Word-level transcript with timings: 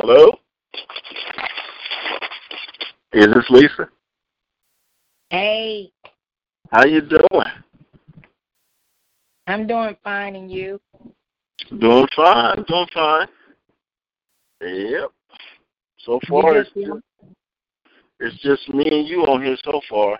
Hello? 0.00 0.30
Is 3.12 3.26
this 3.34 3.44
Lisa? 3.50 3.88
Hey, 5.30 5.90
How 6.70 6.84
you 6.84 7.00
doing? 7.00 7.46
I'm 9.48 9.66
doing 9.66 9.96
fine, 10.04 10.36
and 10.36 10.52
you? 10.52 10.80
Doing 11.80 12.06
fine, 12.14 12.62
doing 12.68 12.86
fine. 12.94 13.26
Yep. 14.60 15.10
So 16.04 16.20
far, 16.28 16.58
it's 16.58 16.70
just 16.74 16.86
just, 16.86 17.02
it's 18.20 18.42
just 18.42 18.68
me 18.72 18.84
and 19.00 19.08
you 19.08 19.22
on 19.22 19.42
here 19.42 19.56
so 19.64 19.80
far. 19.90 20.16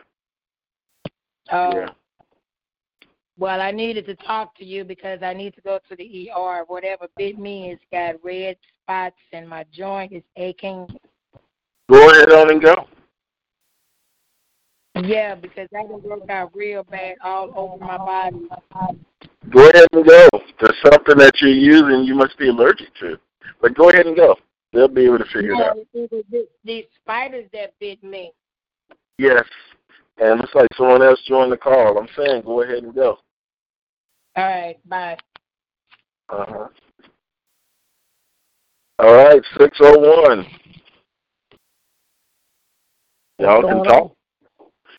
Oh, 1.52 1.72
Yeah. 1.78 1.90
well, 3.38 3.60
I 3.60 3.70
needed 3.70 4.06
to 4.06 4.16
talk 4.16 4.56
to 4.56 4.64
you 4.64 4.84
because 4.84 5.22
I 5.22 5.34
need 5.34 5.54
to 5.54 5.60
go 5.60 5.78
to 5.88 5.94
the 5.94 6.30
ER. 6.32 6.64
Whatever 6.66 7.06
bit 7.16 7.38
me 7.38 7.68
has 7.68 7.78
got 7.92 8.16
red 8.24 8.56
spots, 8.88 9.16
and 9.32 9.46
my 9.46 9.64
joint 9.70 10.12
is 10.12 10.22
aching. 10.36 10.86
Go 11.90 12.10
ahead 12.10 12.32
on 12.32 12.50
and 12.50 12.62
go. 12.62 12.74
Yeah, 15.02 15.34
because 15.34 15.68
that 15.72 15.86
work 15.88 16.28
out 16.30 16.50
real 16.54 16.84
bad 16.84 17.16
all 17.22 17.52
over 17.54 17.84
my 17.84 17.98
body. 17.98 18.48
Go 19.50 19.68
ahead 19.68 19.86
and 19.92 20.06
go. 20.06 20.28
There's 20.60 20.76
something 20.90 21.18
that 21.18 21.34
you're 21.40 21.50
using 21.50 22.04
you 22.04 22.14
must 22.14 22.36
be 22.38 22.48
allergic 22.48 22.88
to. 23.00 23.18
But 23.60 23.74
go 23.74 23.90
ahead 23.90 24.06
and 24.06 24.16
go. 24.16 24.36
They'll 24.72 24.88
be 24.88 25.04
able 25.04 25.18
to 25.18 25.24
figure 25.26 25.52
it 25.52 25.60
out. 25.60 25.76
these 26.64 26.84
spiders 27.00 27.48
that 27.52 27.74
bit 27.78 28.02
me. 28.02 28.32
Yes. 29.18 29.44
And 30.18 30.40
it's 30.40 30.54
like 30.54 30.68
someone 30.76 31.02
else 31.02 31.20
joined 31.28 31.52
the 31.52 31.56
call. 31.56 31.98
I'm 31.98 32.08
saying 32.16 32.42
go 32.44 32.62
ahead 32.62 32.82
and 32.82 32.94
go. 32.94 33.18
All 34.36 34.44
right, 34.44 34.76
bye. 34.88 35.16
Uh-huh. 36.28 36.68
All 38.98 39.14
right, 39.14 39.40
601. 39.58 40.46
Y'all 43.38 43.62
can 43.62 43.84
talk. 43.84 44.12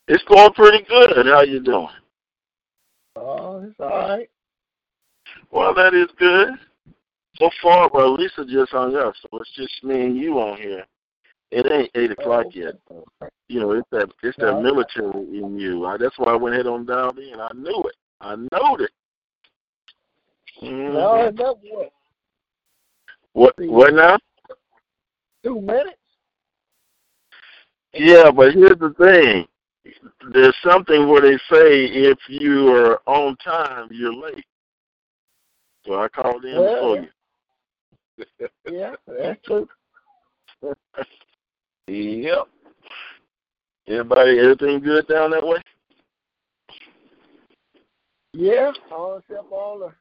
It's 0.07 0.23
going 0.23 0.53
pretty 0.53 0.85
good. 0.87 1.25
How 1.25 1.41
you 1.41 1.59
doing? 1.59 1.89
Oh, 3.17 3.61
it's 3.63 3.75
all 3.79 3.89
right. 3.89 4.29
Well, 5.51 5.73
that 5.73 5.93
is 5.93 6.07
good. 6.17 6.49
So 7.35 7.49
far, 7.61 7.89
but 7.89 8.07
Lisa 8.07 8.45
just 8.45 8.71
hung 8.71 8.95
up, 8.95 9.13
so 9.21 9.37
it's 9.39 9.51
just 9.55 9.83
me 9.83 10.01
and 10.05 10.17
you 10.17 10.39
on 10.39 10.57
here. 10.57 10.85
It 11.51 11.69
ain't 11.71 11.91
eight 11.95 12.11
o'clock 12.11 12.47
yet. 12.53 12.75
You 13.49 13.59
know, 13.59 13.71
it's 13.71 13.87
that 13.91 14.09
it's 14.23 14.37
that 14.37 14.61
military 14.61 15.39
in 15.39 15.59
you. 15.59 15.85
I, 15.85 15.97
that's 15.97 16.17
why 16.17 16.33
I 16.33 16.35
went 16.35 16.55
ahead 16.55 16.67
on 16.67 16.85
dialed 16.85 17.17
in. 17.17 17.33
And 17.33 17.41
I 17.41 17.49
knew 17.53 17.83
it. 17.85 17.95
I 18.21 18.35
knowed 18.35 18.81
it. 18.81 18.91
Mhm. 20.61 20.93
No, 20.93 21.31
what? 21.71 21.91
What? 23.33 23.53
What 23.57 23.93
now? 23.93 24.17
Two 25.43 25.61
minutes? 25.61 25.97
Yeah, 27.93 28.31
but 28.31 28.53
here's 28.53 28.77
the 28.79 28.93
thing. 28.97 29.45
There's 30.31 30.55
something 30.63 31.07
where 31.07 31.21
they 31.21 31.37
say 31.51 31.85
if 31.85 32.17
you 32.27 32.67
are 32.73 32.99
on 33.07 33.35
time, 33.37 33.87
you're 33.91 34.13
late. 34.13 34.45
So 35.85 35.99
I 35.99 36.07
called 36.09 36.45
in 36.45 36.61
Well, 36.61 36.95
yeah. 36.95 37.01
you. 37.01 38.47
Yeah, 38.71 38.95
that's 39.07 39.41
true. 39.45 39.67
Yep. 41.87 42.47
Everybody, 43.87 44.37
everything 44.37 44.79
good 44.79 45.07
down 45.07 45.31
that 45.31 45.43
way? 45.43 45.57
Yeah, 48.33 48.71
all 48.91 49.17
except 49.17 49.51
all 49.51 49.79
the 49.79 49.91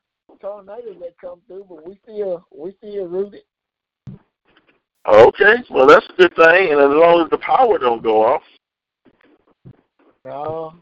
tornadoes 0.41 0.97
that 1.01 1.19
come 1.21 1.41
through, 1.47 1.67
but 1.69 1.87
we 1.87 1.99
still 2.03 2.47
we 2.55 2.75
still 2.79 3.07
rooted. 3.07 3.43
Okay, 5.07 5.55
well 5.71 5.87
that's 5.87 6.07
a 6.11 6.17
good 6.17 6.35
thing, 6.37 6.73
and 6.73 6.81
as 6.81 6.91
long 6.91 7.23
as 7.25 7.31
the 7.31 7.39
power 7.39 7.79
don't 7.79 8.03
go 8.03 8.25
off. 8.25 8.43
No, 10.25 10.75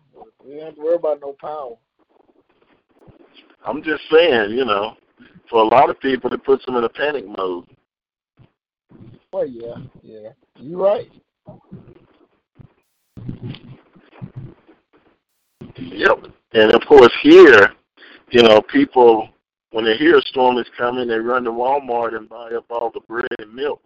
we 0.45 0.57
don't 0.57 0.67
have 0.67 0.75
to 0.75 0.81
worry 0.81 0.97
about 0.97 1.21
no 1.21 1.35
power. 1.41 1.77
I'm 3.65 3.83
just 3.83 4.03
saying, 4.11 4.51
you 4.51 4.65
know, 4.65 4.97
for 5.51 5.63
a 5.63 5.67
lot 5.67 5.91
of 5.91 6.01
people, 6.01 6.33
it 6.33 6.45
puts 6.45 6.65
them 6.67 6.77
in 6.77 6.85
a 6.85 6.89
panic 6.89 7.25
mode. 7.27 7.67
Well, 9.33 9.47
yeah, 9.47 9.77
yeah, 10.03 10.31
you 10.59 10.83
right. 10.83 11.11
Yep. 15.77 16.27
And 16.53 16.73
of 16.73 16.81
course, 16.89 17.13
here, 17.23 17.73
you 18.31 18.43
know, 18.43 18.63
people 18.63 19.29
when 19.77 19.85
they 19.85 19.99
hear 19.99 20.17
a 20.17 20.23
storm 20.23 20.57
is 20.57 20.67
coming, 20.79 21.07
they 21.07 21.19
run 21.19 21.45
to 21.45 21.51
Walmart 21.51 22.17
and 22.17 22.27
buy 22.31 22.51
up 22.53 22.65
all 22.71 22.91
the 22.95 23.01
bread 23.01 23.27
and 23.41 23.53
milk. 23.55 23.83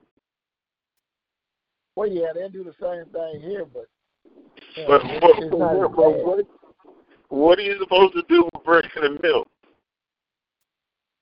Well, 1.97 2.07
yeah, 2.07 2.29
they 2.33 2.49
do 2.49 2.63
the 2.63 2.75
same 2.81 3.13
thing 3.13 3.41
here, 3.41 3.65
but 3.65 3.89
you 4.77 4.85
know, 4.85 4.89
But 4.89 5.05
what, 5.21 5.43
it's 5.43 5.59
not 5.59 5.75
as 5.75 5.91
what, 5.93 6.25
what, 6.25 6.47
what 7.29 7.59
are 7.59 7.63
you 7.63 7.77
supposed 7.81 8.15
to 8.15 8.23
do 8.29 8.45
with 8.55 8.65
bread 8.65 8.85
and 9.03 9.21
milk? 9.21 9.49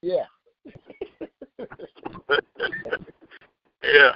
Yeah, 0.03 0.27
yeah. 3.83 4.13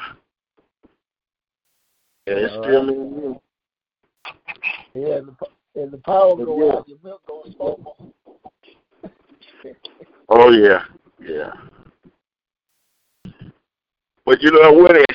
Yeah, 2.26 2.34
it's 2.34 2.52
All 2.52 2.62
still 2.62 2.84
right. 2.84 2.94
me 2.94 3.02
and 3.02 3.16
you. 3.16 3.40
yeah. 4.96 5.14
And 5.14 5.28
the, 5.28 5.80
and 5.80 5.90
the 5.90 5.98
power 6.04 6.36
But 6.36 6.44
go 6.44 6.78
out, 6.78 6.86
your 6.86 6.98
milk 7.02 7.22
goes 7.26 7.52
spoil. 7.52 8.12
Oh 10.28 10.50
yeah, 10.50 10.84
yeah. 11.20 11.52
But 14.24 14.40
you 14.42 14.50
know 14.50 14.72
what? 14.72 14.96
It 14.96 15.06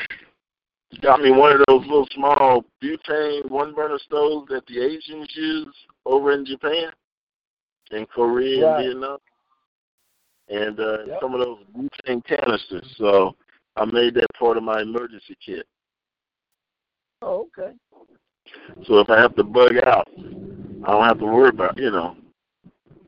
got 1.01 1.22
me 1.22 1.31
one 1.31 1.53
of 1.53 1.62
those 1.68 1.81
little 1.81 2.07
small 2.13 2.66
butane 2.84 3.50
one 3.50 3.73
burner 3.73 4.00
stoves 4.00 4.50
that 4.50 4.66
the 4.68 4.79
Asians 4.79 5.29
use 5.35 5.75
over 6.06 6.34
in 6.34 6.45
Japan, 6.45 6.91
in 7.91 8.06
Korea 8.06 8.68
Right. 8.68 8.85
and 8.85 8.85
Vietnam, 8.85 9.18
and 10.50 10.79
uh, 10.79 11.06
Yep. 11.06 11.19
some 11.22 11.34
of 11.34 11.39
those 11.41 11.59
butane 11.75 12.24
canisters. 12.25 12.95
So 12.97 13.35
I 13.75 13.85
made 13.85 14.13
that 14.16 14.28
part 14.38 14.57
of 14.57 14.63
my 14.63 14.81
emergency 14.81 15.38
kit. 15.44 15.66
Oh, 17.22 17.47
okay. 17.57 17.74
So 18.85 19.00
if 19.00 19.09
I 19.09 19.19
have 19.19 19.35
to 19.35 19.44
bug 19.44 19.78
out, 19.85 20.07
I 20.85 20.91
don't 20.91 21.03
have 21.03 21.19
to 21.19 21.25
worry 21.25 21.50
about 21.50 21.78
you 21.78 21.91
know. 21.91 22.16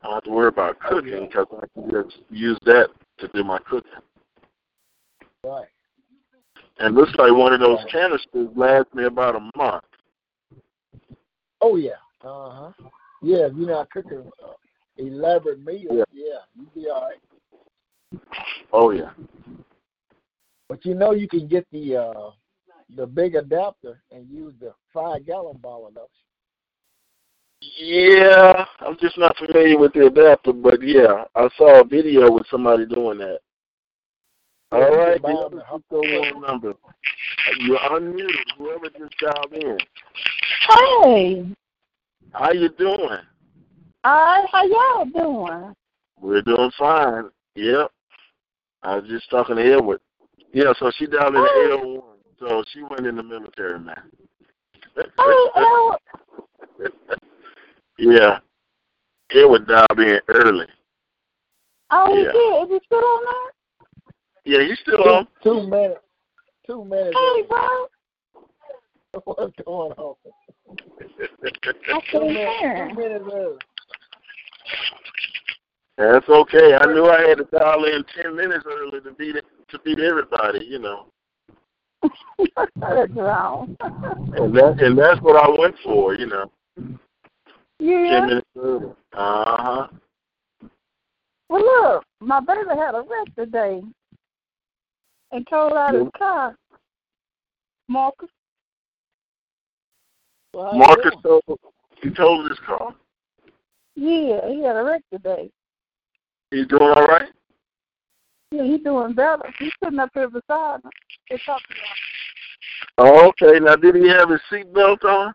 I 0.01 0.05
don't 0.07 0.13
have 0.15 0.23
to 0.23 0.29
worry 0.31 0.47
about 0.47 0.79
cooking 0.79 1.27
because 1.27 1.47
I 1.51 1.65
can 1.73 1.89
just 1.91 2.19
use 2.29 2.57
that 2.65 2.89
to 3.19 3.27
do 3.29 3.43
my 3.43 3.59
cooking. 3.59 3.91
Right. 5.43 5.67
And 6.79 6.95
looks 6.95 7.13
like 7.17 7.33
one 7.33 7.53
of 7.53 7.59
those 7.59 7.79
canisters 7.91 8.47
lasts 8.55 8.93
me 8.93 9.05
about 9.05 9.35
a 9.35 9.51
month. 9.57 9.83
Oh 11.61 11.75
yeah. 11.75 11.91
Uh 12.23 12.49
huh. 12.49 12.71
Yeah, 13.21 13.47
if 13.47 13.53
you're 13.55 13.69
not 13.69 13.89
cooking 13.91 14.29
uh, 14.43 14.53
elaborate 14.97 15.63
meals, 15.65 15.87
Yeah. 15.91 16.03
yeah, 16.13 16.39
you'll 16.55 16.71
be 16.73 16.89
all 16.89 17.09
right. 17.09 18.21
Oh 18.71 18.91
yeah. 18.91 19.11
But 20.69 20.85
you 20.85 20.95
know 20.95 21.11
you 21.11 21.27
can 21.27 21.47
get 21.47 21.67
the 21.71 21.97
uh 21.97 22.31
the 22.95 23.05
big 23.05 23.35
adapter 23.35 24.01
and 24.11 24.29
use 24.29 24.53
the 24.59 24.73
five 24.93 25.25
gallon 25.25 25.57
bottle 25.57 25.87
of 25.87 25.93
those. 25.95 26.07
Yeah, 27.61 28.65
I'm 28.79 28.97
just 29.01 29.17
not 29.17 29.35
familiar 29.37 29.77
with 29.77 29.93
the 29.93 30.07
adapter, 30.07 30.53
but 30.53 30.81
yeah, 30.81 31.25
I 31.35 31.49
saw 31.57 31.81
a 31.81 31.83
video 31.83 32.31
with 32.31 32.47
somebody 32.49 32.85
doing 32.85 33.17
that. 33.19 33.39
All 34.71 34.79
Yeah, 34.81 34.89
you 34.89 34.95
right, 34.97 35.21
can 35.21 35.21
buy 35.21 35.31
the 35.43 35.49
them 35.49 35.61
other 35.71 35.75
at 35.75 35.81
601 36.31 36.41
number. 36.41 36.73
You're 37.59 37.77
unmuted. 37.79 38.57
Whoever 38.57 38.85
just 38.97 39.13
dialed 39.19 39.53
in. 39.53 39.77
Hey, 40.69 41.55
How 42.33 42.51
you 42.53 42.69
doing? 42.77 43.17
all 44.05 44.13
right, 44.15 44.45
how 44.51 44.63
y'all 44.65 45.05
doing? 45.05 45.73
We're 46.21 46.41
doing 46.41 46.71
fine. 46.77 47.29
Yep. 47.55 47.91
I 48.83 48.95
was 48.97 49.09
just 49.09 49.29
talking 49.29 49.57
to 49.57 49.73
Edward. 49.73 49.99
Yeah, 50.53 50.71
so 50.79 50.91
she 50.97 51.07
dialed 51.07 51.35
in 51.35 51.41
Oh. 51.41 51.65
801. 51.83 52.03
So 52.39 52.63
she 52.71 52.81
went 52.83 53.05
in 53.05 53.15
the 53.17 53.23
military 53.23 53.79
now. 53.79 54.01
Oh, 55.17 55.97
yeah. 57.99 58.39
Edward 59.31 59.67
dialed 59.67 59.99
in 59.99 60.19
early. 60.29 60.65
Oh, 61.91 62.13
he 62.15 62.23
Yeah. 62.23 62.31
did. 62.31 62.63
Is 62.63 62.69
he 62.69 62.85
still 62.85 63.03
on 63.05 63.23
there? 63.25 63.53
Yeah, 64.61 64.67
he's 64.67 64.79
still 64.79 64.97
Two, 64.97 65.09
on. 65.09 65.27
two 65.43 65.63
minutes. 65.67 66.01
Two 66.65 66.83
minutes. 66.85 67.17
Hey, 67.17 67.43
bro. 67.47 67.87
What's 69.25 69.53
going 69.65 69.91
on? 69.93 70.15
I 70.89 71.99
Two 72.11 72.19
can't 72.19 72.27
minutes. 72.27 72.59
hear. 72.59 72.89
Two 72.89 72.95
minutes 72.95 73.25
early. 73.31 73.57
That's 75.97 76.29
okay. 76.29 76.75
I 76.79 76.85
knew 76.85 77.05
I 77.07 77.27
had 77.27 77.39
to 77.39 77.43
dial 77.51 77.83
in 77.83 78.03
ten 78.15 78.35
minutes 78.35 78.65
early 78.65 79.01
to 79.01 79.11
beat 79.11 79.35
it, 79.35 79.45
to 79.69 79.79
beat 79.79 79.99
everybody, 79.99 80.65
you 80.65 80.79
know. 80.79 81.07
That's 82.79 83.11
wrong. 83.13 83.75
And 83.81 84.55
that 84.55 84.77
and 84.79 84.97
that's 84.97 85.19
what 85.21 85.35
I 85.35 85.49
went 85.59 85.75
for, 85.83 86.13
you 86.15 86.27
know. 86.27 86.49
Ten 87.79 87.87
yeah. 87.87 88.25
minutes 88.25 88.47
early. 88.57 88.91
Uh 89.13 89.57
huh. 89.57 89.87
Well, 91.49 91.61
look, 91.61 92.03
my 92.19 92.39
baby 92.39 92.69
had 92.69 92.95
a 92.95 93.01
wreck 93.01 93.33
today 93.37 93.81
and 95.31 95.47
told 95.47 95.73
out 95.73 95.95
his 95.95 96.07
car. 96.17 96.55
Marcus. 97.87 98.29
Well, 100.53 100.73
Marcus 100.73 101.13
told 101.23 101.43
he 102.01 102.09
told 102.11 102.49
his 102.49 102.59
car. 102.65 102.93
Yeah, 103.95 104.47
he 104.47 104.63
had 104.63 104.75
a 104.75 104.83
wreck 104.83 105.01
today. 105.11 105.49
He's 106.51 106.67
doing 106.67 106.81
all 106.81 107.07
right. 107.07 107.29
Yeah, 108.51 108.63
he's 108.63 108.81
doing 108.81 109.13
better. 109.13 109.43
He's 109.59 109.71
sitting 109.83 109.99
up 109.99 110.09
here 110.13 110.29
beside 110.29 110.83
me. 110.83 110.89
They're 111.29 111.39
talking 111.45 111.65
about 111.69 111.97
Oh, 112.97 113.29
okay. 113.29 113.59
Now, 113.59 113.75
did 113.75 113.95
he 113.95 114.07
have 114.09 114.29
his 114.29 114.41
seatbelt 114.51 115.03
on? 115.05 115.33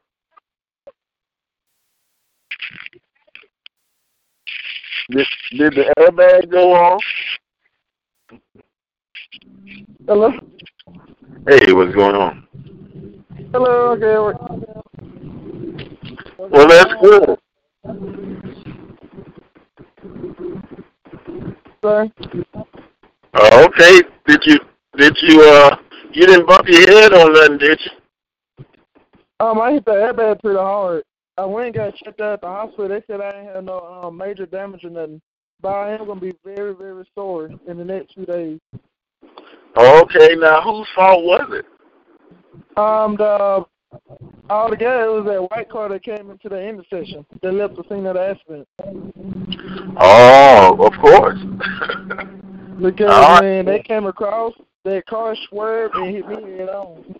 Did, 5.10 5.26
did 5.50 5.74
the 5.74 5.94
airbag 5.98 6.50
go 6.50 6.72
off? 6.72 7.02
Hello? 10.06 10.30
Hey, 11.46 11.72
what's 11.74 11.94
going 11.94 12.16
on? 12.16 12.48
Hello, 13.52 13.92
okay. 13.92 14.16
Well, 16.38 16.68
that's 16.68 16.94
good. 17.02 17.38
Sorry. 21.82 22.12
Oh, 23.34 23.64
okay. 23.66 24.02
Did 24.26 24.40
you 24.46 24.58
did 24.96 25.16
you 25.20 25.42
uh 25.42 25.76
you 26.12 26.26
didn't 26.26 26.46
bump 26.46 26.66
your 26.66 26.80
head 26.80 27.12
on 27.12 27.32
nothing, 27.34 27.58
did 27.58 27.78
you? 27.84 28.64
Um, 29.40 29.60
I 29.60 29.72
hit 29.72 29.84
the 29.84 29.90
airbag 29.90 30.40
pretty 30.40 30.58
hard. 30.58 31.04
I 31.36 31.44
went 31.44 31.66
and 31.66 31.74
got 31.74 31.96
checked 31.96 32.20
out 32.20 32.34
at 32.34 32.40
the 32.40 32.46
hospital. 32.46 32.88
They 32.88 33.02
said 33.06 33.20
I 33.20 33.32
didn't 33.32 33.54
have 33.54 33.64
no 33.64 33.80
um, 33.80 34.16
major 34.16 34.46
damage 34.46 34.84
or 34.84 34.90
nothing. 34.90 35.20
But 35.60 35.68
I 35.70 35.92
am 35.92 36.06
going 36.06 36.20
to 36.20 36.26
be 36.26 36.38
very, 36.44 36.74
very 36.74 37.04
sore 37.14 37.50
in 37.66 37.78
the 37.78 37.84
next 37.84 38.14
few 38.14 38.26
days. 38.26 38.60
Okay. 39.76 40.34
Now, 40.36 40.62
whose 40.62 40.86
fault 40.94 41.24
was 41.24 41.48
it? 41.50 41.66
Um, 42.76 43.16
the 43.16 43.64
all 44.50 44.68
together 44.68 45.04
it 45.04 45.08
was 45.08 45.24
that 45.26 45.56
white 45.56 45.70
car 45.70 45.88
that 45.88 46.02
came 46.02 46.30
into 46.30 46.48
the 46.48 46.60
intersection 46.60 47.24
that 47.42 47.52
left 47.52 47.76
the 47.76 47.84
scene 47.88 48.06
of 48.06 48.14
the 48.14 48.20
accident. 48.20 48.68
Oh, 49.96 50.76
of 50.84 50.92
course. 51.00 51.38
Because 52.80 53.08
All 53.08 53.20
right. 53.20 53.40
when 53.40 53.66
they 53.66 53.80
came 53.82 54.06
across, 54.06 54.52
that 54.84 55.06
car 55.06 55.36
swerved 55.48 55.94
and 55.94 56.12
hit 56.12 56.26
me 56.26 56.58
head 56.58 56.68
on. 56.70 57.14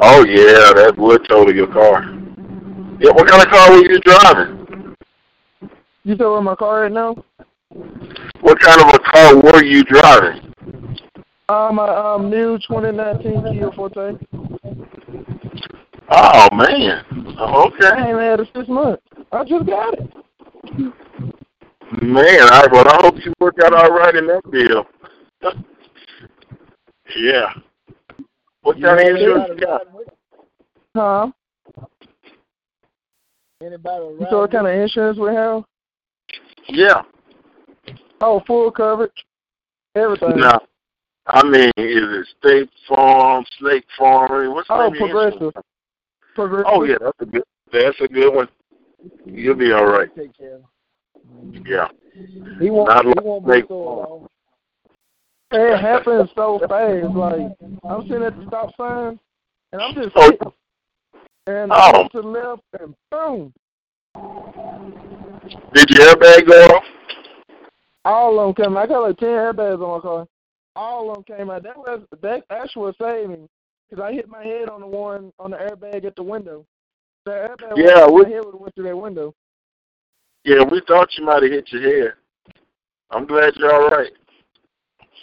Oh 0.00 0.24
yeah, 0.24 0.72
that 0.74 0.94
would 0.96 1.28
total 1.28 1.54
your 1.54 1.72
car. 1.72 2.02
Yeah, 3.00 3.10
what 3.12 3.28
kind 3.28 3.42
of 3.42 3.48
car 3.48 3.70
were 3.70 3.84
you 3.84 3.98
driving? 4.00 4.96
You 6.04 6.16
where 6.16 6.40
my 6.40 6.54
car 6.56 6.82
right 6.82 6.92
now? 6.92 7.14
What 8.40 8.58
kind 8.60 8.80
of 8.80 8.88
a 8.94 8.98
car 8.98 9.36
were 9.36 9.64
you 9.64 9.84
driving? 9.84 10.52
Um, 11.48 11.76
my 11.76 11.88
um 11.88 12.30
new 12.30 12.58
2019 12.58 13.52
Kia 13.52 13.70
Forte. 13.72 14.18
Oh 16.10 16.48
man. 16.54 17.04
Oh, 17.38 17.44
I 17.44 17.66
okay. 17.66 18.10
ain't 18.10 18.18
had 18.18 18.40
it 18.40 18.48
six 18.54 18.68
months. 18.68 19.02
I 19.30 19.44
just 19.44 19.66
got 19.66 19.94
it. 19.94 20.12
Man, 22.02 22.40
I 22.40 22.66
well 22.70 22.88
I 22.88 22.98
hope 23.02 23.16
you 23.24 23.32
work 23.38 23.56
out 23.64 23.74
all 23.74 23.90
right 23.90 24.14
in 24.14 24.26
that 24.26 24.42
deal. 24.50 24.86
yeah. 27.16 27.52
What 28.62 28.80
kind 28.80 29.00
of 29.00 29.06
insurance 29.06 29.48
you 29.48 29.66
got? 29.66 29.82
Huh? 30.94 31.30
Anybody 33.60 34.04
You 34.20 34.26
saw 34.30 34.40
what 34.40 34.50
kind 34.52 34.66
of 34.66 34.74
insurance 34.74 35.18
we 35.18 35.28
have? 35.34 35.64
Yeah. 36.68 37.02
Oh, 38.20 38.40
full 38.46 38.70
coverage. 38.70 39.10
Everything. 39.94 40.36
No. 40.36 40.58
I 41.26 41.42
mean, 41.44 41.70
is 41.76 42.26
it 42.26 42.26
State 42.40 42.70
Farm, 42.88 43.44
Snake 43.58 43.84
Farm? 43.98 44.32
I 44.32 44.42
mean, 44.42 44.54
what's 44.54 44.68
the 44.68 44.74
Oh, 44.74 44.88
name 44.88 45.02
of 45.02 45.08
your 45.08 45.28
insurance? 45.28 45.36
Progressive. 45.38 45.64
Progressive. 46.34 46.66
Oh 46.68 46.84
yeah, 46.84 46.96
that's 47.00 47.20
a 47.20 47.26
good. 47.26 47.44
That's 47.72 48.00
a 48.00 48.08
good 48.08 48.34
one. 48.34 48.48
You'll 49.26 49.54
be 49.54 49.72
all 49.72 49.86
right. 49.86 50.08
Take 50.16 50.36
care. 50.36 50.58
Yeah. 51.64 51.88
He 52.60 52.70
won't. 52.70 52.88
Not 52.88 53.04
he 53.04 53.08
like 53.08 53.24
won't 53.24 53.44
be 53.46 53.52
Snake 53.52 53.64
so 53.68 53.84
Farm. 53.84 54.10
long. 54.10 54.28
It 55.52 55.78
happens 55.80 56.30
so 56.34 56.58
fast. 56.68 57.14
Like 57.14 57.52
I'm 57.84 58.02
sitting 58.08 58.22
at 58.24 58.36
the 58.38 58.46
stop 58.46 58.74
sign, 58.76 59.18
and 59.72 59.82
I'm 59.82 59.94
just 59.94 60.12
Oh. 60.16 60.22
sitting, 60.30 60.52
and 61.46 61.72
Oh. 61.72 61.74
I 61.76 61.98
look 62.02 62.12
to 62.12 62.22
the 62.22 62.28
left, 62.28 62.62
and 62.80 62.94
boom, 63.10 63.52
Did 65.74 65.90
your 65.90 66.08
airbag 66.14 66.46
go 66.48 66.64
off? 66.76 66.84
all 68.04 68.40
of 68.40 68.54
them 68.56 68.64
came. 68.66 68.76
I 68.76 68.86
got 68.86 69.00
like 69.02 69.18
ten 69.18 69.28
airbags 69.28 69.82
on 69.82 69.90
my 69.98 70.00
car. 70.00 70.26
All 70.74 71.10
of 71.10 71.16
them 71.26 71.36
came 71.36 71.50
out. 71.50 71.62
That 71.62 71.76
was 71.76 72.00
that 72.22 72.44
actually 72.50 72.92
saved 73.00 73.30
me 73.30 73.48
because 73.90 74.02
I 74.02 74.12
hit 74.12 74.28
my 74.28 74.42
head 74.42 74.68
on 74.70 74.80
the 74.80 74.86
one 74.86 75.32
on 75.38 75.50
the 75.50 75.58
airbag 75.58 76.04
at 76.04 76.16
the 76.16 76.22
window. 76.22 76.64
The 77.26 77.32
airbag 77.32 77.76
Yeah, 77.76 78.06
we- 78.08 78.22
my 78.22 78.28
head 78.28 78.44
would 78.44 78.54
went 78.58 78.74
through 78.74 78.84
that 78.84 78.96
window. 78.96 79.34
Yeah, 80.44 80.64
we 80.64 80.80
thought 80.88 81.16
you 81.16 81.24
might 81.24 81.42
have 81.42 81.52
hit 81.52 81.70
your 81.72 81.82
head. 81.82 82.14
I'm 83.10 83.26
glad 83.26 83.54
you're 83.56 83.72
all 83.72 83.88
right. 83.90 84.10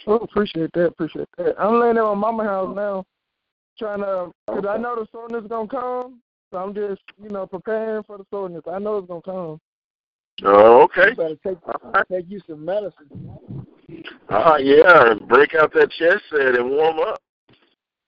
Oh, 0.07 0.16
appreciate 0.16 0.72
that. 0.74 0.88
Appreciate 0.88 1.28
that. 1.38 1.56
I'm 1.60 1.80
laying 1.80 1.98
at 1.98 2.04
my 2.04 2.16
mama 2.16 2.44
house 2.44 2.75
now, 2.75 3.06
trying 3.78 4.00
to, 4.00 4.31
cause 4.48 4.66
I 4.68 4.78
know 4.78 4.96
the 4.96 5.07
soreness 5.12 5.44
is 5.44 5.50
gonna 5.50 5.68
come. 5.68 6.22
So 6.51 6.57
I'm 6.57 6.74
just, 6.74 7.01
you 7.22 7.30
know, 7.30 7.46
preparing 7.46 8.04
for 8.04 8.18
the 8.18 8.25
soreness. 8.31 8.63
I 8.72 8.80
know 8.80 8.98
it's 8.98 9.07
gonna 9.07 9.22
come. 9.22 9.60
Oh, 10.44 10.81
okay. 10.84 11.10
You 11.10 11.16
better 11.16 11.36
take 11.46 11.57
take 12.12 12.25
you 12.30 12.40
some 12.48 12.66
medicine. 12.66 13.10
Ah, 14.30 14.58
yeah, 14.58 15.13
break 15.27 15.53
out 15.56 15.74
that 15.74 15.91
chest 15.91 16.24
set 16.29 16.56
and 16.56 16.70
warm 16.70 17.00
up. 17.00 17.22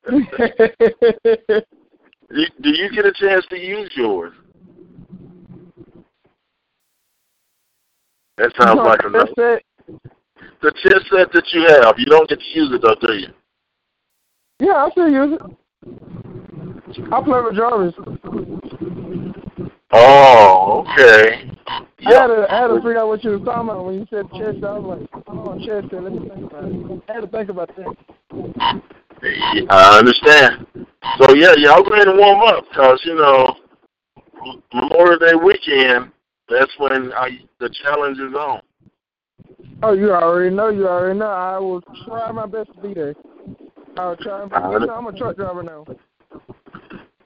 You, 2.33 2.47
do 2.61 2.69
you 2.69 2.89
get 2.91 3.05
a 3.05 3.11
chance 3.11 3.45
to 3.49 3.59
use 3.59 3.91
yours? 3.95 4.33
That 8.37 8.53
sounds 8.57 8.79
like 8.79 9.01
a 9.03 9.09
no. 9.09 9.59
The 10.61 10.71
chest 10.83 11.09
set 11.09 11.31
that 11.33 11.47
you 11.53 11.65
have, 11.67 11.95
you 11.97 12.05
don't 12.05 12.29
get 12.29 12.39
to 12.39 12.59
use 12.59 12.71
it 12.71 12.81
though, 12.81 12.95
do 13.01 13.13
you? 13.13 13.27
Yeah, 14.59 14.85
I 14.85 14.89
still 14.91 15.09
use 15.09 15.39
it. 15.39 17.07
I 17.11 17.21
play 17.23 17.41
with 17.41 17.55
Jarvis. 17.55 17.95
Oh, 19.93 20.85
okay. 20.93 21.49
I 22.05 22.13
had 22.13 22.27
to, 22.27 22.47
I 22.49 22.61
had 22.61 22.67
to 22.67 22.75
figure 22.75 22.99
out 22.99 23.07
what 23.07 23.23
you 23.23 23.31
were 23.31 23.39
talking 23.39 23.69
about 23.69 23.85
when 23.85 23.95
you 23.95 24.07
said 24.09 24.25
chest. 24.31 24.63
I 24.63 24.77
was 24.77 24.99
like, 24.99 25.23
oh, 25.27 25.57
chest. 25.65 25.89
set, 25.89 26.03
Let 26.03 26.13
me 26.13 26.29
think 26.29 26.51
about 26.51 26.65
it. 26.65 27.03
I 27.09 27.13
had 27.13 27.21
to 27.21 27.27
think 27.27 27.49
about 27.49 27.69
that. 27.75 28.81
I 29.69 29.99
understand. 29.99 30.67
So 31.19 31.33
yeah, 31.35 31.53
y'all 31.57 31.83
go 31.83 31.93
ahead 31.93 32.07
and 32.07 32.17
warm 32.17 32.41
up, 32.41 32.65
cause 32.73 32.99
you 33.03 33.15
know 33.15 33.55
Memorial 34.73 35.19
Day 35.19 35.35
weekend. 35.35 36.11
That's 36.49 36.71
when 36.77 37.13
I, 37.13 37.39
the 37.59 37.69
challenge 37.83 38.17
is 38.17 38.33
on. 38.33 38.61
Oh, 39.83 39.93
you 39.93 40.11
already 40.11 40.53
know. 40.55 40.69
You 40.69 40.87
already 40.87 41.17
know. 41.17 41.27
I 41.27 41.57
will 41.57 41.81
try 42.05 42.31
my 42.31 42.45
best 42.45 42.73
to 42.73 42.81
be 42.81 42.93
there. 42.93 43.15
I'll 43.97 44.15
try. 44.15 44.41
I'm 44.41 45.07
a 45.07 45.17
truck 45.17 45.35
driver 45.35 45.63
now. 45.63 45.85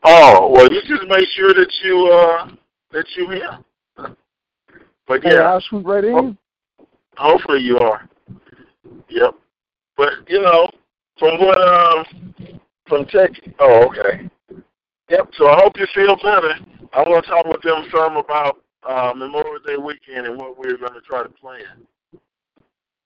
Oh 0.03 0.51
well, 0.51 0.71
you 0.71 0.81
just 0.81 1.07
make 1.07 1.27
sure 1.35 1.53
that 1.53 1.71
you 1.83 2.07
uh 2.13 2.51
that 2.91 3.05
you 3.17 3.29
here. 3.29 3.59
But 5.07 5.23
Hey, 5.23 5.33
yeah, 5.33 5.41
I'll 5.41 5.61
swoop 5.61 5.85
right 5.85 6.03
in. 6.03 6.37
hopefully 7.17 7.59
you 7.61 7.77
are. 7.79 8.07
Yep. 9.09 9.35
But 9.97 10.13
you 10.27 10.41
know, 10.41 10.69
from 11.19 11.39
what 11.39 11.57
um 11.57 12.05
from 12.87 13.05
tech. 13.05 13.31
Oh, 13.59 13.87
okay. 13.87 14.29
Yep. 15.09 15.29
So 15.37 15.47
I 15.47 15.59
hope 15.61 15.73
you 15.77 15.87
feel 15.93 16.15
better. 16.17 16.55
I 16.93 17.01
want 17.01 17.25
to 17.25 17.31
talk 17.31 17.45
with 17.45 17.61
them 17.61 17.85
some 17.91 18.17
about 18.17 18.61
uh, 18.87 19.13
Memorial 19.15 19.59
Day 19.65 19.77
weekend 19.77 20.27
and 20.27 20.37
what 20.37 20.57
we're 20.57 20.77
going 20.77 20.93
to 20.93 21.01
try 21.01 21.23
to 21.23 21.29
plan. 21.29 21.85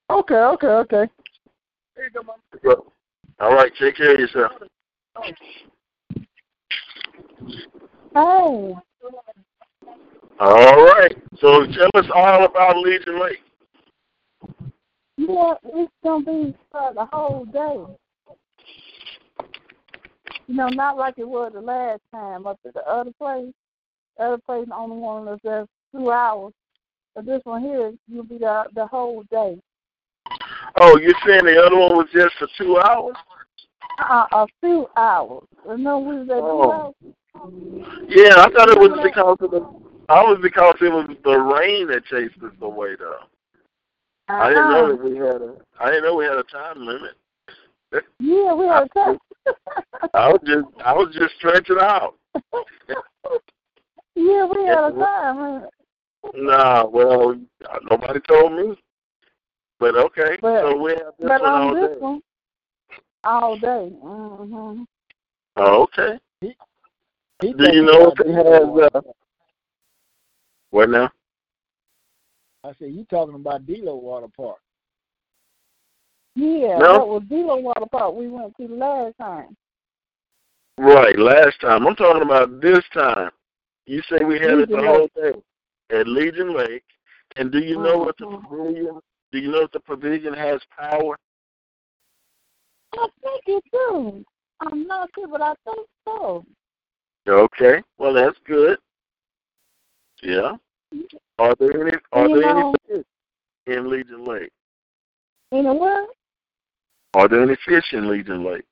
Okay, 0.09 0.35
okay, 0.35 0.67
okay. 0.67 1.07
All 3.39 3.53
right. 3.53 3.71
Take 3.79 3.95
care 3.95 4.13
of 4.13 4.19
yourself. 4.19 4.51
Hey. 8.13 8.75
All 10.39 10.85
right. 10.85 11.15
So 11.39 11.65
tell 11.67 11.89
us 11.95 12.09
all 12.13 12.45
about 12.45 12.77
Legion 12.77 13.19
Lake. 13.19 13.39
Yeah, 15.17 15.53
it's 15.65 15.91
gonna 16.03 16.25
be 16.25 16.55
for 16.71 16.93
the 16.93 17.05
whole 17.05 17.45
day. 17.45 17.85
You 20.47 20.55
know, 20.55 20.69
not 20.69 20.97
like 20.97 21.15
it 21.17 21.27
was 21.27 21.51
the 21.53 21.61
last 21.61 22.01
time 22.11 22.47
up 22.47 22.59
at 22.65 22.73
the 22.73 22.81
other 22.89 23.11
place. 23.19 23.53
The 24.17 24.23
other 24.23 24.37
place 24.45 24.67
only 24.73 24.97
wanted 24.97 25.33
us 25.33 25.39
there 25.43 25.65
two 25.93 26.09
hours. 26.11 26.53
But 27.13 27.25
this 27.25 27.41
one 27.43 27.61
here, 27.61 27.93
you'll 28.07 28.23
be 28.23 28.37
the 28.37 28.63
the 28.73 28.87
whole 28.87 29.23
day. 29.29 29.59
Oh, 30.77 30.97
you're 30.99 31.13
saying 31.25 31.45
the 31.45 31.61
other 31.61 31.77
one 31.77 31.97
was 31.97 32.07
just 32.13 32.35
for 32.37 32.47
two 32.57 32.77
hours? 32.79 33.15
Uh, 33.99 34.25
a 34.31 34.47
few 34.61 34.87
hours. 34.95 35.43
You 35.67 35.77
know, 35.77 35.99
we 35.99 36.19
was 36.19 36.29
at 36.29 36.37
Oh. 36.37 36.93
two 37.01 37.13
Yeah, 38.09 38.35
I 38.37 38.49
thought 38.49 38.69
it 38.69 38.79
was 38.79 38.99
because 39.03 39.37
of 39.39 39.51
the. 39.51 39.61
I 40.09 40.23
was 40.23 40.39
because 40.41 40.75
it 40.81 40.91
was 40.91 41.07
the 41.23 41.37
rain 41.39 41.87
that 41.87 42.05
chased 42.05 42.41
us 42.43 42.53
away, 42.61 42.95
though. 42.97 43.19
hours. 44.29 44.41
I 44.41 44.49
didn't 44.49 44.69
know 44.71 44.85
Uh-uh. 44.85 44.87
that 44.89 45.03
we 45.03 45.17
had 45.17 45.41
a. 45.41 45.55
I 45.79 45.85
didn't 45.91 46.03
know 46.03 46.15
we 46.15 46.25
had 46.25 46.37
a 46.37 46.43
time 46.43 46.85
limit. 46.85 47.15
Yeah, 48.19 48.53
we 48.53 48.65
had 48.67 48.83
a 48.83 48.89
time. 48.89 49.17
I 50.13 50.29
was 50.29 50.41
just. 50.45 50.65
I 50.83 50.93
was 50.93 51.13
just 51.13 51.35
stretching 51.35 51.77
out. 51.79 52.15
yeah, 54.15 54.45
we 54.45 54.65
had 54.65 54.83
a 54.83 54.91
time. 54.91 55.65
Nah, 56.35 56.85
well, 56.85 57.35
nobody 57.89 58.19
told 58.27 58.53
me. 58.53 58.77
But 59.79 59.95
okay, 59.95 60.37
But- 60.41 60.61
so 60.61 60.77
we 60.77 60.91
have 60.91 61.13
this 61.17 61.27
But 61.27 61.41
one 61.41 61.49
on 61.51 61.61
all 61.61 61.73
this 61.75 61.89
day. 61.89 61.97
one, 61.99 62.21
all 63.23 63.57
day. 63.57 63.89
hmm 63.89 64.83
Oh, 65.55 65.83
okay. 65.83 66.19
He 66.41 67.53
Do 67.53 67.73
you 67.73 67.83
know 67.83 68.11
if 68.11 68.19
it 68.19 68.33
has? 68.33 68.91
Uh, 68.95 69.01
what 70.71 70.89
now? 70.89 71.09
I 72.63 72.73
said 72.73 72.91
you 72.91 73.05
talking 73.09 73.35
about 73.35 73.65
Delo 73.65 73.95
Water 73.95 74.27
Park. 74.35 74.57
Yeah, 76.35 76.77
No. 76.77 76.93
that 76.93 77.07
was 77.07 77.23
Delo 77.29 77.57
Water 77.59 77.85
Park 77.91 78.13
we 78.13 78.27
went 78.27 78.55
to 78.57 78.67
last 78.67 79.17
time. 79.17 79.55
Right, 80.77 81.17
last 81.17 81.59
time. 81.61 81.85
I'm 81.87 81.95
talking 81.95 82.21
about 82.21 82.61
this 82.61 82.83
time. 82.93 83.31
You 83.85 84.01
say 84.09 84.23
we 84.23 84.39
had 84.39 84.51
it 84.59 84.69
the 84.69 84.75
Legion 84.77 84.85
whole 84.85 85.09
day 85.15 85.33
at 85.91 86.07
Legion 86.07 86.53
Lake. 86.55 86.83
And 87.37 87.51
do 87.51 87.59
you 87.59 87.77
know 87.77 87.97
what 87.97 88.17
the 88.17 88.25
Mhm. 88.25 88.41
pavilion? 88.49 89.01
Do 89.31 89.37
you 89.39 89.51
know 89.51 89.61
if 89.61 89.71
the 89.71 89.79
pavilion 89.79 90.33
has 90.33 90.59
power? 90.77 91.17
I 92.93 93.07
think 93.21 93.43
it 93.47 93.63
do. 93.71 94.25
I'm 94.61 94.87
not 94.87 95.09
sure, 95.15 95.27
but 95.27 95.41
I 95.41 95.53
think 95.65 95.87
so. 96.05 96.43
Okay, 97.27 97.81
well 97.97 98.13
that's 98.13 98.37
good. 98.45 98.77
Yeah. 100.23 100.53
Are 101.37 101.55
there 101.59 101.87
any? 101.87 101.97
Are 102.11 102.27
You 102.27 102.41
there 102.41 102.53
know- 102.55 102.73
any 102.89 102.97
fish 102.97 103.05
in 103.67 103.89
Legion 103.89 104.25
Lake? 104.25 104.51
In 105.51 105.65
a 105.67 105.73
what? 105.73 106.09
Are 107.13 107.27
there 107.27 107.41
any 107.43 107.55
fish 107.67 107.93
in 107.93 108.09
Legion 108.09 108.43
Lake? 108.43 108.65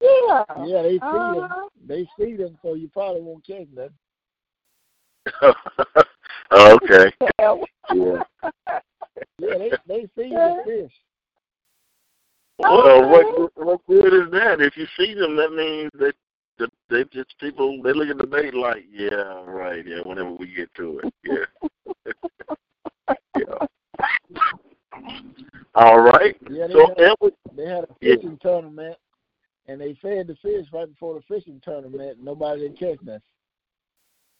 Yeah. 0.00 0.44
Yeah, 0.64 0.82
they 0.82 0.92
see 0.94 0.98
Uh-huh. 1.02 1.40
them. 1.40 1.68
They 1.86 2.08
see 2.18 2.34
them, 2.36 2.58
so 2.62 2.74
you 2.74 2.88
probably 2.88 3.20
won't 3.22 3.44
catch 3.46 3.68
them. 3.74 3.92
okay. 6.52 7.12
Yeah. 7.92 8.22
Yeah. 9.16 9.22
Yeah, 9.38 9.58
they 9.58 9.70
they 9.86 10.02
see 10.16 10.30
Yeah. 10.30 10.38
the 10.38 10.38
uh-huh. 10.38 10.62
fish. 10.64 10.92
Well, 12.58 13.08
what 13.08 13.56
what 13.56 13.86
good 13.86 14.12
is 14.12 14.30
that? 14.32 14.60
If 14.60 14.76
you 14.76 14.86
see 14.98 15.14
them, 15.14 15.36
that 15.36 15.52
means 15.52 15.90
that 15.94 16.14
that 16.58 16.70
they 16.90 17.04
just 17.04 17.38
people 17.38 17.82
they 17.82 17.92
look 17.92 18.08
at 18.08 18.18
the 18.18 18.26
bait 18.26 18.54
like, 18.54 18.84
yeah, 18.90 19.42
right, 19.46 19.86
yeah. 19.86 20.00
Whenever 20.04 20.32
we 20.32 20.54
get 20.54 20.72
to 20.74 21.00
it, 21.02 21.14
yeah, 21.24 22.14
yeah. 23.36 23.66
All 25.74 26.00
right. 26.00 26.36
Yeah, 26.50 26.66
they 26.66 26.72
So 26.74 26.86
had, 26.88 27.00
Edward, 27.00 27.34
they 27.54 27.66
had 27.66 27.84
a 27.84 27.88
Yeah. 28.00 28.16
fishing 28.16 28.38
tournament, 28.42 28.96
and 29.66 29.80
they 29.80 29.94
fed 29.94 30.26
the 30.26 30.36
fish 30.36 30.66
right 30.72 30.88
before 30.88 31.14
the 31.14 31.22
fishing 31.22 31.60
tournament. 31.64 32.16
and 32.16 32.24
Nobody 32.24 32.68
did 32.68 32.78
catch 32.78 33.02
nothing. 33.02 33.22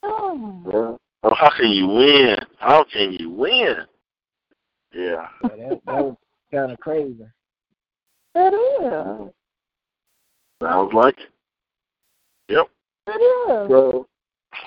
Oh. 0.03 0.63
well, 0.65 1.01
oh, 1.23 1.35
how 1.35 1.51
can 1.57 1.71
you 1.71 1.87
win? 1.87 2.39
How 2.59 2.85
can 2.85 3.13
you 3.13 3.31
win? 3.31 3.87
Yeah. 4.93 5.29
So 5.43 5.49
that, 5.49 5.81
that 5.87 6.05
was 6.05 6.17
kind 6.53 6.73
of 6.73 6.79
crazy. 6.81 7.27
It 8.35 8.55
is. 8.55 9.33
Sounds 10.63 10.93
like. 10.93 11.17
Yep. 12.49 12.67
It 13.07 13.11
is. 13.11 13.69
So, 13.71 14.07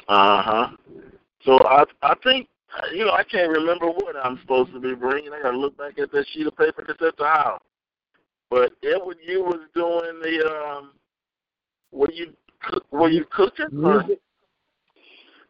uh 0.07 0.41
huh. 0.41 0.67
So 1.45 1.57
I 1.65 1.83
I 2.01 2.15
think 2.23 2.47
you 2.93 3.05
know 3.05 3.11
I 3.11 3.23
can't 3.23 3.51
remember 3.51 3.87
what 3.87 4.15
I'm 4.15 4.39
supposed 4.41 4.71
to 4.73 4.79
be 4.79 4.95
bringing. 4.95 5.31
I 5.33 5.41
got 5.41 5.51
to 5.51 5.57
look 5.57 5.77
back 5.77 5.99
at 5.99 6.11
that 6.11 6.25
sheet 6.33 6.47
of 6.47 6.57
paper 6.57 6.83
that's 6.87 7.01
at 7.01 7.17
the 7.17 7.25
house. 7.25 7.61
But 8.49 8.73
Edward, 8.83 9.17
you 9.25 9.43
was 9.43 9.59
doing 9.75 10.19
the 10.21 10.47
um, 10.49 10.91
were 11.91 12.11
you 12.11 12.33
cook- 12.61 12.85
were 12.91 13.09
you 13.09 13.25
cooking 13.31 13.65
or 13.83 14.03
Music. 14.03 14.19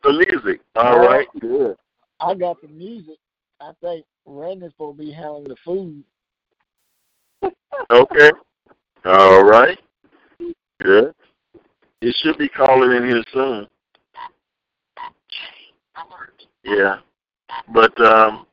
the 0.03 0.11
music? 0.13 0.61
All 0.75 1.01
Yeah. 1.03 1.07
right, 1.07 1.27
good. 1.39 1.75
I 2.19 2.33
got 2.35 2.61
the 2.61 2.67
music. 2.67 3.17
I 3.61 3.71
think 3.81 4.05
Randy's 4.25 4.71
supposed 4.71 4.99
to 4.99 5.05
be 5.05 5.11
handling 5.11 5.45
the 5.45 5.55
food. 5.63 6.03
Okay. 7.91 8.31
All 9.05 9.43
right. 9.43 9.77
Good. 10.81 11.13
He 12.01 12.11
should 12.11 12.37
be 12.37 12.49
calling 12.49 12.91
in 12.91 13.05
here 13.05 13.23
soon. 13.33 13.67
Yeah. 16.63 16.97
But 17.73 17.99
um 18.01 18.45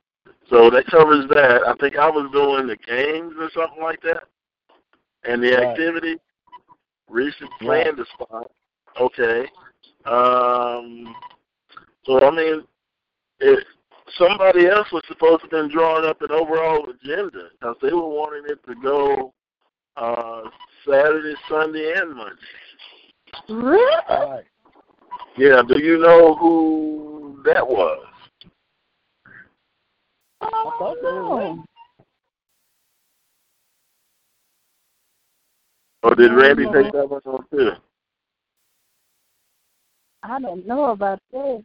so 0.49 0.69
that 0.71 0.87
covers 0.87 1.29
that. 1.29 1.63
I 1.67 1.75
think 1.81 1.97
I 1.97 2.11
was 2.11 2.31
doing 2.33 2.67
the 2.67 2.77
games 2.77 3.35
or 3.39 3.51
something 3.55 3.83
like 3.83 4.03
that. 4.03 4.25
And 5.25 5.43
the 5.43 5.53
Right. 5.53 5.69
activity. 5.69 6.17
Recent 7.09 7.51
planned 7.61 7.99
the 7.99 8.07
spot. 8.15 8.51
Okay. 9.01 9.49
Um 10.05 11.15
so 12.05 12.21
I 12.21 12.31
mean 12.31 12.65
if 13.39 13.65
somebody 14.17 14.67
else 14.67 14.91
was 14.93 15.03
supposed 15.09 15.41
to 15.41 15.45
have 15.45 15.51
been 15.51 15.71
drawing 15.71 16.09
up 16.09 16.21
an 16.23 16.31
overall 16.31 16.89
agenda 16.89 17.49
because 17.53 17.77
they 17.83 17.93
were 17.93 18.09
wanting 18.09 18.45
it 18.51 18.65
to 18.67 18.75
go 18.83 19.33
uh 19.97 20.43
Saturday, 20.89 21.35
Sunday, 21.49 21.93
and 21.97 22.15
Monday. 22.17 22.37
Really? 23.49 24.03
All 24.09 24.31
right. 24.31 24.45
Yeah, 25.37 25.63
do 25.67 25.79
you 25.83 25.99
know 25.99 26.35
who 26.35 27.43
that 27.45 27.67
was? 27.67 28.07
Oh, 30.41 30.75
thought 30.79 30.97
they 31.03 31.13
were 31.13 31.55
no. 31.55 31.65
Or 36.03 36.15
did 36.15 36.33
Randy 36.33 36.65
take 36.65 36.93
that 36.93 37.09
one 37.09 37.21
on 37.27 37.45
too? 37.51 37.73
I 40.23 40.41
don't 40.41 40.67
know 40.67 40.91
about 40.91 41.21
that. 41.33 41.65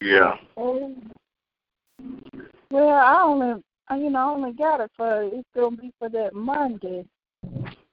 Yeah. 0.00 0.36
Well, 2.70 2.88
I 2.88 3.22
only, 3.22 3.62
I- 3.88 3.96
you 3.96 4.10
know, 4.10 4.18
I 4.18 4.32
only 4.32 4.52
got 4.52 4.80
it 4.80 4.90
for 4.96 5.22
it's 5.22 5.48
gonna 5.54 5.76
be 5.76 5.92
for 5.98 6.08
that 6.10 6.34
Monday. 6.34 7.04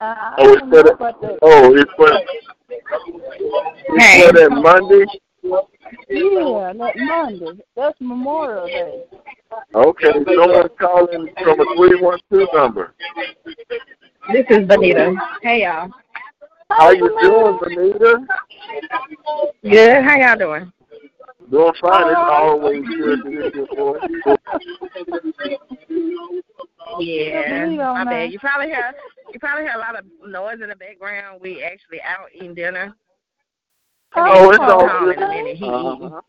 Uh, 0.01 0.33
Oh, 0.37 0.53
it's 0.53 0.59
for 0.61 0.67
know 0.67 0.81
that. 0.83 1.39
oh, 1.41 1.75
it's 1.75 1.91
for, 1.95 2.09
it's 3.89 4.25
for 4.25 4.33
that 4.33 4.51
Monday? 4.51 5.05
Yeah, 6.09 6.73
that 6.73 6.97
Monday. 6.97 7.63
That's 7.75 7.99
Memorial 8.01 8.67
Day. 8.67 9.03
Okay, 9.75 10.11
someone's 10.35 10.71
calling 10.79 11.29
from 11.41 11.59
a 11.59 11.65
312 11.75 12.49
number. 12.53 12.93
This 14.31 14.45
is 14.49 14.67
Benita. 14.67 15.15
Hey 15.41 15.63
y'all. 15.63 15.89
How 16.69 16.91
you 16.91 17.15
doing, 17.21 17.59
Benita? 17.61 18.25
Good. 19.63 20.03
How 20.03 20.17
y'all 20.17 20.37
doing? 20.37 20.73
Doing 21.51 21.73
fine. 21.81 22.07
It's 22.07 22.17
always 22.17 22.83
good 22.87 23.23
to 23.23 23.29
hear 23.29 23.51
your 23.53 23.67
voice. 23.75 24.01
Yeah. 26.99 27.65
My 27.69 28.05
bad. 28.05 28.31
You 28.31 28.39
probably 28.39 28.67
hear 28.67 28.93
you 29.33 29.39
probably 29.39 29.63
hear 29.63 29.73
a 29.75 29.79
lot 29.79 29.97
of 29.97 30.05
noise 30.27 30.61
in 30.61 30.69
the 30.69 30.75
background. 30.75 31.41
We 31.41 31.63
actually 31.63 32.01
out 32.01 32.29
eating 32.35 32.53
dinner. 32.55 32.95
Oh, 34.15 34.49
it's 34.51 34.59
all 34.59 34.87
good. 34.99 35.17
in 35.17 35.23
a 35.23 35.27
minute. 35.27 35.57
He. 35.57 35.65
Uh-huh. 35.65 36.21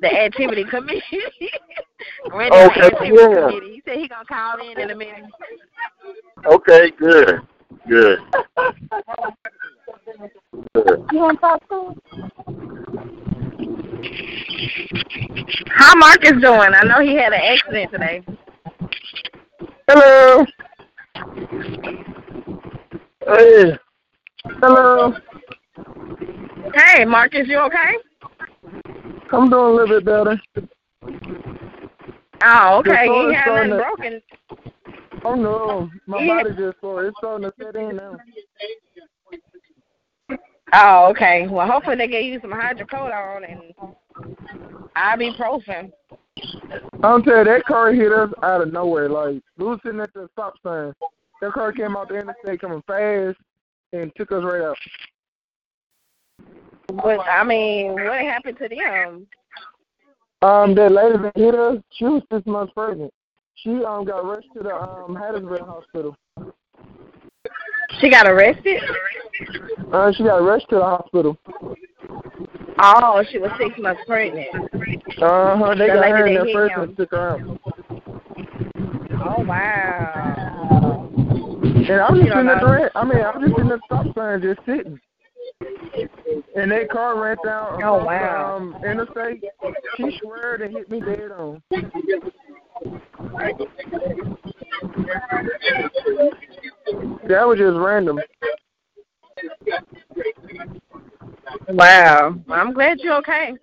The 0.00 0.12
activity 0.12 0.64
committee. 0.64 1.02
Randy 2.32 2.56
Okay, 2.56 2.80
activity 2.80 3.16
yeah. 3.16 3.48
committee. 3.48 3.72
He 3.74 3.82
said 3.84 3.98
he 3.98 4.08
gonna 4.08 4.24
call 4.24 4.58
in 4.60 4.80
in 4.80 4.90
a 4.90 4.96
minute. 4.96 5.24
Okay, 6.46 6.90
good. 6.98 7.40
Good. 7.88 8.18
Good. 10.74 11.04
You 11.12 11.18
want 11.18 11.38
to 11.38 11.40
talk 11.40 11.68
to 11.68 11.74
him? 11.88 13.29
How 15.68 15.94
Marcus 15.96 16.32
doing? 16.40 16.72
I 16.74 16.84
know 16.84 17.00
he 17.00 17.14
had 17.16 17.32
an 17.32 17.40
accident 17.42 17.92
today. 17.92 18.22
Hello. 19.88 20.46
Hey, 23.26 23.78
Hello. 24.62 25.14
Hey, 26.74 27.04
Marcus, 27.04 27.46
you 27.46 27.58
okay? 27.58 27.96
I'm 29.32 29.50
doing 29.50 29.62
a 29.62 29.70
little 29.70 30.00
bit 30.00 30.04
better. 30.04 30.40
Oh, 32.42 32.78
okay. 32.78 33.04
You 33.04 33.12
floor 33.12 33.22
ain't 33.22 33.30
is 33.30 33.36
had 33.36 33.68
nothing 33.68 33.76
broken. 33.76 34.22
Oh 35.24 35.34
no, 35.34 35.90
my 36.06 36.22
Yeah. 36.22 36.42
body 36.42 36.56
just 36.56 36.80
sore. 36.80 37.04
It's 37.06 37.16
starting 37.18 37.50
to 37.50 37.54
set 37.62 37.76
in 37.76 37.96
now. 37.96 38.16
Oh, 40.72 41.08
okay. 41.10 41.46
Well, 41.48 41.66
hopefully 41.66 41.96
they 41.96 42.08
gave 42.08 42.32
you 42.32 42.40
some 42.40 42.52
hydrocodone 42.52 43.50
and 43.50 43.74
ibuprofen. 44.96 45.92
I'm 47.02 47.22
telling 47.22 47.46
you, 47.46 47.52
that 47.52 47.64
car 47.66 47.92
hit 47.92 48.12
us 48.12 48.30
out 48.42 48.62
of 48.62 48.72
nowhere. 48.72 49.08
Like 49.08 49.42
we 49.56 49.64
was 49.64 49.80
sitting 49.84 50.00
at 50.00 50.12
the 50.14 50.28
stop 50.32 50.54
sign. 50.62 50.92
That 51.40 51.52
car 51.52 51.72
came 51.72 51.96
out 51.96 52.08
the 52.08 52.18
interstate 52.18 52.60
coming 52.60 52.82
fast 52.86 53.38
and 53.92 54.12
took 54.16 54.30
us 54.30 54.44
right 54.44 54.62
out. 54.62 54.76
But 56.88 57.20
I 57.20 57.44
mean, 57.44 57.92
what 57.92 58.20
happened 58.20 58.58
to 58.58 58.68
them? 58.68 59.26
Um, 60.42 60.74
that 60.74 60.92
lady 60.92 61.18
that 61.18 61.36
hit 61.36 61.54
us, 61.54 61.78
she 61.92 62.04
was 62.04 62.22
six 62.32 62.46
months 62.46 62.72
pregnant. 62.74 63.12
She 63.56 63.70
um 63.84 64.04
got 64.04 64.24
rushed 64.24 64.48
to 64.54 64.62
the 64.62 64.74
um 64.74 65.14
Hattiesburg 65.14 65.66
hospital. 65.66 66.16
She 68.00 68.10
got 68.10 68.26
arrested? 68.28 68.80
Uh, 69.92 70.12
she 70.12 70.22
got 70.24 70.42
rushed 70.42 70.68
to 70.70 70.76
the 70.76 70.82
hospital. 70.82 71.36
Oh, 72.82 73.22
she 73.30 73.38
was 73.38 73.50
six 73.58 73.78
months 73.78 74.00
pregnant. 74.06 74.48
Uh 75.20 75.56
huh. 75.56 75.74
They 75.74 75.88
The 75.88 75.94
got 75.94 76.10
her 76.10 76.26
in 76.26 76.34
that 76.34 76.48
first 76.52 76.72
him. 76.74 76.80
and 76.82 76.96
took 76.96 77.10
her 77.10 77.30
out. 77.30 77.40
Oh 79.22 79.42
wow. 79.44 81.08
And 81.54 82.00
I'm 82.00 82.16
just 82.16 82.30
at 82.30 82.60
the 82.60 82.66
red. 82.70 82.90
I 82.94 83.04
mean, 83.04 83.22
I'm 83.24 83.40
just 83.40 83.58
in 83.58 83.68
the 83.68 83.80
stop 83.86 84.06
sign, 84.14 84.40
just 84.42 84.60
sitting. 84.64 84.98
And 86.56 86.70
that 86.70 86.88
car 86.90 87.20
ran 87.20 87.36
down 87.44 87.82
Oh, 87.82 88.04
wow. 88.04 88.58
the 88.58 88.64
um, 88.64 88.84
interstate. 88.84 89.42
She 89.96 90.18
swerved 90.22 90.62
and 90.62 90.74
hit 90.74 90.90
me 90.90 91.00
dead 91.00 91.30
on. 91.36 91.62
That 97.28 97.46
was 97.46 97.58
just 97.58 97.76
random. 97.76 98.20
Wow. 101.68 102.36
I'm 102.48 102.72
glad 102.72 102.98
you're 103.00 103.16
okay. 103.16 103.54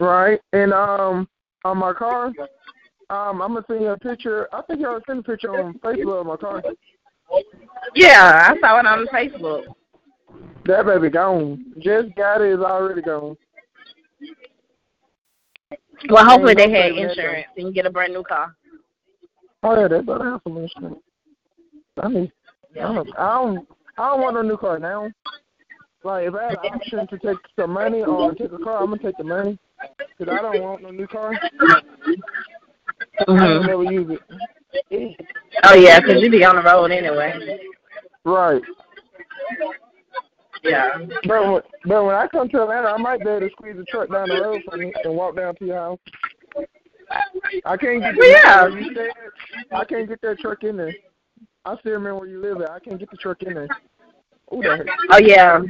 Right. 0.00 0.40
And 0.52 0.72
um 0.72 1.28
on 1.64 1.78
my 1.78 1.92
car, 1.92 2.26
um 3.10 3.42
I'm 3.42 3.54
gonna 3.54 3.64
send 3.66 3.82
you 3.82 3.88
a 3.88 3.98
picture. 3.98 4.48
I 4.52 4.62
think 4.62 4.80
y'all 4.80 5.00
sent 5.06 5.20
a 5.20 5.22
picture 5.22 5.54
on 5.58 5.78
Facebook 5.78 6.20
of 6.20 6.26
my 6.26 6.36
car. 6.36 6.62
Yeah, 7.94 8.48
I 8.50 8.58
saw 8.60 8.80
it 8.80 8.86
on 8.86 9.06
Facebook. 9.06 9.64
That 10.66 10.86
baby 10.86 11.10
gone. 11.10 11.72
Just 11.78 12.14
got 12.16 12.40
it 12.40 12.54
is 12.54 12.60
already 12.60 13.02
gone. 13.02 13.36
Well, 16.08 16.24
hopefully 16.24 16.54
they 16.54 16.70
had 16.70 16.92
insurance 16.92 17.46
and 17.56 17.68
you 17.68 17.72
get 17.72 17.86
a 17.86 17.90
brand 17.90 18.12
new 18.12 18.22
car. 18.22 18.54
Oh 19.62 19.80
yeah, 19.80 19.88
they 19.88 20.00
better 20.00 20.24
have 20.24 20.40
some 20.44 20.56
insurance. 20.56 21.00
I 22.02 22.08
mean 22.08 22.32
I 22.76 22.78
don't 22.80 23.18
I 23.18 23.34
don't 23.34 23.68
I 23.96 24.08
don't 24.08 24.20
want 24.20 24.36
a 24.36 24.42
new 24.42 24.56
car 24.56 24.78
now. 24.78 25.10
Like 26.02 26.26
if 26.26 26.34
I 26.34 26.44
had 26.44 26.52
an 26.52 26.74
option 26.74 27.06
to 27.06 27.18
take 27.18 27.38
some 27.56 27.70
money 27.70 28.02
or 28.02 28.34
take 28.34 28.52
a 28.52 28.58
car, 28.58 28.82
I'm 28.82 28.90
gonna 28.90 29.02
take 29.02 29.16
the 29.16 29.24
money. 29.24 29.58
Cause 30.18 30.28
I 30.30 30.42
don't 30.42 30.62
want 30.62 30.82
no 30.82 30.90
new 30.90 31.06
car. 31.06 31.32
I 31.32 33.24
don't 33.26 33.38
mm-hmm. 33.38 33.66
never 33.66 33.84
use 33.84 34.18
it. 34.90 35.16
Oh 35.64 35.74
yeah, 35.74 36.00
'cause 36.00 36.20
you 36.20 36.30
be 36.30 36.44
on 36.44 36.56
the 36.56 36.62
road 36.62 36.90
anyway. 36.90 37.58
Right. 38.24 38.62
Yeah. 40.62 40.98
But 41.26 41.52
when, 41.52 41.62
but 41.84 42.04
when 42.04 42.14
I 42.14 42.26
come 42.26 42.48
to 42.48 42.62
Atlanta, 42.62 42.88
I 42.88 42.96
might 42.96 43.20
be 43.20 43.28
able 43.28 43.40
to 43.40 43.50
squeeze 43.50 43.76
a 43.78 43.84
truck 43.84 44.10
down 44.10 44.28
the 44.28 44.40
road 44.40 44.62
from 44.68 44.80
me 44.80 44.92
and 45.04 45.14
walk 45.14 45.36
down 45.36 45.54
to 45.56 45.64
your 45.64 45.76
house. 45.76 45.98
I 47.66 47.76
can't 47.76 48.00
get 48.00 48.16
Well, 48.16 48.30
yeah. 48.30 48.66
you 48.68 48.94
said, 48.94 49.10
I 49.72 49.84
can't 49.84 50.08
get 50.08 50.22
that 50.22 50.38
truck 50.38 50.64
in 50.64 50.76
there. 50.78 50.94
I 51.64 51.76
still 51.78 51.92
remember 51.92 52.20
where 52.20 52.28
you 52.28 52.40
live 52.40 52.60
at. 52.60 52.70
I 52.70 52.78
can't 52.78 52.98
get 52.98 53.10
the 53.10 53.16
truck 53.16 53.42
in 53.42 53.54
there. 53.54 53.68
Ooh. 54.52 54.62
Oh 55.10 55.18
yeah. 55.18 55.60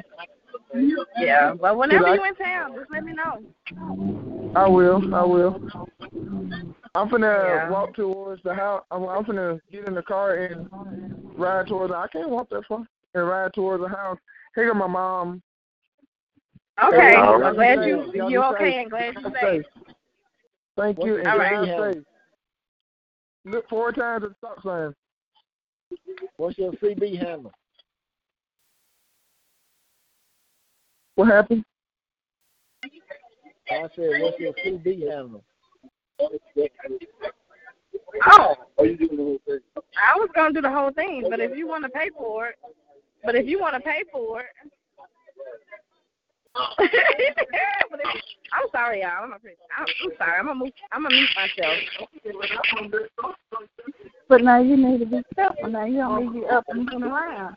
Yeah. 1.16 1.52
Well, 1.52 1.76
whenever 1.76 2.08
I- 2.08 2.14
you 2.14 2.24
in 2.24 2.34
town, 2.34 2.74
just 2.74 2.90
let 2.90 3.04
me 3.04 3.12
know. 3.12 4.52
I 4.56 4.68
will. 4.68 5.14
I 5.14 5.24
will. 5.24 5.60
I'm 6.96 7.08
finna 7.08 7.44
Yeah. 7.44 7.70
walk 7.70 7.94
towards 7.94 8.42
the 8.42 8.54
house. 8.54 8.84
I'm, 8.90 9.04
I'm 9.04 9.24
finna 9.24 9.60
get 9.70 9.86
in 9.88 9.94
the 9.94 10.02
car 10.02 10.34
and 10.34 10.68
ride 11.36 11.66
towards. 11.68 11.92
The, 11.92 11.96
I 11.98 12.06
can't 12.08 12.30
walk 12.30 12.48
that 12.50 12.64
far 12.66 12.84
and 13.14 13.28
ride 13.28 13.52
towards 13.52 13.82
the 13.82 13.88
house. 13.88 14.18
Here 14.54 14.66
go 14.72 14.74
my 14.74 14.86
mom. 14.86 15.42
Okay. 16.82 16.96
Hey, 16.96 17.14
I'm 17.16 17.54
glad 17.54 17.78
Y'all 17.78 17.86
you 17.88 18.28
you 18.28 18.42
safe. 18.42 18.54
okay 18.54 18.78
and 18.82 18.90
glad 18.90 19.14
you're 19.20 19.32
safe. 19.40 19.62
Thank 20.76 20.98
you 21.04 21.18
and 21.18 21.26
All 21.28 21.36
drive 21.36 21.68
right. 21.78 21.94
safe. 21.94 22.04
Look 23.44 23.68
four 23.68 23.92
times 23.92 24.24
at 24.24 24.30
the 24.30 24.36
stop 24.38 24.62
sign. 24.62 24.94
What's 26.36 26.58
your 26.58 26.72
CB 26.72 27.18
handle? 27.18 27.52
What 31.14 31.28
happened? 31.28 31.64
I 33.70 33.88
said, 33.96 34.20
what's 34.20 34.38
your 34.38 34.52
CB 34.52 35.10
handle? 35.10 35.44
Oh. 38.26 38.54
I 38.78 40.16
was 40.16 40.28
gonna 40.34 40.52
do 40.52 40.60
the 40.60 40.70
whole 40.70 40.90
thing, 40.90 41.26
but 41.28 41.40
if 41.40 41.56
you 41.56 41.66
want 41.66 41.84
to 41.84 41.90
pay 41.90 42.10
for 42.16 42.48
it, 42.48 42.56
but 43.24 43.34
if 43.34 43.46
you 43.46 43.58
want 43.60 43.74
to 43.74 43.80
pay 43.80 44.02
for 44.12 44.40
it. 44.40 44.46
But 46.54 46.64
if- 46.78 47.36
I'm 48.52 48.68
sorry, 48.70 49.00
y'all. 49.00 49.24
I'm, 49.24 49.32
a, 49.32 49.34
I'm, 49.34 49.86
I'm 50.04 50.12
sorry. 50.16 50.38
I'm 50.38 50.46
gonna 50.46 50.58
move. 50.58 50.70
I'm 50.92 51.02
gonna 51.02 51.14
mute 51.14 51.28
myself. 51.34 51.78
But 54.28 54.42
now 54.42 54.60
you 54.60 54.76
need 54.76 55.00
to 55.00 55.06
be 55.06 55.22
careful. 55.34 55.68
Now 55.68 55.84
you 55.84 55.96
don't 55.98 56.32
need 56.32 56.40
to 56.40 56.46
be 56.46 56.46
up 56.46 56.64
and 56.68 56.86
moving 56.86 57.02
around. 57.02 57.56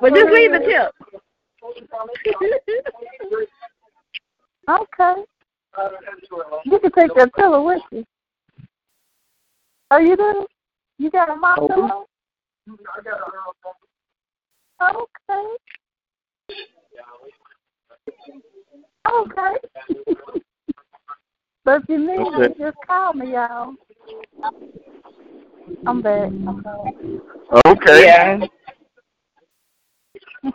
But 0.00 0.14
just 0.14 0.32
leave 0.32 0.52
the 0.52 0.58
tip. 0.60 0.92
Okay. 4.66 5.22
You 6.64 6.78
can 6.78 6.90
take 6.92 7.14
that 7.16 7.34
pillow 7.34 7.66
with 7.66 7.82
you. 7.92 8.02
Are 9.90 10.00
you 10.00 10.16
do? 10.16 10.46
You 10.98 11.10
got 11.10 11.28
a 11.28 11.36
mop 11.36 11.58
oh. 11.60 11.68
pillow? 11.68 12.06
Okay. 14.80 15.56
Okay. 19.06 19.54
but 21.64 21.82
if 21.82 21.88
you 21.88 21.98
need 21.98 22.20
Okay. 22.20 22.44
it, 22.44 22.58
just 22.58 22.76
call 22.86 23.12
me, 23.14 23.32
y'all. 23.32 23.74
I'm 25.86 26.02
back. 26.02 26.30
Okay. 27.66 28.04
Yeah. 28.04 28.46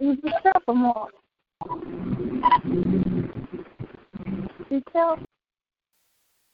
You 0.00 0.16
be 0.16 0.32
careful 0.42 0.74
more. 0.74 1.08
Be 4.70 4.82
careful. 4.90 5.26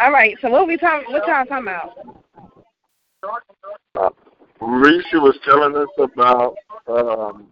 All 0.01 0.11
right. 0.11 0.37
So 0.43 0.51
what 0.51 0.67
we 0.67 0.77
talking? 0.77 1.13
What 1.13 1.27
y'all 1.29 1.45
talking 1.45 1.63
about? 1.63 1.93
Uh, 3.95 4.11
Risha 4.67 5.21
was 5.23 5.39
telling 5.45 5.77
us 5.77 5.89
about 5.99 6.57
um, 6.89 7.47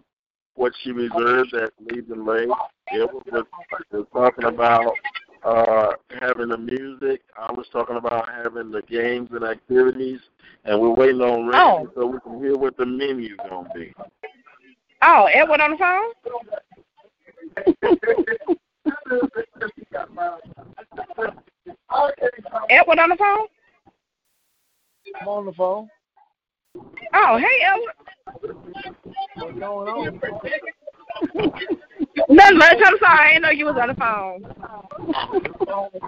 what 0.54 0.72
she 0.82 0.90
reserved 0.90 1.54
at 1.54 1.70
Legion 1.80 2.24
Lake. 2.26 2.48
It 2.92 3.08
was, 3.12 3.44
was 3.92 4.06
talking 4.12 4.44
about 4.44 4.92
uh, 5.44 5.92
having 6.20 6.48
the 6.48 6.58
music. 6.58 7.22
I 7.36 7.52
was 7.52 7.66
talking 7.72 7.96
about 7.96 8.28
having 8.28 8.70
the 8.70 8.82
games 8.82 9.30
and 9.32 9.44
activities, 9.44 10.20
and 10.64 10.80
we're 10.80 10.94
waiting 10.94 11.20
on 11.20 11.46
Randy 11.46 11.56
Oh. 11.56 11.90
so 11.94 12.06
we 12.06 12.18
can 12.20 12.38
hear 12.42 12.56
what 12.56 12.76
the 12.76 12.86
menu's 12.86 13.36
gonna 13.48 13.68
be. 13.74 13.92
Oh, 15.02 15.24
Edward 15.32 15.60
on 15.60 15.70
the 15.72 15.76
phone? 15.76 16.12
Edward 22.70 22.98
on 22.98 23.08
the 23.10 23.16
phone? 23.16 23.46
I'm 25.20 25.28
on 25.28 25.46
the 25.46 25.52
phone. 25.52 25.88
Oh, 27.14 27.38
hey 27.38 27.60
Edward. 27.64 27.94
What's 29.36 29.58
going 29.58 29.88
on? 29.88 30.20
Nothing 32.28 32.58
much. 32.58 32.76
I'm 32.84 32.98
sorry. 32.98 33.18
I 33.18 33.32
didn't 33.34 33.42
know 33.42 33.50
you 33.50 33.66
was 33.66 33.76
on 33.80 33.88
the 33.88 33.94
phone. 33.94 34.42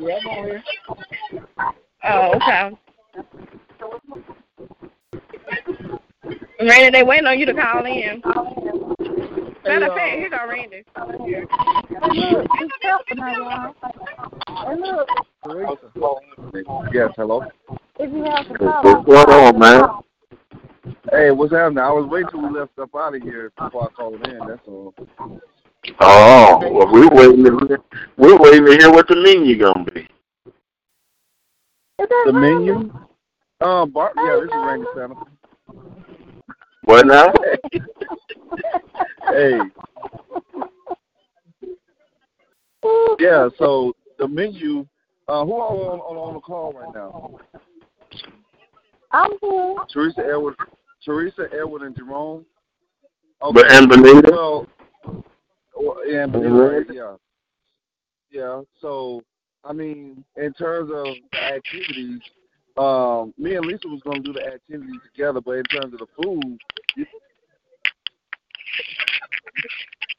Yeah, 0.01 0.19
I'm 0.19 0.27
on 0.27 0.45
here. 0.45 0.65
Oh, 2.05 2.35
okay. 2.37 2.71
Randy, 6.61 6.91
they 6.91 7.03
waiting 7.03 7.27
on 7.27 7.39
you 7.39 7.47
to 7.47 7.55
call 7.55 7.85
in. 7.87 8.23
Matter 9.65 9.87
of 9.87 9.97
fact, 9.97 10.17
here 10.17 10.31
go 10.31 10.49
Randy. 10.49 10.85
Hey, 10.97 11.47
look, 12.33 12.47
be 12.53 12.69
careful 12.81 13.17
now, 13.17 13.33
y'all. 13.33 13.75
Hey, 14.65 14.77
look, 14.81 15.09
Teresa. 15.45 15.91
Yes, 16.93 17.11
hello. 17.17 17.43
if 17.99 18.13
you 18.13 18.25
have 18.25 18.49
to 18.49 18.55
call, 18.59 18.83
What's 18.83 19.07
going 19.07 19.29
on, 19.29 19.59
man? 19.59 19.83
Hey, 21.11 21.31
what's 21.31 21.53
happening? 21.53 21.79
I 21.79 21.91
was 21.91 22.09
waiting 22.09 22.29
till 22.31 22.49
we 22.49 22.59
left 22.59 22.79
up 22.79 22.95
out 22.95 23.15
of 23.15 23.23
here 23.23 23.53
before 23.59 23.85
I 23.85 23.93
called 23.93 24.27
in. 24.27 24.39
That's 24.47 24.61
all. 24.67 24.95
Oh, 26.01 26.59
well, 26.61 26.93
we're 26.93 27.09
waiting. 27.09 27.45
To, 27.45 27.79
we're 28.17 28.39
waiting 28.39 28.67
to 28.67 28.73
hear 28.73 28.91
what 28.91 29.09
the 29.09 29.17
menu 29.17 29.59
gonna 29.59 29.85
be. 29.85 30.09
The 31.99 32.33
menu? 32.33 32.93
Um, 33.61 33.91
Bar- 33.91 34.13
yeah, 34.17 34.41
this 34.41 34.45
is 34.45 34.51
Randy 34.55 34.87
Santa. 34.95 35.15
What 36.85 37.07
now? 37.07 37.33
hey. 39.29 39.61
Yeah, 43.19 43.49
so 43.59 43.93
the 44.19 44.29
menu. 44.29 44.87
Uh, 45.29 45.45
who 45.45 45.55
are 45.55 45.69
on, 45.69 45.99
on 46.01 46.17
on 46.17 46.35
the 46.35 46.41
call 46.41 46.73
right 46.73 46.95
now? 46.95 47.41
I'm 49.13 49.31
here. 49.41 49.77
Teresa 49.93 50.21
Edward, 50.21 50.57
Teresa 51.05 51.49
Edward, 51.53 51.83
and 51.83 51.97
Jerome. 51.97 52.45
But 53.41 53.71
and 53.73 53.89
Benita. 53.89 54.31
Well, 54.31 54.67
well, 55.79 55.97
yeah, 56.07 56.25
and 56.25 56.33
Benita, 56.33 56.85
yeah, 56.93 57.17
yeah. 58.31 58.63
So 58.81 59.23
I 59.65 59.73
mean, 59.73 60.25
in 60.37 60.53
terms 60.55 60.91
of 60.95 61.07
activities, 61.35 62.21
um, 62.77 63.35
me 63.39 63.57
and 63.57 63.67
Lisa 63.67 63.89
was 63.89 64.01
going 64.03 64.23
to 64.23 64.33
do 64.33 64.33
the 64.33 64.47
activities 64.47 65.01
together, 65.13 65.41
but 65.41 65.53
in 65.53 65.65
terms 65.65 65.93
of 65.93 66.01
the 66.01 66.07
food, 66.23 66.59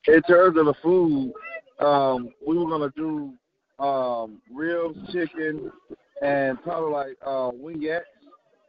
in 0.08 0.22
terms 0.24 0.58
of 0.58 0.66
the 0.66 0.74
food, 0.82 1.34
um, 1.80 2.30
we 2.46 2.58
were 2.58 2.66
going 2.66 2.92
to 2.92 2.96
do 2.96 3.84
um, 3.84 4.42
ribs, 4.52 4.98
chicken, 5.12 5.72
and 6.22 6.62
probably 6.64 6.92
like 6.92 7.18
uh, 7.22 7.52
wingettes 7.52 8.02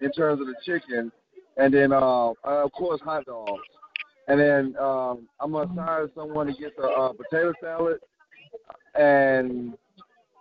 in 0.01 0.13
terms 0.13 0.41
of 0.41 0.47
the 0.47 0.55
chicken, 0.65 1.11
and 1.57 1.73
then 1.73 1.93
uh, 1.93 2.31
uh, 2.31 2.35
of 2.45 2.73
course 2.73 3.01
hot 3.01 3.27
dogs. 3.27 3.63
And 4.29 4.39
then 4.39 4.77
um, 4.79 5.27
I'm 5.41 5.53
gonna 5.53 5.83
hire 5.83 6.09
someone 6.15 6.47
to 6.49 6.53
get 6.53 6.77
the 6.77 6.85
uh, 6.85 7.13
potato 7.13 7.53
salad, 7.63 7.99
and 8.95 9.75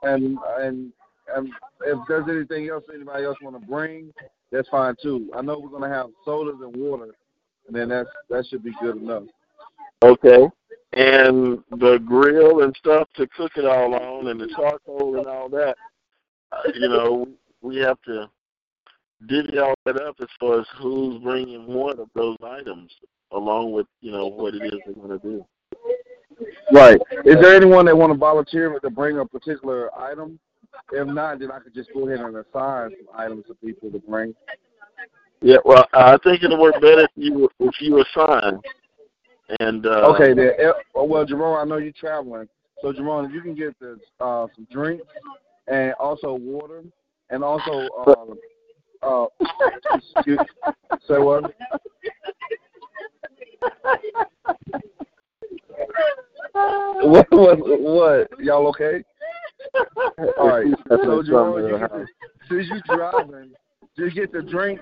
and 0.04 0.38
and 0.60 0.92
and 1.36 1.50
if 1.86 1.98
there's 2.08 2.28
anything 2.30 2.70
else 2.70 2.84
anybody 2.94 3.26
else 3.26 3.38
want 3.42 3.60
to 3.60 3.66
bring, 3.66 4.14
that's 4.52 4.68
fine 4.70 4.96
too. 5.02 5.30
I 5.36 5.42
know 5.42 5.60
we're 5.60 5.78
gonna 5.80 5.94
have 5.94 6.08
sodas 6.26 6.62
and 6.62 6.76
water, 6.76 7.16
and 7.68 7.76
then 7.76 7.90
that's 7.90 8.10
that 8.30 8.46
should 8.48 8.64
be 8.64 8.74
good 8.82 8.98
enough. 8.98 9.24
Okay. 10.04 10.48
And 10.94 11.60
the 11.72 12.00
grill 12.06 12.64
and 12.64 12.76
stuff 12.78 13.08
to 13.16 13.28
cook 13.36 13.52
it 13.56 13.66
all 13.66 13.94
on, 13.94 14.28
and 14.28 14.40
the 14.40 14.48
charcoal 14.56 15.18
and 15.18 15.28
all 15.28 15.50
that. 15.50 15.76
Uh, 16.52 16.72
you 16.74 16.88
know, 16.88 17.28
we 17.62 17.78
have 17.78 18.02
to 18.04 18.30
divvy 19.26 19.58
all 19.58 19.74
that 19.86 20.02
up 20.02 20.16
as 20.22 20.28
far 20.40 20.60
as 20.60 20.66
who's 20.78 21.22
bringing 21.22 21.66
what 21.68 22.00
of 22.00 22.10
those 22.16 22.38
items, 22.44 22.92
along 23.32 23.72
with 23.72 23.88
you 24.02 24.12
know 24.12 24.28
what 24.28 24.54
it 24.54 24.64
is 24.64 24.80
they're 24.86 24.94
going 24.94 25.20
to 25.20 25.28
do. 25.28 25.46
Right. 26.72 27.00
Is 27.26 27.36
there 27.42 27.56
anyone 27.56 27.86
that 27.86 27.98
want 27.98 28.14
to 28.14 28.18
volunteer 28.18 28.80
to 28.80 28.90
bring 28.90 29.18
a 29.18 29.26
particular 29.26 29.90
item? 30.00 30.40
If 30.92 31.08
not, 31.08 31.40
then 31.40 31.52
I 31.52 31.60
could 31.60 31.74
just 31.74 31.90
go 31.94 32.08
ahead 32.08 32.24
and 32.24 32.36
assign 32.36 32.92
some 32.92 33.16
items 33.16 33.46
to 33.48 33.56
people 33.56 33.90
to 33.92 34.00
bring. 34.00 34.36
Yeah, 35.42 35.58
well, 35.66 35.88
I 35.94 36.18
think 36.24 36.44
it'll 36.44 36.60
work 36.60 36.76
better 36.76 37.02
if 37.02 37.12
you 37.16 37.50
if 37.60 37.74
you 37.80 38.04
assign. 38.04 38.60
And 39.60 39.86
uh, 39.86 40.14
okay, 40.14 40.34
then. 40.34 40.52
Well, 40.94 41.26
Jerome, 41.26 41.58
I 41.58 41.64
know 41.64 41.78
you're 41.78 41.94
traveling, 41.94 42.48
so 42.82 42.92
Jerome, 42.92 43.26
if 43.26 43.32
you 43.32 43.42
can 43.42 43.56
get 43.56 43.78
the 43.80 43.98
uh, 44.20 44.48
some 44.56 44.68
drinks 44.72 45.06
and 45.68 45.94
also 45.94 46.34
water, 46.34 46.84
and 47.30 47.44
also 47.44 47.88
uh, 48.06 48.34
uh, 49.02 49.26
excuse, 50.16 50.40
say 51.08 51.18
what? 51.20 51.52
what 56.54 57.28
what 57.32 57.60
what? 57.82 58.28
Y'all 58.40 58.68
okay? 58.68 59.04
All 60.38 60.48
right. 60.48 60.68
So 60.90 61.24
Jerome, 61.24 61.64
you 61.68 61.78
get 61.80 61.92
the, 61.92 62.08
since 62.50 62.68
you 62.70 62.82
driving, 62.96 63.52
just 63.98 64.16
get 64.16 64.32
the 64.32 64.42
drink 64.42 64.80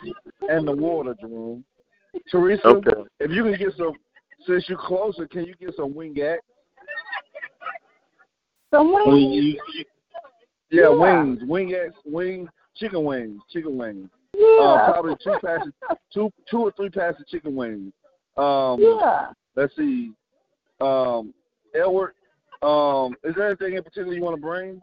and 0.50 0.68
the 0.68 0.72
water, 0.76 1.16
Jerome. 1.20 1.64
Teresa, 2.32 2.68
Okay. 2.68 2.92
if 3.20 3.32
you 3.32 3.44
can 3.44 3.58
get 3.58 3.74
some, 3.78 3.92
since 4.48 4.66
you're 4.70 4.78
closer, 4.78 5.28
can 5.28 5.44
you 5.46 5.54
get 5.60 5.76
some 5.76 5.94
wingette? 5.94 6.38
Some 8.74 8.94
wings. 8.94 9.08
you- 9.36 9.42
you- 9.74 9.86
yeah, 10.72 10.84
Yeah. 10.84 10.90
wings, 10.90 11.42
wingettes, 11.44 11.94
wing, 12.06 12.50
chicken 12.76 13.04
wings, 13.04 13.42
chicken 13.52 13.78
wings. 13.78 14.10
Uh, 14.34 14.38
Yeah. 14.38 14.86
probably 14.86 15.16
two 15.24 15.38
passes, 15.44 15.74
two, 16.14 16.32
two 16.50 16.60
or 16.60 16.72
three 16.72 16.90
passes 16.90 17.22
of 17.22 17.28
chicken 17.28 17.56
wings. 17.56 17.94
Um, 18.38 18.82
Yeah. 18.82 19.32
let's 19.56 19.76
see. 19.76 20.12
Um, 20.82 21.34
Edward, 21.74 22.14
um, 22.62 23.16
is 23.24 23.36
there 23.36 23.48
anything 23.48 23.76
in 23.76 23.84
particular 23.84 24.14
you 24.14 24.22
want 24.22 24.36
to 24.36 24.42
bring? 24.42 24.82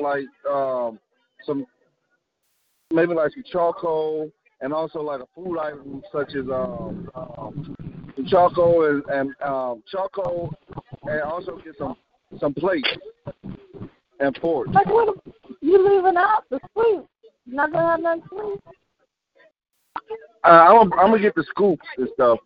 Like 0.00 0.26
um, 0.48 0.98
some, 1.44 1.66
maybe 2.90 3.14
like 3.14 3.32
some 3.32 3.44
charcoal, 3.50 4.30
and 4.60 4.72
also 4.72 5.00
like 5.02 5.20
a 5.20 5.26
food 5.34 5.58
item 5.58 6.02
such 6.12 6.34
as 6.34 6.46
um, 6.48 7.10
um 7.14 7.76
charcoal 8.28 8.86
and, 8.86 9.02
and 9.10 9.34
um, 9.42 9.82
charcoal, 9.90 10.52
and 11.04 11.20
also 11.22 11.58
get 11.64 11.76
some 11.78 11.96
some 12.40 12.54
plates 12.54 12.88
and 14.20 14.36
forks. 14.38 14.70
Like 14.72 14.86
what? 14.86 15.16
You 15.60 15.78
leaving 15.86 16.16
out 16.16 16.44
the 16.50 16.60
sweet? 16.72 17.02
Not 17.46 17.72
gonna 17.72 17.86
have 17.86 18.00
nothing 18.00 18.22
sweet. 18.28 18.60
Uh, 20.44 20.48
I'm 20.48 20.88
gonna, 20.88 21.02
I'm 21.02 21.10
gonna 21.10 21.22
get 21.22 21.34
the 21.34 21.44
scoops 21.50 21.86
and 21.96 22.08
stuff. 22.14 22.38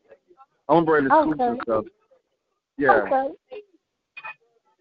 I'm 0.68 0.76
gonna 0.76 0.86
bring 0.86 1.04
the 1.04 1.10
scoops 1.22 1.40
and 1.40 1.50
Okay. 1.52 1.60
stuff. 1.62 1.84
Yeah. 2.78 3.02
Okay. 3.02 3.28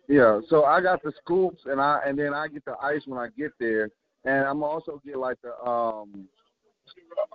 Yeah, 0.07 0.39
so 0.49 0.65
I 0.65 0.81
got 0.81 1.03
the 1.03 1.11
scoops 1.23 1.61
and 1.65 1.79
I 1.79 2.01
and 2.05 2.17
then 2.17 2.33
I 2.33 2.47
get 2.47 2.65
the 2.65 2.75
ice 2.81 3.03
when 3.05 3.19
I 3.19 3.27
get 3.37 3.51
there, 3.59 3.89
and 4.25 4.45
I'm 4.45 4.63
also 4.63 5.01
get 5.05 5.17
like 5.17 5.37
the 5.41 5.53
um 5.63 6.27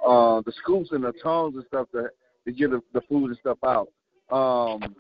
uh 0.05 0.41
the 0.45 0.53
scoops 0.63 0.91
and 0.93 1.05
the 1.05 1.13
tongs 1.23 1.55
and 1.55 1.65
stuff 1.67 1.89
to 1.93 2.09
to 2.47 2.53
get 2.53 2.71
the, 2.71 2.83
the 2.93 3.01
food 3.03 3.29
and 3.31 3.39
stuff 3.39 3.59
out. 3.65 3.89
Um, 4.31 4.97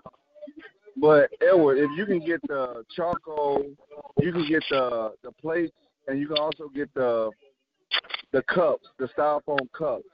but 0.96 1.30
Edward, 1.40 1.78
if 1.78 1.90
you 1.96 2.06
can 2.06 2.20
get 2.20 2.40
the 2.46 2.84
charcoal, 2.94 3.64
you 4.20 4.32
can 4.32 4.46
get 4.48 4.62
the 4.70 5.14
the 5.22 5.32
plates, 5.32 5.72
and 6.06 6.20
you 6.20 6.28
can 6.28 6.38
also 6.38 6.68
get 6.68 6.92
the 6.94 7.30
the 8.34 8.42
cups, 8.42 8.88
the 8.98 9.08
styrofoam 9.16 9.70
cups, 9.72 10.04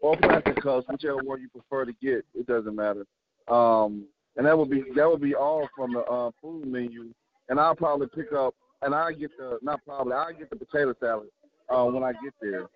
or 0.00 0.16
plastic 0.16 0.56
cups, 0.62 0.86
whichever 0.88 1.18
one 1.22 1.40
you 1.40 1.48
prefer 1.50 1.84
to 1.84 1.92
get. 2.02 2.24
It 2.34 2.46
doesn't 2.46 2.74
matter. 2.74 3.04
Um, 3.46 4.06
and 4.36 4.46
that 4.46 4.56
would 4.56 4.70
be 4.70 4.82
that 4.96 5.08
would 5.08 5.20
be 5.20 5.34
all 5.34 5.68
from 5.76 5.92
the 5.92 6.00
uh, 6.00 6.30
food 6.40 6.66
menu. 6.66 7.12
And 7.50 7.60
I'll 7.60 7.76
probably 7.76 8.06
pick 8.14 8.32
up, 8.32 8.54
and 8.80 8.94
I 8.94 9.12
get 9.12 9.30
the 9.36 9.58
not 9.62 9.80
probably 9.84 10.14
I 10.14 10.32
get 10.32 10.48
the 10.48 10.56
potato 10.56 10.94
salad 10.98 11.28
uh, 11.68 11.84
when 11.84 12.02
I 12.02 12.12
get 12.12 12.32
there. 12.40 12.66